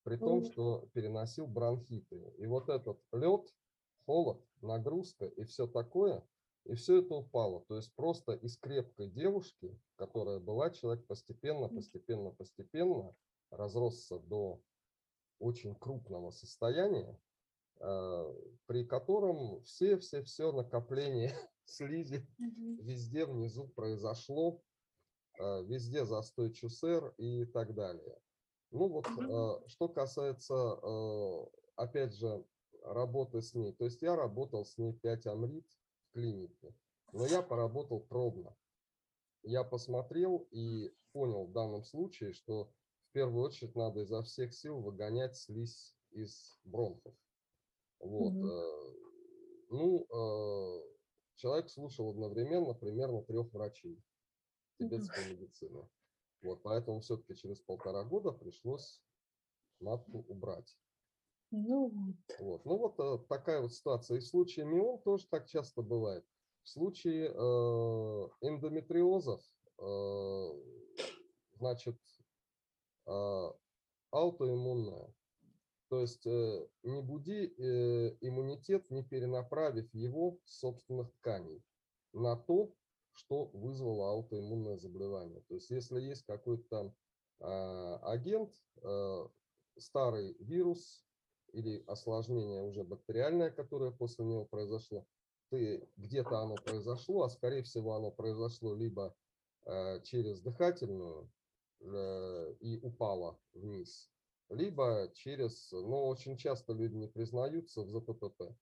[0.07, 2.34] при том, что переносил бронхиты.
[2.38, 3.53] И вот этот лед,
[4.05, 6.25] холод, нагрузка и все такое,
[6.63, 7.65] и все это упало.
[7.67, 13.13] То есть просто из крепкой девушки, которая была, человек постепенно, постепенно, постепенно
[13.49, 14.61] разросся до
[15.39, 17.19] очень крупного состояния,
[17.81, 18.34] э,
[18.65, 21.34] при котором все-все-все накопление
[21.65, 22.25] слизи
[22.79, 24.63] везде внизу произошло,
[25.38, 28.17] э, везде застой ЧУСР и так далее.
[28.72, 31.45] Ну вот, э, что касается, э,
[31.76, 32.45] опять же,
[32.84, 35.65] работы с ней, то есть я работал с ней 5 амрит
[36.10, 36.76] в клинике,
[37.14, 38.56] но я поработал пробно.
[39.44, 42.73] Я посмотрел и понял в данном случае, что
[43.10, 47.15] в первую очередь надо изо всех сил выгонять слизь из бронхов.
[47.99, 48.34] Вот.
[48.44, 48.94] Э,
[49.69, 50.07] Ну,
[51.35, 54.02] человек слушал одновременно примерно трех врачей
[54.80, 55.89] тибетской медицины.
[56.41, 59.01] Вот, поэтому все-таки через полтора года пришлось
[59.80, 60.77] матку убрать.
[61.51, 62.39] Ну вот.
[62.39, 62.65] Вот.
[62.65, 64.18] Ну вот э, такая вот ситуация.
[64.18, 66.26] И в случае миом тоже так часто бывает.
[66.64, 69.41] В случае э, эндометриозов,
[69.80, 70.49] э,
[71.53, 71.97] значит,
[73.05, 73.51] э,
[74.11, 75.14] аутоиммунная.
[75.89, 81.64] То есть э, не буди э, иммунитет, не перенаправив его собственных тканей
[82.11, 82.73] на то,
[83.18, 85.41] что вызвало аутоиммунное заболевание.
[85.48, 86.94] То есть если есть какой-то
[87.39, 88.53] а, агент,
[88.84, 89.27] э,
[89.77, 91.06] старый вирус
[91.53, 95.06] или осложнение уже бактериальное, которое после него произошло,
[95.49, 99.15] ты где-то оно произошло, а скорее всего оно произошло либо
[99.65, 101.31] э, через дыхательную
[101.80, 104.11] э, и упало вниз,
[104.49, 108.56] либо через, ну, очень часто люди не признаются в ЗППП.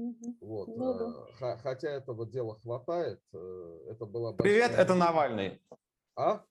[0.00, 0.38] Мгм.
[0.40, 0.68] Вот.
[0.68, 0.94] Ну
[1.38, 1.52] да.
[1.52, 4.94] э, Хотя этого дела хватает, э, это была Привет, большая это ошибка.
[4.94, 5.62] Навальный.
[6.16, 6.44] А?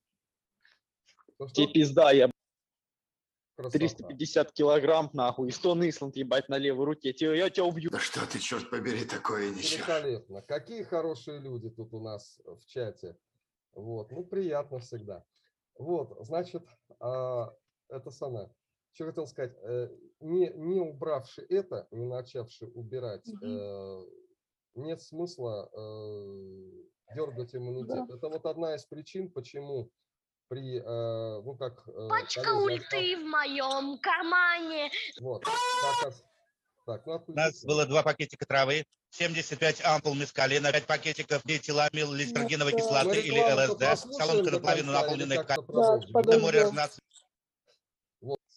[1.54, 2.30] Тебе пизда, я
[3.56, 3.80] Красота.
[3.80, 7.12] 350 килограмм, нахуй, и 100 Исланд, ебать, на левой руке.
[7.12, 7.90] Те- Я тебя убью.
[7.90, 9.78] Да что ты, черт побери, такое несешь?
[9.78, 10.42] Великолепно.
[10.44, 13.18] Какие хорошие люди тут у нас в чате.
[13.74, 15.24] Вот, ну приятно всегда.
[15.76, 16.64] Вот, значит,
[17.00, 17.52] а,
[17.90, 18.54] это самое.
[19.00, 19.88] Что хотел сказать, э,
[20.20, 24.06] не, не убравши это, не начавши убирать, э,
[24.76, 28.14] нет смысла э, дергать иммунитет.
[28.14, 29.90] Это вот одна из причин, почему
[30.50, 31.88] при, э, ну как...
[31.88, 34.92] э, Пачка коллеги ульты в моем кармане.
[35.22, 35.46] Вот,
[36.86, 42.74] так, ну У нас было два пакетика травы, 75 ампул мескалина, 5 пакетиков диэтиламил листергиновой
[42.74, 42.78] да.
[42.78, 47.00] Мы кислоты или ЛСД, до наполовину наполненная как-то ткань,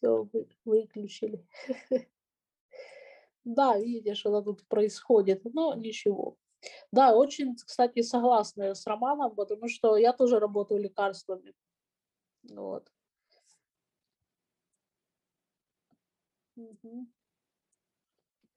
[0.02, 0.28] Все,
[0.64, 1.46] выключили.
[3.44, 6.36] Да, видишь, что тут происходит, но ничего.
[6.92, 11.52] Да, очень, кстати, согласна с Романом, потому что я тоже работаю лекарствами.
[12.44, 12.88] Вот.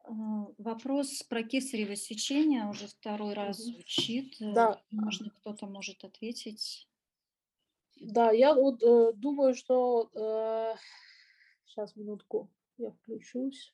[0.04, 0.12] А,
[0.60, 4.40] Вопрос про кесарево сечение уже второй раз звучит.
[4.40, 4.82] Э, Да.
[4.92, 6.88] Можно кто-то может ответить.
[8.00, 10.12] Да, я вот э, думаю, что...
[11.66, 13.74] сейчас, минутку, я включусь.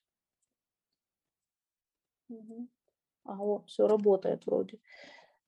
[2.30, 2.70] Мгм.
[3.24, 4.80] А, вот, все работает вроде.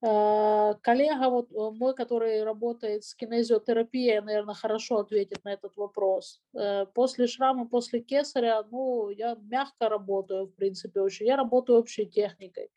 [0.05, 6.41] Э, Коллега вот э, мой, который работает с кинезиотерапией, наверное, хорошо ответит на этот вопрос.
[6.53, 11.27] Э, После шрама, после кесаря, ну, я мягко работаю, в принципе, очень.
[11.27, 12.69] Я работаю общей техникой.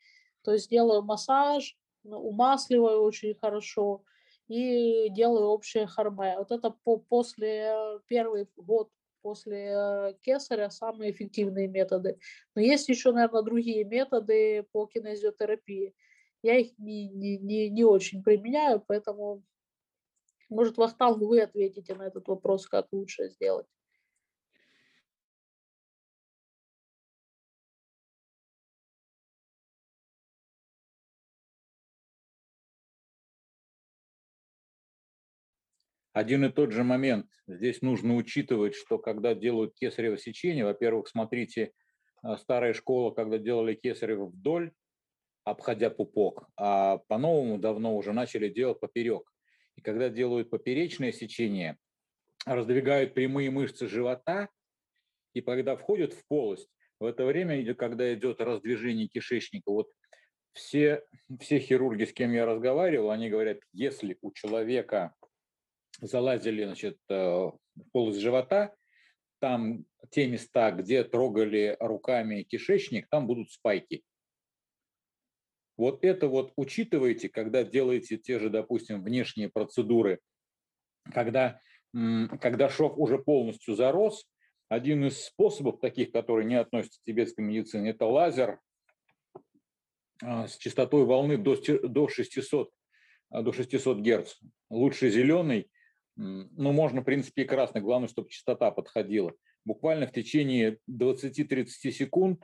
[0.43, 4.05] То есть делаю массаж, ну, умасливаю очень хорошо
[4.47, 6.37] и делаю общее харме.
[6.39, 8.89] Вот это по, после первый год
[9.27, 12.17] после э, кесаря самые эффективные методы.
[12.55, 15.97] Но есть еще, наверное, другие методы по кинезиотерапии.
[16.43, 19.43] Я их не, не, не, не очень применяю, поэтому,
[20.49, 23.67] может, Вахтанг, вы ответите на этот вопрос, как лучше сделать.
[36.17, 37.27] Один и тот же момент.
[37.47, 41.73] Здесь нужно учитывать, что когда делают кесарево сечение, во-первых, смотрите,
[42.23, 44.73] а, старая школа, когда делали кесарево вдоль,
[45.45, 49.31] обходя пупок, а по-новому давно уже начали делать поперек.
[49.77, 51.77] И когда делают поперечное сечение,
[52.47, 54.49] раздвигают прямые мышцы живота,
[55.35, 59.91] и когда входят в полость, в это время, когда идет раздвижение кишечника, вот
[60.55, 61.03] все,
[61.41, 65.13] все хирурги, с кем я разговаривал, они говорят, если у человека
[66.01, 68.75] залазили значит, э, в полость живота,
[69.39, 74.03] там те места, где трогали руками кишечник, там будут спайки.
[75.77, 80.21] Вот это вот учитывайте, когда делаете те же, допустим, внешние процедуры,
[81.13, 81.61] когда,
[81.93, 84.27] когда шов уже полностью зарос,
[84.69, 88.59] один из способов таких, которые не относятся к тибетской медицине, это лазер
[90.23, 92.73] а, с частотой волны до, до 600,
[93.31, 94.35] а, до 600 Герц.
[94.71, 95.71] Лучше зеленый,
[96.17, 99.35] ну, можно, в принципе, и красный, главное, чтобы частота подходила.
[99.65, 102.43] Буквально в течение 20-30 секунд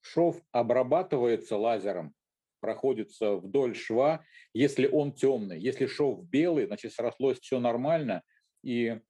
[0.00, 2.14] шов обрабатывается лазером,
[2.60, 5.60] проходится вдоль шва, если он темный.
[5.60, 8.22] Если шов белый, значит, срослось все нормально,
[8.64, 9.00] и,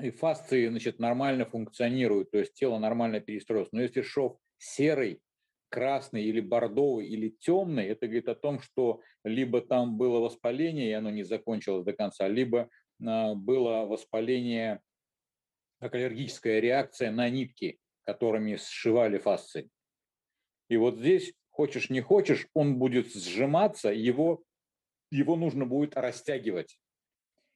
[0.00, 3.72] и фасции значит, нормально функционируют, то есть тело нормально перестроилось.
[3.72, 5.20] Но если шов серый,
[5.68, 10.94] красный или бордовый или темный, это говорит о том, что либо там было воспаление, и
[10.94, 14.80] оно не закончилось до конца, либо было воспаление,
[15.80, 19.68] как аллергическая реакция на нитки, которыми сшивали фасции.
[20.68, 24.42] И вот здесь, хочешь не хочешь, он будет сжиматься, его,
[25.10, 26.78] его нужно будет растягивать.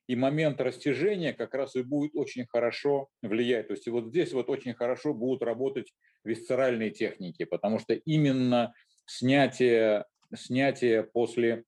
[0.08, 3.68] И момент растяжения как раз и будет очень хорошо влиять.
[3.68, 5.92] То есть вот здесь вот очень хорошо будут работать
[6.24, 8.74] висцеральные техники, потому что именно
[9.06, 11.64] снятие, снятие после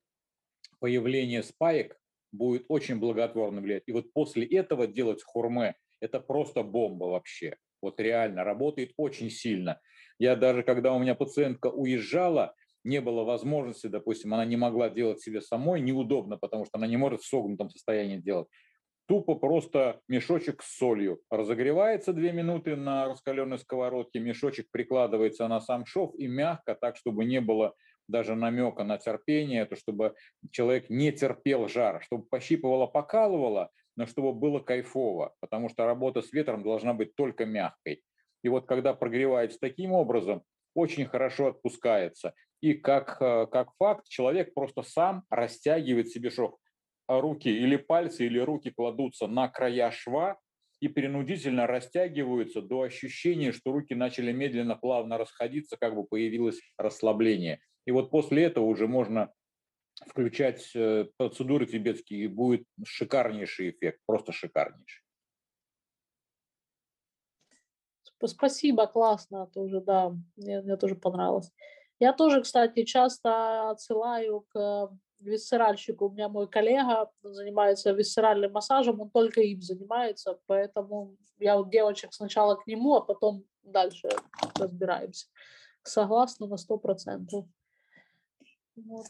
[0.81, 1.97] появления спаек
[2.35, 3.85] будет очень благотворно влиять.
[3.87, 7.57] И вот после этого делать хурме– это просто бомба вообще.
[7.81, 9.81] Вот реально работает очень сильно.
[10.19, 12.55] Я даже, когда у меня пациентка уезжала,
[12.85, 16.97] не было возможности, допустим, она не могла делать себе самой, неудобно, потому что она не
[16.97, 18.49] может в согнутом состоянии делать.
[19.07, 21.21] Тупо просто мешочек с солью.
[21.31, 27.27] Разогревается две минуты на раскаленной сковородке, мешочек прикладывается на сам шов и мягко, так, чтобы
[27.27, 27.75] не было
[28.09, 30.15] даже намека на терпение, это чтобы
[30.51, 36.33] человек не терпел жар, чтобы пощипывало, покалывало, но чтобы было кайфово, потому что работа с
[36.33, 38.03] ветром должна быть только мягкой.
[38.43, 40.43] И вот когда прогревается таким образом,
[40.75, 42.35] очень хорошо отпускается.
[42.61, 46.57] И как, э, как факт, человек просто сам растягивает себе шов.
[47.07, 50.39] Руки или пальцы, или руки кладутся на края шва,
[50.81, 57.61] и принудительно растягиваются до ощущения, что руки начали медленно, плавно расходиться, как бы появилось расслабление.
[57.87, 59.33] И вот после этого уже можно
[60.07, 65.03] включать э, процедуры тибетские, и будет шикарнейший эффект, просто шикарнейший.
[68.27, 71.53] Спасибо, классно тоже, да, мне, мне тоже понравилось.
[72.01, 74.91] Я тоже, кстати, часто отсылаю к
[75.21, 76.07] висцеральщику.
[76.07, 82.13] У меня мой коллега занимается висцеральным массажем, он только им занимается, поэтому я у девочек
[82.13, 84.09] сначала к нему, а потом дальше
[84.59, 85.27] разбираемся.
[85.83, 87.45] Согласна на сто процентов.
[88.77, 89.07] Вот.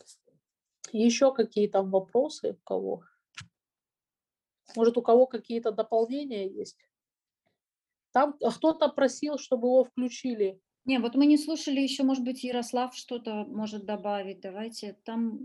[0.93, 3.03] Еще какие там вопросы у кого?
[4.77, 6.78] Может, у кого какие-то дополнения есть?
[8.12, 10.61] Там кто-то просил, чтобы его включили.
[10.85, 14.41] Не, вот мы не слушали еще, может быть, Ярослав что-то может добавить.
[14.41, 15.39] Давайте там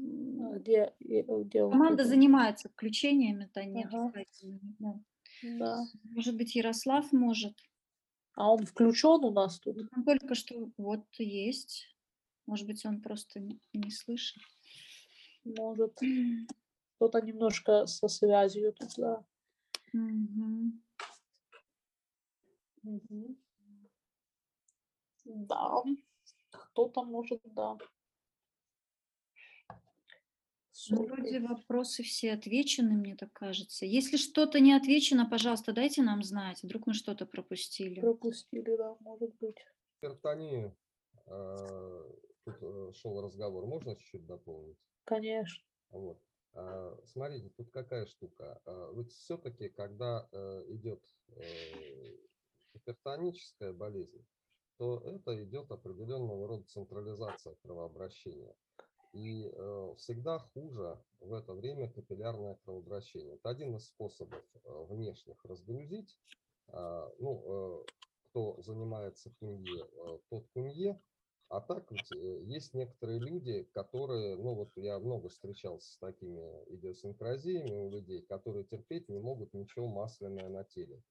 [0.44, 3.88] а где, где команда занимается включениями, то нет.
[3.94, 4.12] Ага.
[4.80, 5.00] Да.
[5.42, 5.80] Да.
[6.04, 7.54] Может быть, Ярослав может.
[8.36, 9.78] А он включен у нас тут?
[9.96, 11.88] Он только что вот есть.
[12.50, 13.40] Может быть, он просто
[13.74, 14.42] не, слышит.
[15.46, 16.00] Может.
[16.96, 19.24] Кто-то немножко со связью тут, да.
[19.94, 20.72] Угу.
[22.84, 23.38] Угу.
[25.26, 25.84] Да.
[26.50, 27.78] Кто-то может, да.
[30.90, 33.86] Ну, вроде вопросы все отвечены, мне так кажется.
[33.86, 36.64] Если что-то не отвечено, пожалуйста, дайте нам знать.
[36.64, 38.02] Вдруг мы что-то пропустили.
[38.02, 39.58] Пропустили, да, может быть.
[40.02, 40.76] Гипертонию.
[42.50, 43.66] Э, Тут э, шел разговор.
[43.66, 44.78] Можно чуть-чуть дополнить?
[45.06, 45.64] Конечно.
[45.92, 46.20] Вот.
[46.54, 48.62] А, Смотрите, тут какая штука.
[48.66, 51.04] А, Ведь все-таки, когда э, идет
[51.36, 52.18] э,
[52.74, 54.26] гипертоническая болезнь,
[54.78, 58.56] то это идет определенного рода централизация кровообращения.
[59.12, 63.36] И э, всегда хуже в это время капиллярное кровообращение.
[63.36, 66.18] Это один из способов э, внешних разгрузить.
[66.68, 67.86] А, ну, э,
[68.30, 71.02] кто занимается кунье, э, тот кунье.
[71.50, 76.42] А так ведь э, есть некоторые люди, которые, ну вот я много встречался с такими
[76.76, 81.04] идиосинкразиями у людей, которые терпеть не могут ничего масляное на теле.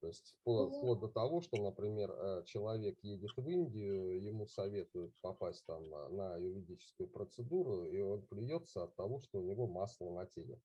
[0.00, 5.14] То есть вплоть, вплоть до того, что, например, э, человек едет в Индию, ему советуют
[5.20, 10.10] попасть там на- на юридическую процедуру, и он плюется от того, что у него масло
[10.12, 10.62] на теле.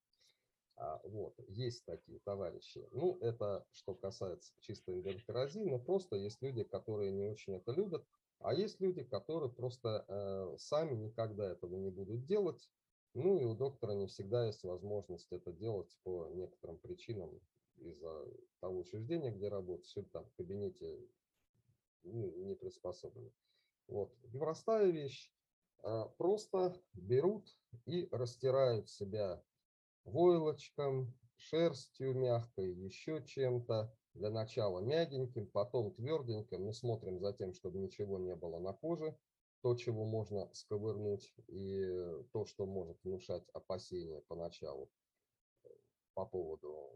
[0.76, 2.88] А, вот, есть такие товарищи.
[2.92, 8.06] Ну, это что касается чисто эндокринозии, но просто есть люди, которые не очень это любят,
[8.40, 12.70] а есть люди, которые просто э, сами никогда этого не будут делать,
[13.14, 17.40] Ну и у доктора не всегда есть возможность это делать по некоторым причинам
[17.78, 18.26] из-за
[18.60, 21.00] того учреждения, где работает, все там в кабинете
[22.04, 23.30] ну, не приспособлено.
[23.88, 24.14] Вот.
[24.34, 25.32] Простая вещь.
[25.84, 27.48] А, Просто берут
[27.86, 29.44] и растирают себя
[30.06, 33.94] войлочком, шерстью мягкой, еще чем-то.
[34.14, 36.66] Для начала мягеньким, потом тверденьким.
[36.66, 39.18] Мы смотрим за тем, чтобы ничего не было на коже.
[39.62, 41.84] То, чего можно сковырнуть, и
[42.32, 44.92] то, что может внушать опасения поначалу
[46.14, 46.92] по поводу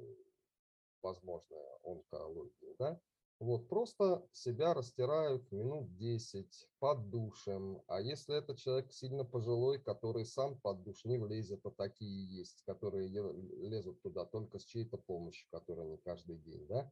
[1.02, 2.76] возможной онкологии.
[2.78, 3.02] Да?
[3.40, 7.84] Вот, просто себя растирают минут 10 под душем.
[7.88, 12.64] А если это человек сильно пожилой, который сам под душ не влезет, а такие есть,
[12.64, 16.92] которые лезут туда только с чьей-то помощью, которая не каждый день, да?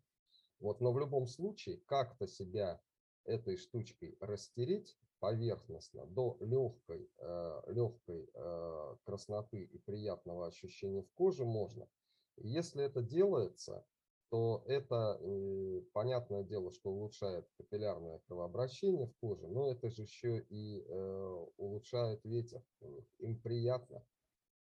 [0.59, 2.79] Вот, но в любом случае как-то себя
[3.23, 7.09] этой штучкой растереть поверхностно до легкой,
[7.67, 11.89] легкой э, красноты и приятного ощущения в коже можно.
[12.37, 13.83] Если это делается,
[14.29, 20.39] то это э, понятное дело, что улучшает капиллярное кровообращение в коже, но это же еще
[20.49, 22.63] и э, улучшает ветер.
[23.19, 24.03] Им приятно.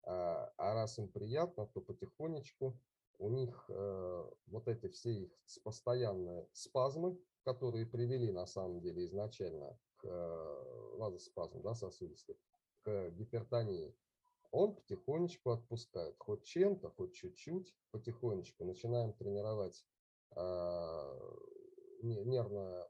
[0.04, 2.80] А а раз им приятно, то потихонечку
[3.20, 5.32] у них э, вот эти все их
[5.64, 12.38] постоянные спазмы, которые привели на самом деле изначально к э, вазоспазму да, сосудистый,
[12.84, 13.96] к гипертонии,
[14.52, 16.16] он потихонечку отпускает.
[16.20, 19.86] Хоть чем-то, хоть чуть-чуть, потихонечку начинаем тренировать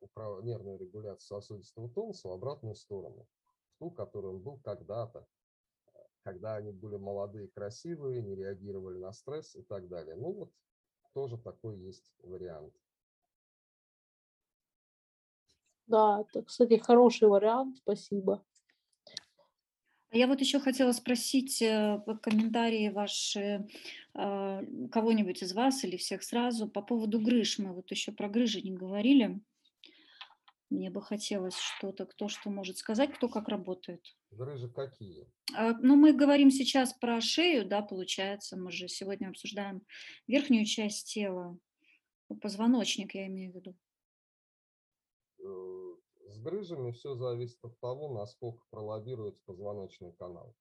[0.01, 3.27] управ- нервную регуляцию сосудистого тонуса в обратную сторону,
[3.75, 5.27] в ту, которой он был когда-то,
[6.23, 10.15] когда они были молодые, красивые, не реагировали на стресс и так далее.
[10.15, 10.51] Ну вот
[11.13, 12.73] тоже такой есть вариант.
[15.87, 18.43] Да, это, кстати, хороший вариант, спасибо.
[20.11, 23.67] Я вот еще хотела спросить э, комментарии ваши,
[24.13, 27.59] а, кого-нибудь из вас или всех сразу по поводу грыж.
[27.59, 29.41] Мы вот еще про грыжи не говорили.
[30.69, 34.01] Мне бы хотелось что-то, кто что может сказать, кто как работает.
[34.31, 35.27] Грыжи какие?
[35.55, 38.57] А, Ну, мы говорим сейчас про шею, да, получается.
[38.57, 39.81] Мы же сегодня обсуждаем
[40.27, 41.57] верхнюю часть тела,
[42.41, 43.75] позвоночник, я имею в виду.
[46.37, 50.55] Э, С грыжами все зависит от того, насколько пролоббируется позвоночный канал.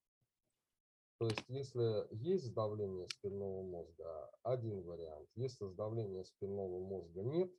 [1.19, 5.29] То есть, если есть сдавление спинного мозга, один вариант.
[5.35, 7.51] Если сдавления спинного мозга нет,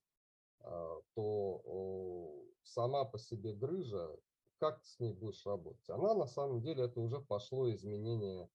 [0.60, 4.16] а, то сама по себе грыжа,
[4.60, 5.90] как ты с ней будешь работать?
[5.90, 8.50] Она на самом деле это уже пошло изменение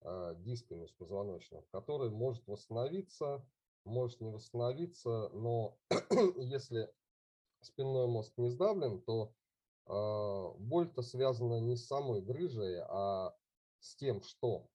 [0.00, 3.46] а, диска межпозвоночного, который может восстановиться,
[3.84, 5.78] может не восстановиться, но
[6.36, 6.92] если
[7.60, 9.34] спинной мозг не сдавлен, то
[9.86, 13.34] а, боль-то связана не с самой грыжей, а
[13.80, 14.68] с тем, что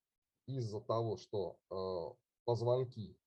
[0.48, 2.16] из-за того, что а,
[2.46, 3.18] позвонки,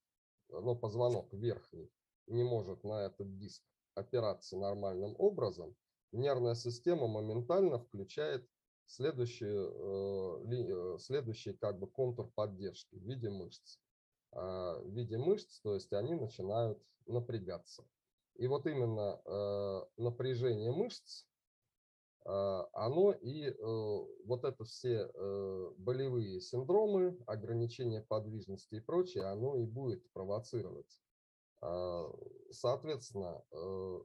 [0.49, 1.91] ну, позвонок верхний
[2.27, 3.63] не может на этот диск
[3.95, 5.75] опираться нормальным образом,
[6.11, 8.47] нервная система моментально включает
[8.87, 13.79] следующую, э, э, следующий как бы контур поддержки в виде мышц.
[14.31, 17.85] А, В виде мышц, то есть они начинают напрягаться.
[18.37, 21.25] И вот именно э, напряжение мышц,
[22.23, 22.29] э,
[22.73, 23.55] оно и э,
[24.25, 31.01] вот это все э, болевые синдромы, ограничение подвижности и прочее, оно и будет провоцировать.
[31.61, 32.11] А,
[32.51, 33.99] Соответственно, э,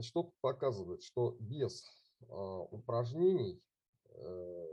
[0.00, 1.84] что показывает, что без
[2.28, 3.62] а, упражнений
[4.08, 4.66] э,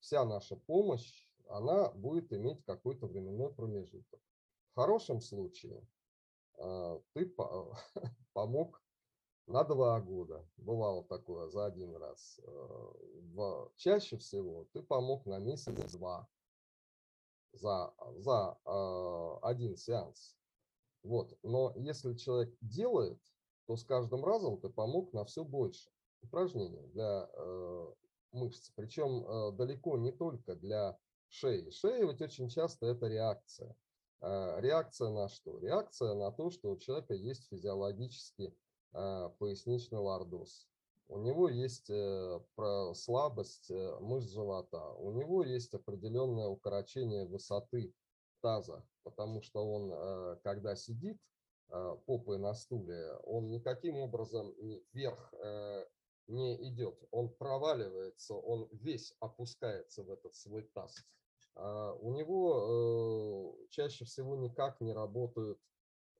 [0.00, 4.20] вся наша помощь, она будет иметь какой-то временной промежуток.
[4.72, 5.82] В хорошем случае
[7.14, 7.76] ты по-
[8.32, 8.82] помог
[9.46, 10.46] на два года.
[10.56, 12.40] Бывало такое за один раз.
[12.42, 16.28] Э, Чаще всего ты помог на месяц-два
[17.52, 20.36] за, за а, один сеанс.
[21.02, 21.38] Вот.
[21.42, 23.20] Но если человек делает,
[23.66, 25.90] то с каждым разом ты помог на все больше
[26.22, 27.86] упражнений для э,
[28.32, 28.70] мышц.
[28.74, 30.98] Причем э, далеко не только для
[31.28, 31.70] шеи.
[31.70, 33.76] Шея ведь очень часто это реакция.
[34.20, 35.58] Э, реакция на что?
[35.58, 38.54] Реакция на то, что у человека есть физиологический
[38.92, 40.68] э, поясничный лордоз.
[41.08, 42.40] У него есть э,
[42.94, 44.92] слабость э, мышц живота.
[44.94, 47.94] У него есть определенное укорочение высоты
[48.42, 51.18] таза, потому что он, э, когда сидит
[51.70, 54.54] э, попой на стуле, он никаким образом
[54.92, 55.32] вверх
[56.26, 57.02] не идет.
[57.10, 60.94] Он проваливается, он весь опускается в этот свой таз.
[61.58, 65.58] А У него э, чаще всего никак не работают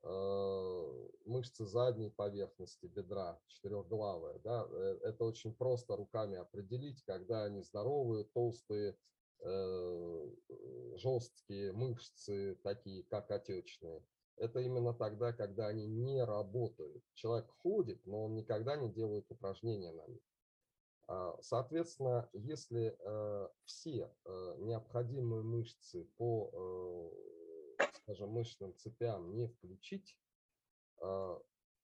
[0.02, 4.40] э, мышцы задней поверхности бедра, четырехглавые.
[4.40, 4.66] Да?
[4.68, 8.96] э, Это очень просто руками определить, когда они здоровые, толстые,
[9.40, 10.30] э,
[10.96, 14.04] жесткие мышцы, такие как отечные.
[14.38, 17.04] Это именно тогда, когда они не работают.
[17.14, 20.22] Человек ходит, но он никогда не делает упражнения на них.
[21.08, 26.50] А, Соответственно, если э, все э, необходимые мышцы по,
[27.78, 30.16] э, скажем, мышечным цепям не включить,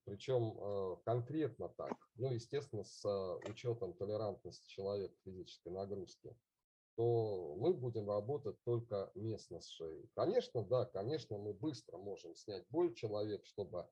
[0.05, 3.05] причем конкретно так, ну, естественно, с
[3.48, 6.36] учетом толерантности человека физической нагрузке,
[6.96, 10.10] то мы будем работать только местно с шеей.
[10.14, 13.88] Конечно, да, конечно, мы быстро можем снять боль человек, чтобы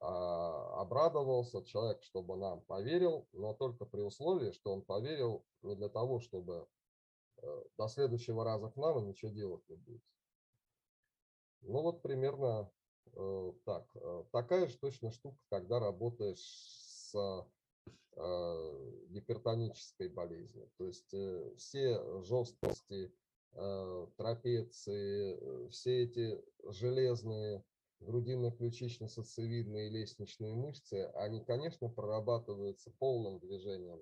[0.00, 6.20] обрадовался человек, чтобы нам поверил, но только при условии, что он поверил не для того,
[6.20, 6.68] чтобы
[7.38, 10.02] э, до следующего раза к нам и ничего делать не будет.
[11.62, 12.70] Ну вот примерно
[13.12, 13.86] э, так.
[13.94, 17.46] Э, Такая же точно штука, когда работаешь с
[19.08, 20.70] гипертонической болезнью.
[20.78, 21.12] То есть
[21.56, 23.12] все жесткости,
[24.16, 27.64] трапеции, все эти железные
[28.00, 34.00] грудинно-ключично-сосцевидные и лестничные мышцы, они, конечно, прорабатываются полным движением,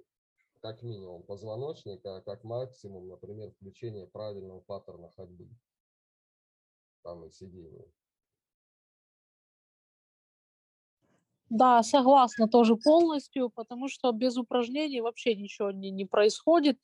[0.60, 5.48] как минимум позвоночника, а как максимум, например, включение правильного паттерна ходьбы
[7.02, 7.85] там и сидения.
[11.51, 16.78] Да, согласна тоже полностью, потому что без упражнений вообще ничего не, не происходит.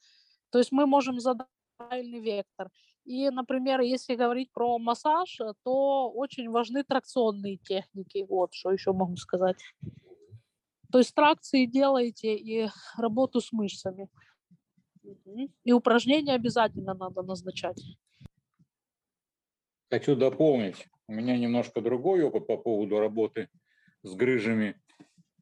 [0.50, 1.48] То есть мы можем задать
[1.78, 2.70] правильный вектор.
[3.08, 8.26] И, например, если говорить про массаж, э, то очень важны тракционные техники.
[8.28, 9.56] Вот что еще могу сказать.
[10.92, 12.68] То есть тракции делаете и
[12.98, 14.10] работу с мышцами.
[15.64, 17.82] И упражнения обязательно надо назначать.
[19.90, 20.86] Хочу дополнить.
[21.06, 23.48] У меня немножко другой опыт по поводу работы
[24.02, 24.78] с грыжами.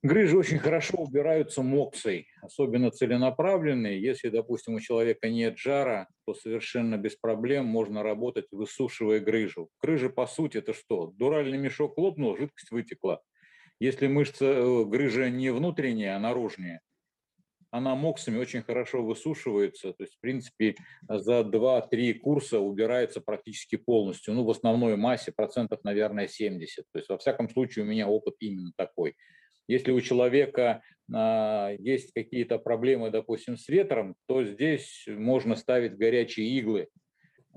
[0.06, 4.00] Грыжи очень хорошо убираются моксой, особенно целенаправленные.
[4.00, 9.68] Если, допустим, у человека нет жара, то совершенно без проблем можно работать, высушивая грыжу.
[9.82, 11.08] Грыжа, по сути, это что?
[11.16, 13.20] Дуральный мешок лопнул, жидкость вытекла.
[13.80, 16.82] Если мышца э, грыжа не внутренняя, а наружная,
[17.72, 19.92] она моксами очень хорошо высушивается.
[19.92, 20.76] То есть, в принципе,
[21.08, 24.34] за 2-3 курса убирается практически полностью.
[24.34, 26.84] Ну, в основной массе процентов, наверное, 70.
[26.92, 29.16] То есть, во всяком случае, у меня опыт именно такой.
[29.68, 30.82] Если у человека
[31.12, 36.88] а, есть какие-то проблемы, допустим, с ветром, то здесь можно ставить горячие иглы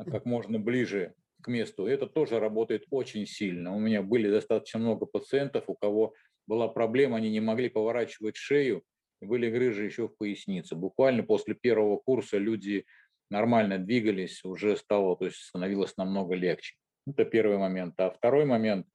[0.05, 1.85] как можно ближе к месту.
[1.85, 3.75] Это тоже работает очень сильно.
[3.75, 6.13] У меня были достаточно много пациентов, у кого
[6.47, 8.83] была проблема, они не могли поворачивать шею,
[9.21, 10.75] были грыжи еще в пояснице.
[10.75, 12.85] Буквально после первого курса люди
[13.29, 16.75] нормально двигались, уже стало, то есть становилось намного легче.
[17.07, 17.93] Это первый момент.
[17.99, 18.87] А второй момент,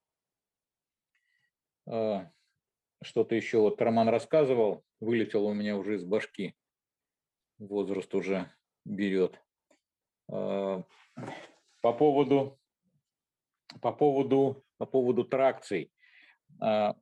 [1.86, 2.30] а,
[3.02, 6.54] что-то еще вот Роман рассказывал, вылетело у меня уже из башки.
[7.58, 8.50] Возраст уже
[8.84, 9.40] берет.
[10.30, 10.84] А,
[11.82, 12.58] По поводу,
[13.80, 15.90] по поводу, по поводу тракций.
[16.60, 16.96] А,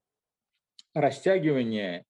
[0.95, 2.05] Растягивание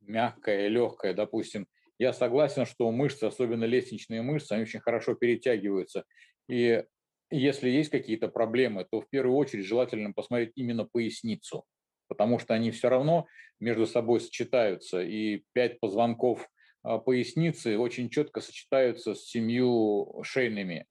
[0.00, 1.66] мягкое, легкое, допустим,
[1.98, 6.04] я согласен, что мышцы, особенно лестничные мышцы, они очень хорошо перетягиваются.
[6.48, 6.84] И
[7.30, 11.64] если есть какие-то проблемы, то в первую очередь желательно посмотреть именно поясницу,
[12.12, 13.26] потому что они все равно
[13.58, 15.00] между собой сочетаются.
[15.00, 16.46] И пять позвонков
[16.82, 20.84] а, поясницы очень четко сочетаются с семью шейными.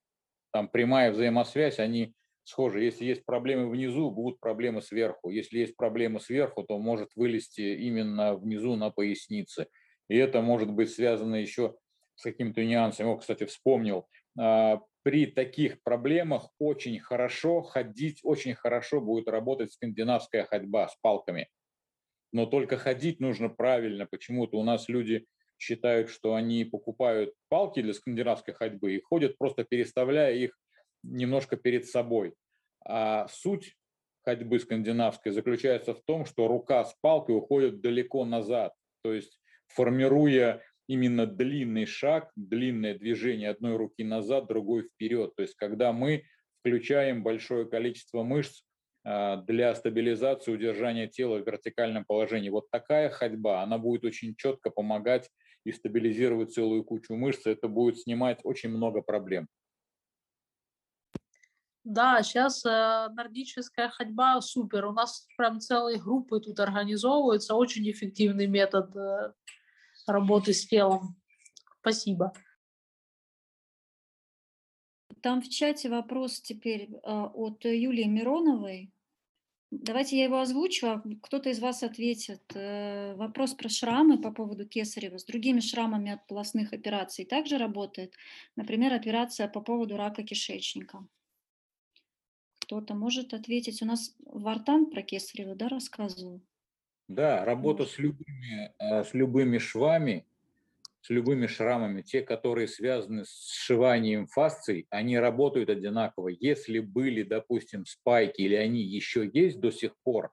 [0.52, 2.84] Там прямая взаимосвязь, они схожи.
[2.84, 5.30] Если есть проблемы внизу, будут проблемы сверху.
[5.30, 9.68] Если есть проблемы сверху, то может вылезти именно внизу на пояснице.
[10.10, 11.76] И это может быть связано еще
[12.16, 13.12] с каким-то нюансом.
[13.12, 14.08] Я, кстати, вспомнил.
[15.04, 21.50] При таких проблемах очень хорошо ходить, очень хорошо будет работать скандинавская ходьба с палками.
[22.32, 24.06] Но только ходить нужно правильно.
[24.06, 25.26] Почему-то у нас люди
[25.58, 30.58] считают, что они покупают палки для скандинавской ходьбы и ходят, просто переставляя их
[31.04, 32.34] немножко перед собой.
[32.86, 33.76] А суть
[34.24, 38.74] ходьбы скандинавской заключается в том, что рука с палкой уходит далеко назад,
[39.04, 40.62] то есть формируя
[40.92, 45.34] именно длинный шаг, длинное движение одной руки назад, другой вперед.
[45.38, 46.24] То есть когда мы
[46.60, 48.64] включаем большое количество мышц
[49.06, 52.50] а, для стабилизации удержания тела в вертикальном положении.
[52.50, 55.30] Вот такая ходьба, она будет очень четко помогать
[55.64, 57.46] и стабилизировать целую кучу мышц.
[57.46, 59.48] Это будет снимать очень много проблем.
[61.86, 64.86] Да, сейчас нордическая ходьба супер.
[64.88, 67.56] У нас прям целые группы тут организовываются.
[67.56, 69.34] Очень эффективный метод э,
[70.08, 71.16] работы с телом.
[71.82, 72.34] Спасибо.
[75.22, 78.92] Там в чате вопрос теперь а, от Юлии Мироновой.
[79.72, 82.42] Давайте я его озвучу, а кто-то из вас ответит.
[82.56, 85.18] Э, Вопрос про шрамы по поводу кесарева.
[85.18, 88.14] С другими шрамами от полостных операций также работает?
[88.58, 91.08] Например, операция по поводу рака кишечника.
[92.60, 93.82] Кто-то может ответить?
[93.82, 96.42] У нас Вартан про кесарево, да, рассказывал?
[97.12, 100.26] Да, работа с любыми, э, с любыми швами,
[101.02, 106.30] с любыми шрамами, те, которые связаны с сшиванием фасций, они работают одинаково.
[106.30, 110.32] Если были, допустим, спайки или они еще есть до сих пор,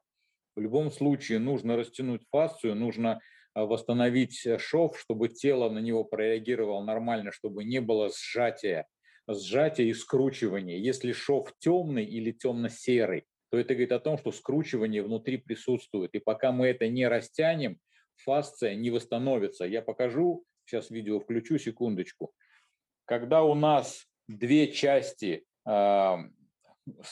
[0.55, 3.21] в любом случае нужно растянуть фасцию, нужно
[3.55, 8.87] а, восстановить э, шов, чтобы тело на него прореагировало нормально, чтобы не было сжатия,
[9.27, 10.77] сжатия и скручивания.
[10.77, 16.15] Если шов темный или темно-серый, то это говорит о том, что скручивание внутри присутствует.
[16.15, 17.79] И пока мы это не растянем,
[18.17, 19.65] фасция не восстановится.
[19.65, 22.33] Я покажу, сейчас видео включу, секундочку.
[23.05, 26.19] Когда у нас две части а,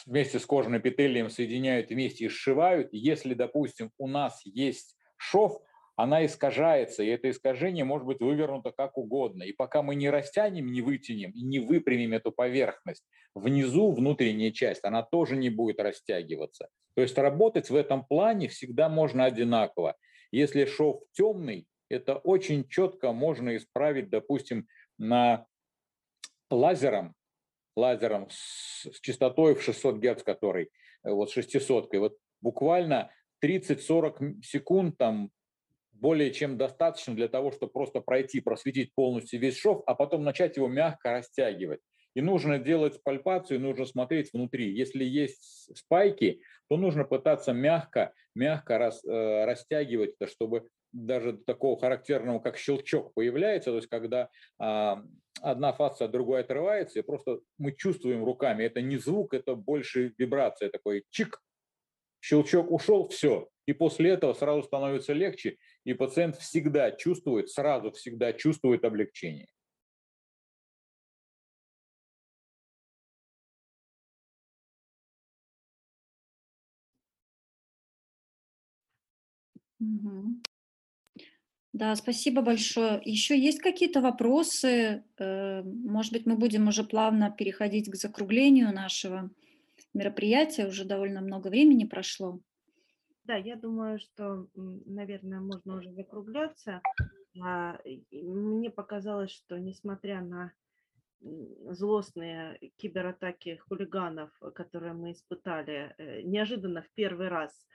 [0.05, 5.61] вместе с кожаным эпителием соединяют вместе и сшивают, если, допустим, у нас есть шов,
[5.97, 9.44] она искажается, и это искажение может быть вывернуто как угодно.
[9.44, 13.02] И пока мы не растянем, не вытянем и не выпрямим эту поверхность,
[13.35, 16.68] внизу внутренняя часть, она тоже не будет растягиваться.
[16.94, 19.97] То есть работать в этом плане всегда можно одинаково.
[20.32, 24.66] Если шов темный, это очень четко можно исправить, допустим,
[24.98, 25.47] на
[26.51, 27.14] лазером,
[27.74, 30.70] лазером с, частотой в 600 Гц, который
[31.05, 33.10] э, вот 600, вот буквально
[33.43, 35.31] 30-40 секунд там
[36.01, 40.56] более чем достаточно для того, чтобы просто пройти, просветить полностью весь шов, а потом начать
[40.56, 41.81] его мягко растягивать.
[42.14, 44.73] И нужно делать пальпацию, нужно смотреть внутри.
[44.74, 51.78] Если есть спайки, то нужно пытаться мягко, мягко рас, э, растягивать это, чтобы даже такого
[51.78, 55.02] характерного, как щелчок появляется, то есть когда а,
[55.43, 60.14] одна фасция от другой отрывается, и просто мы чувствуем руками, это не звук, это больше
[60.16, 61.43] вибрация, такой чик,
[62.27, 63.48] щелчок ушел, все.
[63.66, 69.48] И после этого сразу становится легче, и пациент всегда чувствует, сразу всегда чувствует облегчение.
[81.73, 83.01] Да, спасибо большое.
[83.05, 85.05] Еще есть какие-то вопросы?
[85.19, 89.31] Э, Может быть, мы будем уже плавно переходить к закруглению нашего
[89.97, 90.66] мероприятия.
[90.66, 92.40] Уже довольно много времени прошло.
[93.24, 96.81] Да, я думаю, что, наверное, можно уже закругляться.
[97.43, 97.78] А,
[98.12, 100.52] Мне показалось, что несмотря на
[101.20, 107.66] злостные кибератаки хулиганов, которые мы испытали э, неожиданно в первый раз,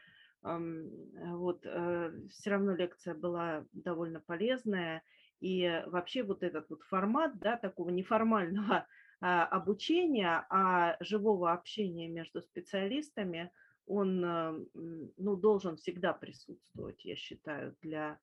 [0.43, 5.03] вот, все равно лекция была довольно полезная.
[5.39, 8.87] И вообще вот этот вот формат, да, такого неформального
[9.29, 13.51] обучения, а живого общения между специалистами,
[13.85, 18.19] он а, м, ну, должен всегда присутствовать, я считаю, для,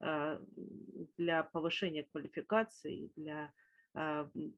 [0.00, 0.40] а,
[1.16, 3.52] для повышения квалификации, для,
[3.94, 4.54] а, м,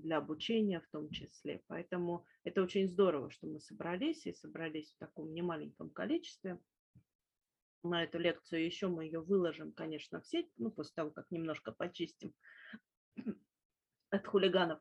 [0.00, 1.62] для обучения в том числе.
[1.66, 6.60] Поэтому это очень здорово, что мы собрались и собрались в таком немаленьком количестве
[7.82, 8.64] на эту лекцию.
[8.64, 12.34] Еще мы ее выложим, конечно, в сеть, ну, после того, как немножко почистим
[14.10, 14.80] от хулиганов.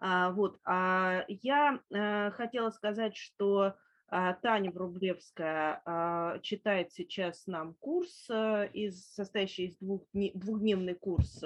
[0.00, 3.74] А, вот, а я а, хотела сказать, что
[4.10, 11.42] а, Таня Врублевская читает сейчас нам курс, а, из, состоящий из двух, двухдневный курс,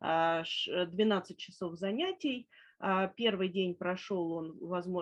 [0.00, 2.48] а, 12 часов занятий.
[3.14, 4.56] Первый день прошел, он,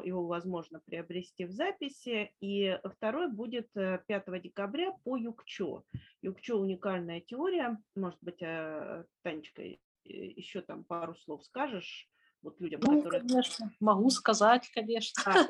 [0.05, 5.85] его возможно приобрести в записи, и второй будет 5 э, декабря по Юкчо.
[6.21, 7.79] Юкчо– уникальная теория.
[7.97, 9.63] Может быть, э, Танечка,
[10.05, 12.10] еще там пару слов скажешь?
[12.43, 13.21] Вот людям, ну, которые...
[13.21, 15.23] конечно, могу сказать, конечно.
[15.27, 15.47] А,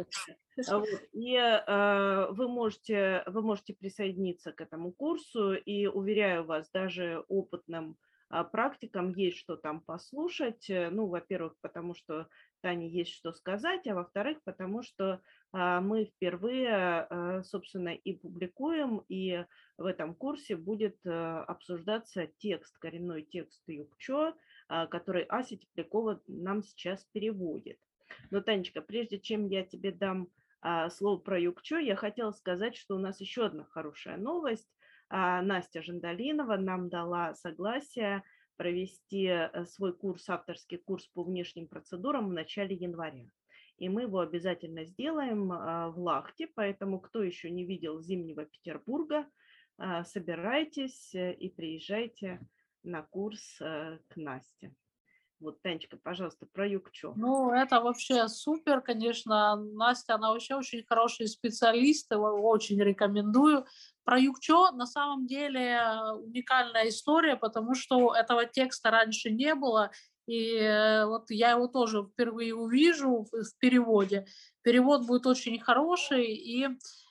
[0.78, 0.88] вот.
[1.12, 7.96] И э, вы, можете, вы можете присоединиться к этому курсу, и, уверяю вас, даже опытным
[8.30, 10.68] э, практикам есть что там послушать.
[10.68, 12.28] Э, ну, во-первых, потому что
[12.60, 15.20] Тане есть что сказать, а во-вторых, потому что
[15.52, 19.44] э, мы впервые, э, собственно, и публикуем, и
[19.78, 21.10] в этом курсе будет э,
[21.46, 24.34] обсуждаться текст, коренной текст Юкчо, а,
[24.90, 27.78] который Ася Теплякова нам сейчас переводит.
[28.30, 30.28] Но, Танечка, прежде чем я тебе дам
[30.62, 34.68] а, слово про Юкчо, я хотела сказать, что у нас еще одна хорошая новость.
[35.08, 38.22] А, Настя Жандалинова нам дала согласие
[38.56, 43.24] провести э, свой курс, авторский курс по внешним процедурам в начале января.
[43.78, 49.26] И мы его обязательно сделаем в Лахте, поэтому кто еще не видел Зимнего Петербурга,
[50.04, 52.38] собирайтесь э, и приезжайте
[52.82, 54.74] на курс э, к Насте.
[55.40, 57.14] Вот, Танечка, пожалуйста, про Юкчо.
[57.16, 59.56] Ну, это вообще супер, конечно.
[59.56, 63.64] Настя, она вообще очень хороший специалист, его очень рекомендую.
[64.04, 69.90] Про Юкчо на самом деле э, уникальная история, потому что этого текста раньше не было,
[70.26, 74.26] и э, вот я его тоже впервые увижу в переводе.
[74.62, 76.68] Перевод будет очень хороший, и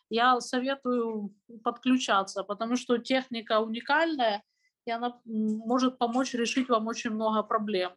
[0.10, 4.44] я советую подключаться, потому что техника уникальная,
[4.90, 7.92] и она может помочь решить вам очень много проблем.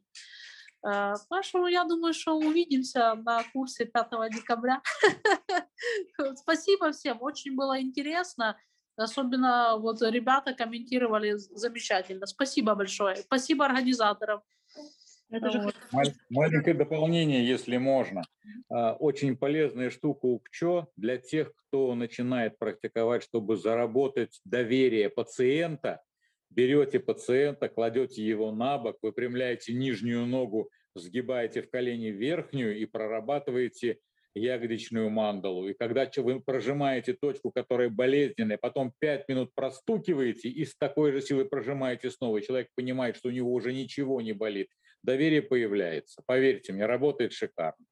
[0.86, 4.82] Э, Поэтому я думаю, что увидимся на курсе 5 декабря.
[6.36, 8.56] Спасибо всем, очень было интересно.
[8.96, 12.26] Особенно вот ребята комментировали замечательно.
[12.26, 13.16] Спасибо большое.
[13.16, 14.42] Спасибо организаторам.
[15.30, 15.72] Это же
[16.28, 18.22] Маленькое дополнение, если можно.
[18.68, 26.02] А, Очень полезная штука УКЧО для тех, кто начинает практиковать, чтобы заработать доверие пациента.
[26.54, 33.98] Берете пациента, кладете его на бок, выпрямляете нижнюю ногу, сгибаете в колени верхнюю и прорабатываете
[34.34, 35.68] ягодичную мандалу.
[35.68, 41.22] И когда вы прожимаете точку, которая болезненная, потом 5 минут простукиваете и с такой же
[41.22, 44.68] силой прожимаете снова, человек понимает, что у него уже ничего не болит,
[45.02, 46.22] доверие появляется.
[46.26, 47.84] Поверьте мне, работает шикарно.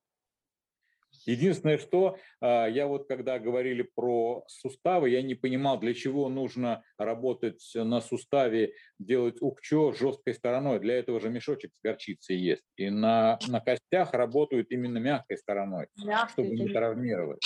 [1.27, 6.83] Единственное, что а, я вот когда говорили про суставы, я не понимал, для чего нужно
[6.99, 10.81] работать на суставе, делать укчо жесткой стороной.
[10.81, 12.65] Для этого же мешочек с горчицей есть.
[12.77, 17.41] И на, на костях работают именно мягкой стороной, Мягкой, чтобы не травмировать.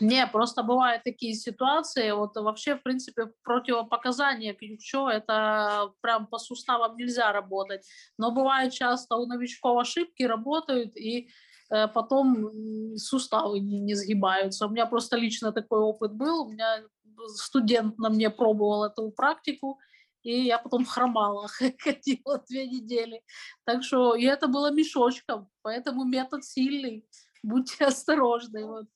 [0.00, 6.38] Не, просто бывают такие ситуации, вот вообще, в принципе, противопоказания к ЮКЧО, это прям по
[6.38, 7.86] суставам нельзя работать,
[8.18, 11.30] но бывает часто у новичков ошибки работают, и
[11.68, 14.66] потом м, суставы не, не сгибаются.
[14.66, 16.82] У меня просто лично такой опыт был, у меня
[17.28, 19.78] студент на мне пробовал эту практику,
[20.22, 21.48] и я потом хромала,
[21.78, 23.22] ходила две недели.
[23.64, 27.06] Так что, и это было мешочком, поэтому метод сильный,
[27.42, 28.66] будьте осторожны.
[28.66, 28.86] Вот.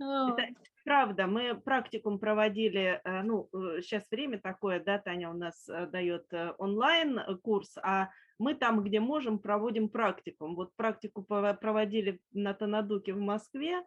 [0.00, 0.32] А.
[0.32, 0.54] Это
[0.84, 3.48] правда, мы практикум проводили, э, ну,
[3.82, 8.08] сейчас время такое, да, Таня у нас э, дает э, онлайн э, курс, а
[8.38, 10.54] мы там, где можем, проводим практикум.
[10.54, 13.82] Вот практику проводили на Танадуке в Москве,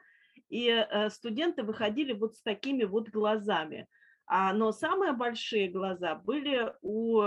[0.50, 3.88] и э, студенты выходили вот с такими вот глазами.
[4.26, 7.22] А, но самые большие глаза были у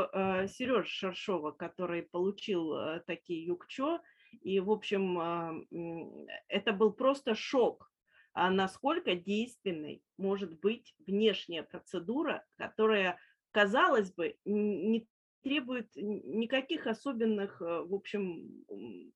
[0.48, 4.01] Сережи Шершова, который получил э, такие юкчо.
[4.42, 7.90] И, в общем, э, это был просто шок
[8.34, 13.18] а насколько действенной может быть внешняя процедура, которая,
[13.52, 15.09] казалось бы, не
[15.44, 18.64] требует никаких особенных, э, в общем,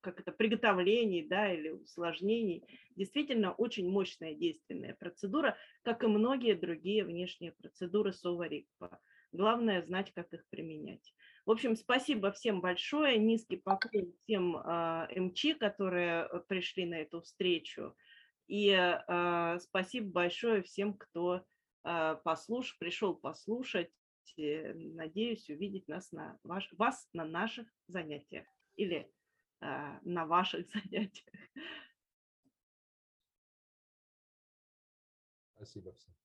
[0.02, 2.64] как это, приготовлений, да, или усложнений.
[2.96, 9.00] Действительно, очень мощная действенная процедура, как и многие другие внешние процедуры Соварикпа.
[9.32, 11.14] Главное знать, как их применять.
[11.46, 17.22] В общем, спасибо всем большое, низкий поклон всем а, МЧ, которые э, пришли на эту
[17.22, 17.94] встречу.
[18.48, 21.42] И э, спасибо большое всем, кто
[22.22, 23.90] послуш, пришел послушать.
[24.36, 28.46] Э, Надеюсь увидеть нас на ваш, вас на наших занятиях
[28.76, 29.10] или
[29.60, 31.34] э, на ваших занятиях.
[35.54, 36.17] Спасибо всем.